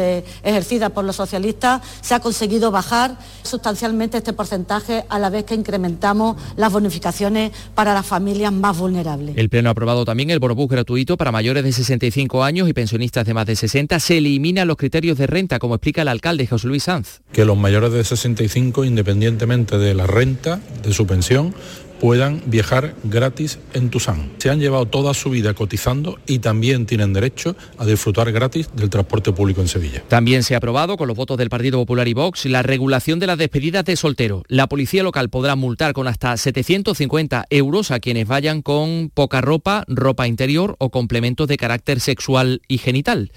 ejercida 0.44 0.90
por 0.90 1.06
los 1.06 1.16
socialistas 1.16 1.82
se 2.02 2.14
ha 2.14 2.20
conseguido 2.20 2.72
bajar 2.72 3.18
sustancialmente 3.44 4.18
este 4.18 4.34
porcentaje 4.34 5.06
a 5.10 5.20
la 5.20 5.30
vez 5.30 5.46
que 5.46 5.56
incrementamos 5.56 6.36
las 6.58 6.72
bonificaciones 6.72 7.52
para 7.76 7.94
las 7.94 8.06
familias 8.06 8.52
más 8.52 8.78
vulnerables. 8.78 9.38
El 9.38 9.50
Pleno 9.50 9.70
ha 9.70 9.72
aprobado 9.72 10.06
también 10.06 10.30
el 10.30 10.40
bonobús 10.40 10.68
gratuito 10.70 11.18
para 11.18 11.32
mayores 11.32 11.64
de 11.64 11.72
65 11.72 12.44
años 12.44 12.68
y 12.68 12.74
pensionistas 12.74 13.26
de 13.26 13.34
más 13.34 13.46
de 13.46 13.56
60. 13.56 14.00
Se 14.00 14.18
eliminan 14.18 14.68
los 14.68 14.78
criterios 14.78 15.18
de 15.18 15.29
renta, 15.30 15.60
como 15.60 15.76
explica 15.76 16.02
el 16.02 16.08
alcalde 16.08 16.48
José 16.48 16.68
Luis 16.68 16.84
Sanz. 16.84 17.22
Que 17.32 17.46
los 17.46 17.58
mayores 17.58 17.92
de 17.92 18.04
65, 18.04 18.86
independientemente 18.86 19.78
de 19.78 19.94
la 19.94 20.08
renta, 20.08 20.60
de 20.84 20.94
su 20.94 21.06
pensión, 21.06 21.54
puedan 22.00 22.42
viajar 22.46 22.96
gratis 23.04 23.60
en 23.74 23.90
Tusán. 23.90 24.32
Se 24.38 24.50
han 24.50 24.60
llevado 24.60 24.86
toda 24.86 25.14
su 25.14 25.30
vida 25.30 25.54
cotizando 25.54 26.18
y 26.26 26.40
también 26.40 26.86
tienen 26.86 27.14
derecho 27.14 27.56
a 27.78 27.86
disfrutar 27.86 28.32
gratis 28.32 28.70
del 28.74 28.90
transporte 28.90 29.32
público 29.34 29.62
en 29.62 29.68
Sevilla. 29.68 30.04
También 30.08 30.44
se 30.44 30.56
ha 30.56 30.58
aprobado 30.58 30.98
con 30.98 31.08
los 31.08 31.18
votos 31.18 31.38
del 31.38 31.50
Partido 31.50 31.78
Popular 31.80 32.08
y 32.08 32.14
Vox 32.14 32.46
la 32.46 32.64
regulación 32.64 33.20
de 33.20 33.28
las 33.28 33.38
despedidas 33.38 33.86
de 33.86 33.96
soltero. 33.96 34.44
La 34.48 34.68
policía 34.68 35.04
local 35.04 35.30
podrá 35.30 35.56
multar 35.56 35.94
con 35.94 36.08
hasta 36.08 36.36
750 36.38 37.46
euros 37.50 37.92
a 37.92 38.00
quienes 38.00 38.28
vayan 38.28 38.62
con 38.62 39.12
poca 39.14 39.42
ropa, 39.42 39.84
ropa 39.88 40.28
interior 40.28 40.76
o 40.80 40.90
complementos 40.90 41.48
de 41.48 41.58
carácter 41.58 42.00
sexual 42.00 42.62
y 42.68 42.78
genital. 42.78 43.32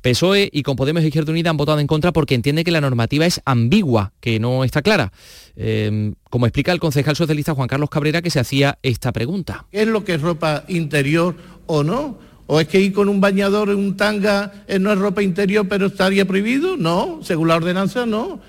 PSOE 0.00 0.48
y 0.52 0.62
con 0.62 0.76
Podemos 0.76 1.02
e 1.02 1.06
Izquierda 1.06 1.32
Unida 1.32 1.50
han 1.50 1.56
votado 1.56 1.78
en 1.78 1.86
contra 1.86 2.12
porque 2.12 2.34
entiende 2.34 2.64
que 2.64 2.70
la 2.70 2.80
normativa 2.80 3.26
es 3.26 3.40
ambigua, 3.44 4.12
que 4.20 4.40
no 4.40 4.64
está 4.64 4.82
clara. 4.82 5.12
Em, 5.56 6.14
como 6.30 6.46
explica 6.46 6.72
el 6.72 6.80
concejal 6.80 7.16
socialista 7.16 7.54
Juan 7.54 7.68
Carlos 7.68 7.90
Cabrera, 7.90 8.22
que 8.22 8.30
se 8.30 8.40
hacía 8.40 8.78
esta 8.82 9.12
pregunta. 9.12 9.66
¿Es 9.72 9.86
lo 9.86 10.04
que 10.04 10.14
es 10.14 10.20
ropa 10.20 10.64
interior 10.68 11.36
o 11.66 11.82
no? 11.82 12.18
¿O 12.46 12.58
es 12.58 12.66
que 12.66 12.80
ir 12.80 12.92
con 12.92 13.08
un 13.08 13.20
bañador, 13.20 13.68
un 13.70 13.96
tanga, 13.96 14.64
eh, 14.66 14.78
no 14.78 14.92
es 14.92 14.98
ropa 14.98 15.22
interior, 15.22 15.68
pero 15.68 15.86
estaría 15.86 16.24
prohibido? 16.24 16.76
No, 16.76 17.20
según 17.22 17.48
la 17.48 17.56
ordenanza 17.56 18.06
no. 18.06 18.40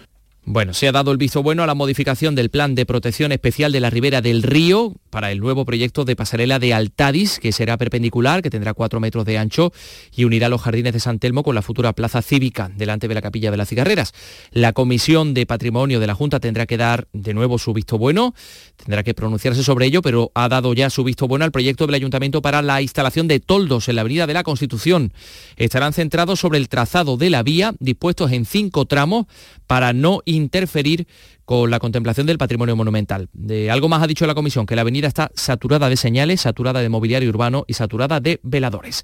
Bueno, 0.44 0.74
se 0.74 0.88
ha 0.88 0.92
dado 0.92 1.12
el 1.12 1.20
visto 1.20 1.44
bueno 1.44 1.62
a 1.62 1.68
la 1.68 1.76
modificación 1.76 2.34
del 2.34 2.50
Plan 2.50 2.74
de 2.74 2.88
Protección 2.88 3.32
Especial 3.32 3.72
de 3.72 3.80
la 3.80 3.92
Ribera 3.92 4.22
del 4.22 4.42
Río 4.42 4.96
para 5.12 5.32
el 5.32 5.40
nuevo 5.40 5.66
proyecto 5.66 6.04
de 6.04 6.16
pasarela 6.16 6.58
de 6.58 6.74
Altadis, 6.74 7.40
que 7.40 7.52
será 7.52 7.78
perpendicular, 7.78 8.42
que 8.42 8.50
tendrá 8.50 8.74
cuatro 8.74 9.00
metros 9.00 9.24
de 9.26 9.38
ancho 9.38 9.72
y 10.16 10.24
unirá 10.24 10.50
los 10.50 10.62
jardines 10.62 10.94
de 10.94 11.00
San 11.00 11.20
Telmo 11.20 11.44
con 11.44 11.54
la 11.54 11.62
futura 11.62 11.94
plaza 11.94 12.24
cívica 12.24 12.72
delante 12.76 13.08
de 13.08 13.14
la 13.14 13.22
Capilla 13.22 13.52
de 13.52 13.58
las 13.58 13.70
Cigarreras. 13.70 14.14
La 14.52 14.74
Comisión 14.74 15.36
de 15.36 15.46
Patrimonio 15.46 16.00
de 16.00 16.08
la 16.08 16.16
Junta 16.16 16.40
tendrá 16.40 16.66
que 16.66 16.78
dar 16.78 17.08
de 17.14 17.36
nuevo 17.36 17.60
su 17.60 17.72
visto 17.72 18.00
bueno, 18.00 18.34
tendrá 18.78 19.04
que 19.04 19.14
pronunciarse 19.14 19.64
sobre 19.64 19.86
ello, 19.86 20.02
pero 20.02 20.32
ha 20.34 20.50
dado 20.50 20.74
ya 20.74 20.90
su 20.90 21.04
visto 21.04 21.28
bueno 21.28 21.46
al 21.46 21.52
proyecto 21.52 21.86
del 21.86 21.96
Ayuntamiento 21.96 22.42
para 22.42 22.64
la 22.64 22.82
instalación 22.82 23.28
de 23.28 23.40
toldos 23.40 23.90
en 23.90 23.96
la 23.96 24.02
Avenida 24.02 24.26
de 24.26 24.34
la 24.34 24.44
Constitución. 24.44 25.14
Estarán 25.56 25.94
centrados 25.94 26.40
sobre 26.40 26.58
el 26.58 26.68
trazado 26.68 27.16
de 27.18 27.30
la 27.30 27.44
vía, 27.44 27.76
dispuestos 27.80 28.32
en 28.32 28.46
cinco 28.46 28.86
tramos 28.86 29.28
para 29.72 29.94
no 29.94 30.22
interferir 30.26 31.08
con 31.52 31.70
la 31.70 31.80
contemplación 31.80 32.28
del 32.28 32.38
patrimonio 32.38 32.78
monumental. 32.78 33.28
De 33.34 33.70
algo 33.70 33.90
más 33.90 34.02
ha 34.02 34.08
dicho 34.08 34.26
la 34.26 34.36
comisión, 34.36 34.66
que 34.66 34.78
la 34.78 34.84
avenida 34.84 35.10
está 35.10 35.32
saturada 35.36 35.90
de 35.90 35.98
señales, 35.98 36.40
saturada 36.40 36.80
de 36.80 36.88
mobiliario 36.88 37.28
urbano 37.28 37.66
y 37.68 37.74
saturada 37.74 38.22
de 38.22 38.40
veladores. 38.42 39.04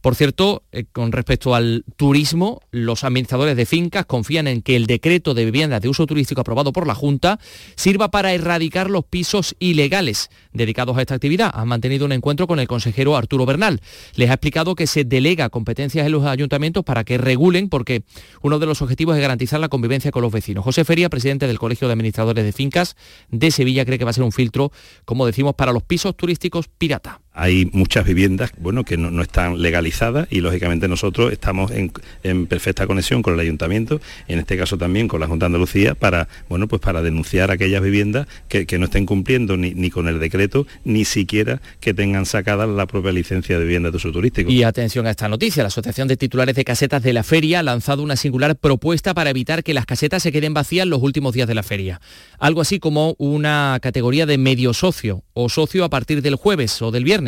Por 0.00 0.14
cierto, 0.14 0.62
eh, 0.72 0.86
con 0.90 1.12
respecto 1.12 1.54
al 1.54 1.84
turismo, 1.96 2.62
los 2.70 3.04
administradores 3.04 3.58
de 3.58 3.66
fincas 3.66 4.06
confían 4.06 4.46
en 4.46 4.62
que 4.62 4.74
el 4.74 4.86
decreto 4.86 5.34
de 5.34 5.44
viviendas 5.44 5.82
de 5.82 5.90
uso 5.90 6.06
turístico 6.06 6.40
aprobado 6.40 6.72
por 6.72 6.86
la 6.86 6.94
Junta 6.94 7.38
sirva 7.76 8.10
para 8.10 8.32
erradicar 8.32 8.88
los 8.88 9.04
pisos 9.04 9.54
ilegales 9.58 10.30
dedicados 10.54 10.96
a 10.96 11.02
esta 11.02 11.14
actividad. 11.14 11.52
Han 11.54 11.68
mantenido 11.68 12.06
un 12.06 12.12
encuentro 12.12 12.46
con 12.46 12.58
el 12.58 12.68
consejero 12.68 13.18
Arturo 13.18 13.44
Bernal. 13.44 13.82
Les 14.14 14.30
ha 14.30 14.34
explicado 14.34 14.74
que 14.76 14.86
se 14.86 15.04
delega 15.04 15.50
competencias 15.50 16.06
en 16.06 16.12
los 16.12 16.24
ayuntamientos 16.24 16.84
para 16.84 17.04
que 17.04 17.18
regulen, 17.18 17.68
porque 17.68 18.02
uno 18.40 18.58
de 18.58 18.64
los 18.64 18.80
objetivos 18.80 19.14
es 19.14 19.20
garantizar 19.20 19.60
la 19.60 19.68
convivencia 19.68 20.10
con 20.10 20.22
los 20.22 20.32
vecinos. 20.32 20.64
José 20.64 20.86
Feria, 20.86 21.10
presidente 21.10 21.46
del 21.46 21.58
Colegio 21.58 21.81
de 21.86 21.92
Administradores 21.92 22.44
de 22.44 22.52
Fincas 22.52 22.96
de 23.30 23.50
Sevilla 23.50 23.84
cree 23.84 23.98
que 23.98 24.04
va 24.04 24.10
a 24.10 24.14
ser 24.14 24.24
un 24.24 24.32
filtro, 24.32 24.72
como 25.04 25.26
decimos, 25.26 25.54
para 25.54 25.72
los 25.72 25.82
pisos 25.82 26.16
turísticos 26.16 26.68
pirata. 26.68 27.21
Hay 27.34 27.70
muchas 27.72 28.04
viviendas 28.04 28.52
bueno, 28.58 28.84
que 28.84 28.96
no, 28.96 29.22
están 29.22 29.62
legalizadas 29.62 30.28
y 30.30 30.40
lógicamente 30.40 30.86
nosotros 30.86 31.32
estamos 31.32 31.70
en, 31.70 32.46
perfecta 32.46 32.86
conexión 32.86 33.22
con 33.22 33.34
el 33.34 33.40
ayuntamiento, 33.40 34.00
en 34.28 34.38
este 34.38 34.58
caso 34.58 34.76
también 34.76 35.08
con 35.08 35.20
la 35.20 35.26
Junta 35.26 35.44
de 35.44 35.48
Andalucía, 35.48 35.94
para, 35.94 36.28
bueno, 36.48 36.68
pues 36.68 36.82
para 36.82 37.00
denunciar 37.00 37.50
aquellas 37.50 37.82
viviendas 37.82 38.26
que, 38.48 38.66
no 38.78 38.86
estén 38.86 39.06
cumpliendo 39.06 39.56
ni, 39.56 39.90
con 39.90 40.08
el 40.08 40.18
decreto, 40.18 40.66
ni 40.84 41.04
siquiera 41.04 41.60
que 41.80 41.94
tengan 41.94 42.26
sacada 42.26 42.66
la 42.66 42.86
propia 42.86 43.12
licencia 43.12 43.58
de 43.58 43.64
vivienda 43.64 43.90
de 43.90 43.96
uso 43.96 44.12
turístico. 44.12 44.50
Y 44.50 44.62
atención 44.62 45.06
a 45.06 45.10
esta 45.10 45.28
noticia, 45.28 45.62
la 45.62 45.68
Asociación 45.68 46.08
de 46.08 46.16
Titulares 46.16 46.54
de 46.54 46.64
Casetas 46.64 47.02
de 47.02 47.12
la 47.12 47.22
Feria 47.22 47.60
ha 47.60 47.62
lanzado 47.62 48.02
una 48.02 48.16
singular 48.16 48.56
propuesta 48.56 49.14
para 49.14 49.30
evitar 49.30 49.62
que 49.62 49.74
las 49.74 49.86
casetas 49.86 50.22
se 50.22 50.32
queden 50.32 50.54
vacías 50.54 50.86
los 50.86 51.02
últimos 51.02 51.32
días 51.34 51.48
de 51.48 51.54
la 51.54 51.62
feria. 51.62 52.00
Algo 52.38 52.60
así 52.60 52.78
como 52.78 53.14
una 53.18 53.78
categoría 53.80 54.26
de 54.26 54.38
medio 54.38 54.74
socio 54.74 55.22
o 55.32 55.48
socio 55.48 55.84
a 55.84 55.90
partir 55.90 56.22
del 56.22 56.36
jueves 56.36 56.80
o 56.82 56.90
del 56.90 57.04
viernes 57.04 57.21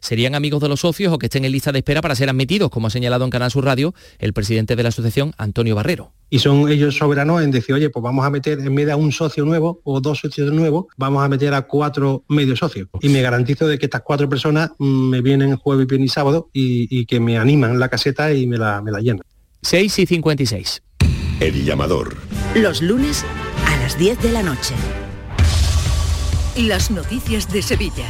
Serían 0.00 0.34
amigos 0.34 0.60
de 0.62 0.68
los 0.68 0.80
socios 0.80 1.12
o 1.12 1.18
que 1.18 1.26
estén 1.26 1.44
en 1.44 1.52
lista 1.52 1.72
de 1.72 1.78
espera 1.78 2.00
para 2.00 2.14
ser 2.14 2.28
admitidos, 2.28 2.70
como 2.70 2.86
ha 2.86 2.90
señalado 2.90 3.24
en 3.24 3.30
Canal 3.30 3.50
Sur 3.50 3.64
Radio 3.64 3.94
el 4.18 4.32
presidente 4.32 4.76
de 4.76 4.82
la 4.82 4.90
asociación, 4.90 5.32
Antonio 5.38 5.74
Barrero. 5.74 6.12
Y 6.30 6.38
son 6.38 6.68
ellos 6.68 6.96
soberanos 6.96 7.42
en 7.42 7.50
decir, 7.50 7.74
oye, 7.74 7.90
pues 7.90 8.02
vamos 8.02 8.24
a 8.24 8.30
meter 8.30 8.58
en 8.60 8.74
vez 8.74 8.86
de 8.86 8.94
un 8.94 9.12
socio 9.12 9.44
nuevo 9.44 9.80
o 9.84 10.00
dos 10.00 10.20
socios 10.20 10.50
nuevos, 10.52 10.86
vamos 10.96 11.24
a 11.24 11.28
meter 11.28 11.52
a 11.54 11.62
cuatro 11.62 12.24
medios 12.28 12.58
socios. 12.58 12.88
Y 13.00 13.08
me 13.08 13.20
garantizo 13.20 13.66
de 13.66 13.78
que 13.78 13.86
estas 13.86 14.02
cuatro 14.02 14.28
personas 14.28 14.70
mm, 14.78 15.08
me 15.10 15.20
vienen 15.20 15.56
jueves, 15.56 15.86
viernes 15.86 16.10
y 16.10 16.14
sábado 16.14 16.48
y, 16.52 17.06
que 17.06 17.20
me 17.20 17.36
animan 17.36 17.78
la 17.78 17.88
caseta 17.88 18.32
y 18.32 18.46
me 18.46 18.56
la, 18.56 18.80
me 18.80 18.90
la 18.90 19.00
llenan. 19.00 19.22
6 19.62 19.98
y 19.98 20.06
56. 20.06 20.82
El 21.40 21.64
llamador. 21.64 22.16
Los 22.54 22.82
lunes 22.82 23.24
a 23.66 23.76
las 23.78 23.98
10 23.98 24.22
de 24.22 24.32
la 24.32 24.42
noche. 24.42 24.74
Las 26.56 26.90
noticias 26.90 27.50
de 27.52 27.62
Sevilla. 27.62 28.06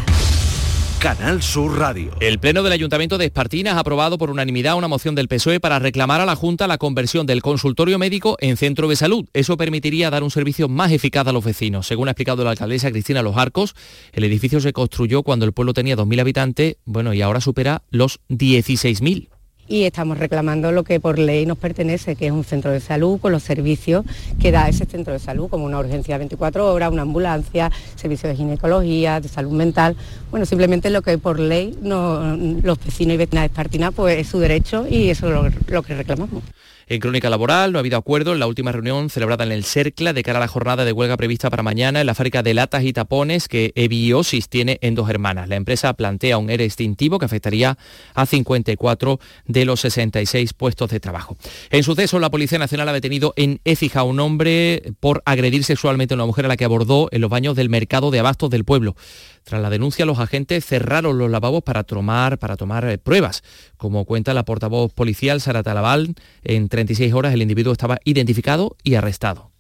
Canal 1.03 1.43
Sur 1.43 1.81
Radio. 1.81 2.13
El 2.21 2.39
Pleno 2.39 2.63
del 2.63 2.73
Ayuntamiento 2.73 3.19
de 3.19 3.25
Espartinas 3.25 3.75
ha 3.75 3.81
aprobado 3.81 4.19
por 4.19 4.31
unanimidad 4.31 4.77
una 4.77 4.87
moción 4.87 5.17
del 5.17 5.27
PSOE 5.27 5.59
para 5.59 5.81
reclamar 5.81 6.21
a 6.21 6.27
la 6.27 6.37
Junta 6.37 6.69
la 6.69 6.79
conversión 6.79 7.27
del 7.27 7.43
consultorio 7.43 7.99
médico 7.99 8.37
en 8.39 8.57
centro 8.57 8.87
de 8.87 8.95
salud. 8.95 9.29
Eso 9.33 9.57
permitiría 9.57 10.11
dar 10.11 10.23
un 10.23 10.31
servicio 10.31 10.69
más 10.69 10.93
eficaz 10.93 11.27
a 11.27 11.33
los 11.33 11.45
vecinos. 11.45 11.89
Según 11.89 12.07
ha 12.07 12.13
explicado 12.13 12.45
la 12.45 12.51
alcaldesa 12.51 12.93
Cristina 12.93 13.21
Los 13.21 13.37
Arcos, 13.37 13.75
el 14.13 14.23
edificio 14.23 14.61
se 14.61 14.73
construyó 14.73 15.25
cuando 15.25 15.45
el 15.45 15.53
pueblo 15.53 15.75
tenía 15.75 15.97
2.000 15.97 16.21
habitantes, 16.21 16.77
bueno, 16.85 17.13
y 17.13 17.21
ahora 17.21 17.41
supera 17.41 17.83
los 17.91 18.21
16.000 18.29 19.29
y 19.73 19.85
estamos 19.85 20.19
reclamando 20.19 20.71
lo 20.71 20.85
que 20.85 21.01
por 21.01 21.19
ley 21.19 21.47
nos 21.47 21.57
pertenece, 21.57 22.15
que 22.15 22.27
es 22.27 22.33
un 22.33 22.45
centro 22.45 22.71
de 22.73 22.79
salud 22.79 23.19
con 23.19 23.33
los 23.33 23.43
servicios 23.43 24.05
que 24.39 24.53
da 24.53 24.69
ese 24.69 24.85
centro 24.85 25.15
de 25.15 25.19
salud, 25.19 25.49
como 25.49 25.65
una 25.65 25.79
urgencia 25.79 26.19
24 26.19 26.71
horas, 26.71 26.93
una 26.93 27.01
ambulancia, 27.03 27.73
servicios 27.97 28.33
de 28.33 28.37
ginecología, 28.37 29.19
de 29.19 29.29
salud 29.29 29.53
mental. 29.53 29.97
Bueno, 30.31 30.45
simplemente 30.45 30.91
lo 30.91 31.01
que 31.01 31.17
por 31.17 31.41
ley 31.41 31.75
los 31.83 32.85
vecinos 32.85 33.15
y 33.15 33.17
vecinas 33.17 33.45
de 33.45 33.47
Espartina 33.47 33.93
pues 33.93 34.19
es 34.19 34.27
su 34.27 34.41
derecho 34.41 34.87
y 34.87 35.09
eso 35.09 35.47
es 35.47 35.55
lo 35.71 35.83
que 35.83 35.95
reclamamos. 35.95 36.43
En 36.89 37.01
crónica 37.01 37.31
laboral 37.31 37.73
no 37.73 37.79
ha 37.79 37.81
habido 37.81 37.97
acuerdo 37.97 38.33
en 38.33 38.41
la 38.41 38.47
última 38.47 38.73
reunión 38.73 39.11
celebrada 39.11 39.45
en 39.45 39.53
el 39.53 39.65
CERCLA 39.65 40.13
de 40.13 40.23
cara 40.23 40.39
a 40.39 40.41
la 40.41 40.49
jornada 40.49 40.85
de 40.85 40.93
huelga 40.93 41.17
prevista 41.17 41.51
para 41.51 41.63
mañana 41.63 42.01
en 42.01 42.07
la 42.07 42.15
fábrica 42.15 42.43
de 42.43 42.55
latas 42.55 42.85
y 42.85 42.93
tapones 42.93 43.49
que 43.49 43.73
Ebiosis 43.75 44.49
tiene 44.49 44.79
en 44.83 44.95
Dos 44.95 45.09
Hermanas. 45.09 45.49
La 45.49 45.57
empresa 45.57 45.93
plantea 45.95 46.39
un 46.39 46.51
ERE 46.51 46.65
extintivo 46.65 47.19
que 47.19 47.27
afectaría 47.27 47.79
a 48.15 48.27
54 48.27 49.21
de 49.47 49.65
los 49.65 49.81
66 49.81 50.53
puestos 50.55 50.91
de 50.91 51.01
trabajo. 51.01 51.37
En 51.71 51.83
suceso, 51.83 52.19
la 52.19 52.31
Policía 52.31 52.59
Nacional 52.59 52.89
ha 52.89 52.93
detenido 52.93 53.33
en 53.37 53.61
Écija 53.65 54.01
a 54.01 54.05
un 54.05 54.21
hombre 54.21 54.93
por 55.01 55.23
agredir 55.25 55.65
sexualmente 55.65 56.15
a 56.15 56.17
una 56.17 56.27
mujer 56.27 56.45
a 56.45 56.49
la 56.49 56.57
que 56.57 56.65
abordó 56.65 57.09
en 57.13 57.21
los 57.21 57.31
baños 57.31 57.57
del 57.57 57.69
mercado 57.69 58.11
de 58.11 58.19
abastos 58.19 58.51
del 58.51 58.65
pueblo. 58.65 58.97
Tras 59.45 59.61
la 59.61 59.71
denuncia, 59.71 60.07
los 60.07 60.19
agentes 60.19 60.65
cerraron 60.65 61.19
los 61.19 61.31
lavabos 61.31 61.63
para 61.63 61.83
tomar, 61.83 62.39
para 62.39 62.57
tomar 62.57 62.85
eh, 62.89 62.99
pruebas. 62.99 63.43
Como 63.77 64.05
cuenta 64.05 64.35
la 64.35 64.45
portavoz 64.45 64.93
policial 64.93 65.41
Sara 65.41 65.63
Talabal, 65.63 66.15
en 66.45 66.69
36 66.69 67.13
horas 67.13 67.35
el 67.35 67.43
individuo 67.43 67.73
estaba 67.73 67.99
identificado 68.05 68.77
y 68.83 68.95
arrestado. 68.95 69.53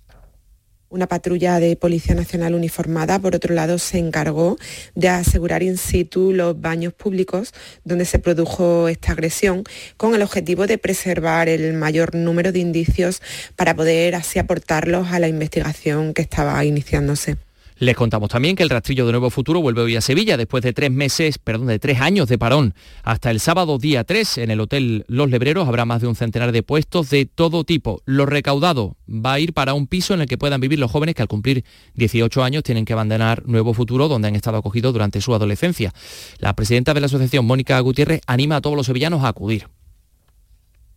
Una 0.92 1.06
patrulla 1.06 1.58
de 1.58 1.74
Policía 1.74 2.14
Nacional 2.14 2.54
uniformada, 2.54 3.18
por 3.18 3.34
otro 3.34 3.54
lado, 3.54 3.78
se 3.78 3.96
encargó 3.96 4.58
de 4.94 5.08
asegurar 5.08 5.62
in 5.62 5.78
situ 5.78 6.32
los 6.32 6.60
baños 6.60 6.92
públicos 6.92 7.54
donde 7.82 8.04
se 8.04 8.18
produjo 8.18 8.88
esta 8.88 9.12
agresión, 9.12 9.64
con 9.96 10.14
el 10.14 10.20
objetivo 10.20 10.66
de 10.66 10.76
preservar 10.76 11.48
el 11.48 11.72
mayor 11.72 12.14
número 12.14 12.52
de 12.52 12.58
indicios 12.58 13.22
para 13.56 13.74
poder 13.74 14.14
así 14.14 14.38
aportarlos 14.38 15.08
a 15.08 15.18
la 15.18 15.28
investigación 15.28 16.12
que 16.12 16.20
estaba 16.20 16.62
iniciándose. 16.62 17.38
Les 17.82 17.96
contamos 17.96 18.30
también 18.30 18.54
que 18.54 18.62
el 18.62 18.70
rastrillo 18.70 19.06
de 19.06 19.10
Nuevo 19.10 19.28
Futuro 19.28 19.60
vuelve 19.60 19.82
hoy 19.82 19.96
a 19.96 20.00
Sevilla 20.00 20.36
después 20.36 20.62
de 20.62 20.72
tres 20.72 20.92
meses, 20.92 21.38
perdón, 21.38 21.66
de 21.66 21.80
tres 21.80 22.00
años 22.00 22.28
de 22.28 22.38
parón. 22.38 22.74
Hasta 23.02 23.32
el 23.32 23.40
sábado 23.40 23.76
día 23.76 24.04
3 24.04 24.38
en 24.38 24.52
el 24.52 24.60
Hotel 24.60 25.04
Los 25.08 25.28
Lebreros 25.28 25.66
habrá 25.66 25.84
más 25.84 26.00
de 26.00 26.06
un 26.06 26.14
centenar 26.14 26.52
de 26.52 26.62
puestos 26.62 27.10
de 27.10 27.26
todo 27.26 27.64
tipo. 27.64 28.00
Lo 28.04 28.24
recaudado 28.24 28.94
va 29.08 29.32
a 29.32 29.40
ir 29.40 29.52
para 29.52 29.74
un 29.74 29.88
piso 29.88 30.14
en 30.14 30.20
el 30.20 30.28
que 30.28 30.38
puedan 30.38 30.60
vivir 30.60 30.78
los 30.78 30.92
jóvenes 30.92 31.16
que 31.16 31.22
al 31.22 31.28
cumplir 31.28 31.64
18 31.94 32.44
años 32.44 32.62
tienen 32.62 32.84
que 32.84 32.92
abandonar 32.92 33.42
Nuevo 33.46 33.74
Futuro, 33.74 34.06
donde 34.06 34.28
han 34.28 34.36
estado 34.36 34.58
acogidos 34.58 34.92
durante 34.92 35.20
su 35.20 35.34
adolescencia. 35.34 35.92
La 36.38 36.54
presidenta 36.54 36.94
de 36.94 37.00
la 37.00 37.06
asociación, 37.06 37.44
Mónica 37.46 37.80
Gutiérrez, 37.80 38.20
anima 38.28 38.54
a 38.54 38.60
todos 38.60 38.76
los 38.76 38.86
sevillanos 38.86 39.24
a 39.24 39.28
acudir 39.28 39.66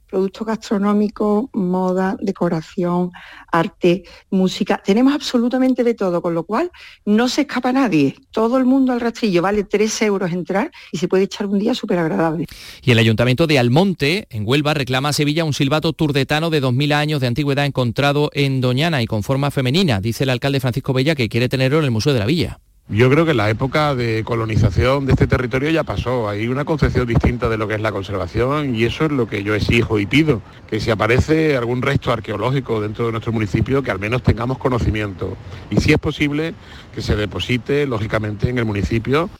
productos 0.09 0.47
gastronómicos, 0.47 1.45
moda, 1.53 2.17
decoración, 2.19 3.11
arte, 3.51 4.03
música. 4.29 4.81
Tenemos 4.83 5.13
absolutamente 5.13 5.83
de 5.83 5.93
todo, 5.93 6.21
con 6.21 6.33
lo 6.33 6.43
cual 6.43 6.71
no 7.05 7.27
se 7.27 7.41
escapa 7.41 7.71
nadie. 7.71 8.15
Todo 8.31 8.57
el 8.57 8.65
mundo 8.65 8.93
al 8.93 9.01
rastrillo 9.01 9.41
vale 9.41 9.63
3 9.63 10.01
euros 10.03 10.31
entrar 10.31 10.71
y 10.91 10.97
se 10.97 11.07
puede 11.07 11.23
echar 11.23 11.47
un 11.47 11.59
día 11.59 11.73
súper 11.73 11.99
agradable. 11.99 12.45
Y 12.81 12.91
el 12.91 12.99
Ayuntamiento 12.99 13.47
de 13.47 13.59
Almonte, 13.59 14.27
en 14.29 14.43
Huelva, 14.47 14.73
reclama 14.73 15.09
a 15.09 15.13
Sevilla 15.13 15.45
un 15.45 15.53
silbato 15.53 15.93
turdetano 15.93 16.49
de 16.49 16.61
2.000 16.61 16.93
años 16.93 17.21
de 17.21 17.27
antigüedad 17.27 17.65
encontrado 17.65 18.29
en 18.33 18.61
Doñana 18.61 19.01
y 19.01 19.05
con 19.05 19.23
forma 19.23 19.51
femenina. 19.51 20.01
Dice 20.01 20.23
el 20.23 20.29
alcalde 20.29 20.59
Francisco 20.59 20.93
Bella 20.93 21.15
que 21.15 21.29
quiere 21.29 21.49
tenerlo 21.49 21.79
en 21.79 21.85
el 21.85 21.91
Museo 21.91 22.13
de 22.13 22.19
la 22.19 22.25
Villa. 22.25 22.59
Yo 22.87 23.09
creo 23.09 23.25
que 23.25 23.33
la 23.33 23.49
época 23.49 23.95
de 23.95 24.23
colonización 24.23 25.07
de 25.07 25.13
este 25.13 25.25
territorio 25.25 25.71
ya 25.71 25.83
pasó. 25.83 26.29
Hay 26.29 26.47
una 26.47 26.65
concepción 26.65 27.07
distinta 27.07 27.49
de 27.49 27.57
lo 27.57 27.67
que 27.67 27.73
es 27.73 27.81
la 27.81 27.91
conservación 27.91 28.75
y 28.75 28.83
eso 28.83 29.05
es 29.05 29.11
lo 29.11 29.27
que 29.27 29.43
yo 29.43 29.55
exijo 29.55 29.97
y 29.97 30.05
pido, 30.05 30.43
que 30.69 30.79
si 30.79 30.91
aparece 30.91 31.57
algún 31.57 31.81
resto 31.81 32.11
arqueológico 32.11 32.81
dentro 32.81 33.07
de 33.07 33.11
nuestro 33.11 33.33
municipio, 33.33 33.81
que 33.81 33.89
al 33.89 33.97
menos 33.97 34.21
tengamos 34.21 34.59
conocimiento. 34.59 35.35
Y 35.71 35.77
si 35.77 35.93
es 35.93 35.97
posible, 35.97 36.53
que 36.93 37.01
se 37.01 37.15
deposite, 37.15 37.87
lógicamente, 37.87 38.49
en 38.49 38.59
el 38.59 38.65
municipio. 38.65 39.31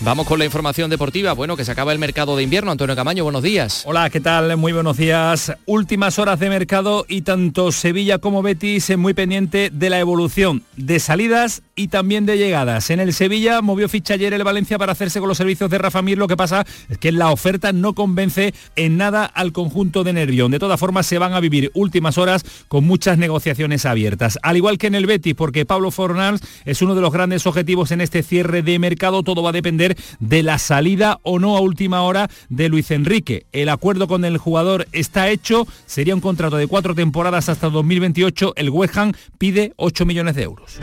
Vamos 0.00 0.26
con 0.26 0.38
la 0.38 0.44
información 0.44 0.90
deportiva. 0.90 1.32
Bueno, 1.32 1.56
que 1.56 1.64
se 1.64 1.72
acaba 1.72 1.90
el 1.90 1.98
mercado 1.98 2.36
de 2.36 2.42
invierno. 2.42 2.70
Antonio 2.70 2.94
Camaño, 2.94 3.24
buenos 3.24 3.42
días. 3.42 3.82
Hola, 3.86 4.10
¿qué 4.10 4.20
tal? 4.20 4.54
Muy 4.58 4.72
buenos 4.72 4.98
días. 4.98 5.52
Últimas 5.64 6.18
horas 6.18 6.38
de 6.38 6.50
mercado 6.50 7.06
y 7.08 7.22
tanto 7.22 7.72
Sevilla 7.72 8.18
como 8.18 8.42
Betis 8.42 8.94
muy 8.98 9.14
pendiente 9.14 9.70
de 9.72 9.88
la 9.88 9.98
evolución 9.98 10.64
de 10.76 11.00
salidas 11.00 11.62
y 11.74 11.88
también 11.88 12.26
de 12.26 12.36
llegadas. 12.36 12.90
En 12.90 13.00
el 13.00 13.14
Sevilla 13.14 13.62
movió 13.62 13.88
ficha 13.88 14.14
ayer 14.14 14.34
el 14.34 14.44
Valencia 14.44 14.78
para 14.78 14.92
hacerse 14.92 15.18
con 15.18 15.28
los 15.28 15.38
servicios 15.38 15.70
de 15.70 15.78
Rafa 15.78 16.02
Mir. 16.02 16.18
Lo 16.18 16.28
que 16.28 16.36
pasa 16.36 16.66
es 16.90 16.98
que 16.98 17.10
la 17.10 17.30
oferta 17.30 17.72
no 17.72 17.94
convence 17.94 18.52
en 18.76 18.98
nada 18.98 19.24
al 19.24 19.52
conjunto 19.52 20.04
de 20.04 20.12
Nervión. 20.12 20.50
De 20.50 20.58
todas 20.58 20.78
formas, 20.78 21.06
se 21.06 21.18
van 21.18 21.32
a 21.32 21.40
vivir 21.40 21.70
últimas 21.72 22.18
horas 22.18 22.44
con 22.68 22.84
muchas 22.84 23.16
negociaciones 23.16 23.86
abiertas. 23.86 24.38
Al 24.42 24.58
igual 24.58 24.76
que 24.76 24.88
en 24.88 24.94
el 24.94 25.06
Betis, 25.06 25.34
porque 25.34 25.64
Pablo 25.64 25.90
Fornals 25.90 26.42
es 26.66 26.82
uno 26.82 26.94
de 26.94 27.00
los 27.00 27.12
grandes 27.12 27.46
objetivos 27.46 27.92
en 27.92 28.02
este 28.02 28.22
cierre 28.22 28.62
de 28.62 28.78
mercado. 28.78 29.22
Todo 29.22 29.42
va 29.42 29.50
a 29.50 29.52
depender 29.52 29.75
de 29.76 30.42
la 30.42 30.58
salida 30.58 31.18
o 31.22 31.38
no 31.38 31.56
a 31.56 31.60
última 31.60 32.02
hora 32.02 32.28
de 32.48 32.68
Luis 32.68 32.90
Enrique. 32.90 33.46
El 33.52 33.68
acuerdo 33.68 34.08
con 34.08 34.24
el 34.24 34.38
jugador 34.38 34.86
está 34.92 35.28
hecho, 35.28 35.66
sería 35.86 36.14
un 36.14 36.20
contrato 36.20 36.56
de 36.56 36.66
cuatro 36.66 36.94
temporadas 36.94 37.48
hasta 37.48 37.70
2028. 37.70 38.54
El 38.56 38.70
West 38.70 38.96
Ham 38.96 39.12
pide 39.38 39.72
8 39.76 40.06
millones 40.06 40.34
de 40.34 40.42
euros. 40.42 40.78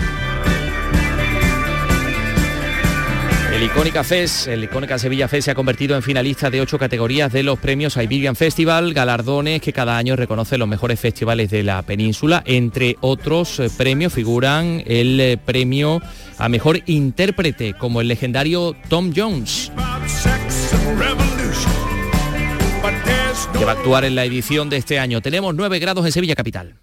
Icónica 3.64 4.04
FES, 4.04 4.48
el 4.48 4.64
icónica 4.64 5.00
Sevilla 5.00 5.28
FES 5.28 5.46
se 5.46 5.52
ha 5.52 5.56
convertido 5.56 5.96
en 5.96 6.02
finalista 6.02 6.50
de 6.50 6.60
ocho 6.60 6.78
categorías 6.78 7.32
de 7.32 7.44
los 7.44 7.60
premios 7.60 7.96
Iberian 7.98 8.36
Festival, 8.36 8.94
galardones 8.94 9.62
que 9.62 9.72
cada 9.72 9.98
año 9.98 10.16
reconoce 10.16 10.58
los 10.58 10.68
mejores 10.68 11.00
festivales 11.00 11.50
de 11.50 11.64
la 11.64 11.82
península. 11.84 12.44
Entre 12.46 12.98
otros 13.02 13.60
eh, 13.60 13.70
premios 13.76 14.12
figuran 14.14 14.84
el 14.86 15.20
eh, 15.20 15.38
premio 15.38 16.02
a 16.38 16.50
mejor 16.50 16.82
intérprete, 16.88 17.74
como 17.74 18.02
el 18.02 18.08
legendario 18.08 18.76
Tom 18.90 19.14
Jones 19.16 19.72
que 23.58 23.66
va 23.66 23.72
a 23.72 23.76
actuar 23.76 24.04
en 24.06 24.16
la 24.16 24.26
edición 24.26 24.70
de 24.70 24.78
este 24.78 25.00
año. 25.00 25.22
Tenemos 25.22 25.56
9 25.56 25.80
grados 25.80 26.06
en 26.06 26.12
Sevilla 26.12 26.36
Capital. 26.36 26.76